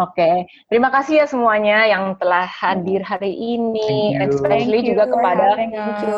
Oke, 0.00 0.48
terima 0.72 0.88
kasih 0.88 1.20
ya 1.20 1.26
semuanya 1.28 1.84
yang 1.84 2.16
telah 2.16 2.48
hadir 2.48 3.04
hari 3.04 3.36
ini, 3.36 4.16
Thank 4.16 4.24
you. 4.24 4.28
especially 4.40 4.80
Thank 4.80 4.88
you 4.88 4.92
juga 4.96 5.04
for 5.04 5.12
kepada 5.20 5.46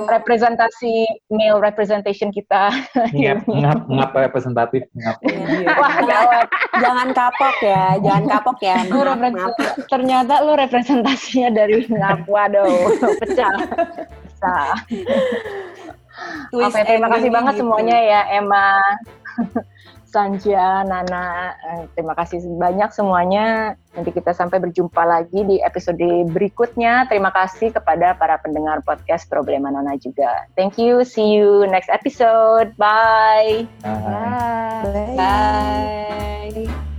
representasi 0.06 0.94
male 1.34 1.58
representation 1.58 2.30
kita. 2.30 2.70
ngap 3.11 3.42
ngap 3.50 3.78
ngap 3.90 4.11
representatif 4.14 4.86
ngap 4.94 5.16
Iya. 5.26 5.66
Wah, 5.82 5.94
gawat. 6.06 6.46
jangan 6.78 7.08
kapok 7.11 7.56
ya, 7.66 7.84
jangan 7.98 8.24
kapok 8.30 8.58
ya. 8.62 8.76
Lu 8.86 9.02
ternyata 9.90 10.34
lu 10.46 10.52
representasinya 10.54 11.50
dari 11.50 11.82
ngap. 11.90 12.30
Waduh, 12.30 12.94
pecah. 13.18 13.54
Pecah. 14.38 14.70
Oke, 16.52 16.80
terima 16.86 17.08
kasih 17.11 17.30
banget 17.32 17.58
gitu. 17.58 17.61
semuanya 17.66 17.96
ya 17.96 18.20
Emma, 18.38 18.78
Sanja, 20.11 20.82
Nana. 20.82 21.54
Eh, 21.54 21.82
Terima 21.94 22.18
kasih 22.18 22.42
banyak 22.58 22.90
semuanya. 22.90 23.78
Nanti 23.94 24.11
kita 24.11 24.34
sampai 24.34 24.58
berjumpa 24.58 25.02
lagi 25.06 25.46
di 25.46 25.56
episode 25.62 26.02
berikutnya. 26.34 27.06
Terima 27.06 27.30
kasih 27.30 27.70
kepada 27.70 28.18
para 28.18 28.42
pendengar 28.42 28.82
podcast 28.82 29.30
Problema 29.30 29.70
Nana 29.70 29.94
juga. 29.94 30.50
Thank 30.58 30.82
you. 30.82 31.06
See 31.06 31.38
you 31.38 31.64
next 31.70 31.88
episode. 31.88 32.74
Bye. 32.74 33.70
Bye. 33.86 35.16
Bye. 35.16 35.16
Bye. 35.16 36.89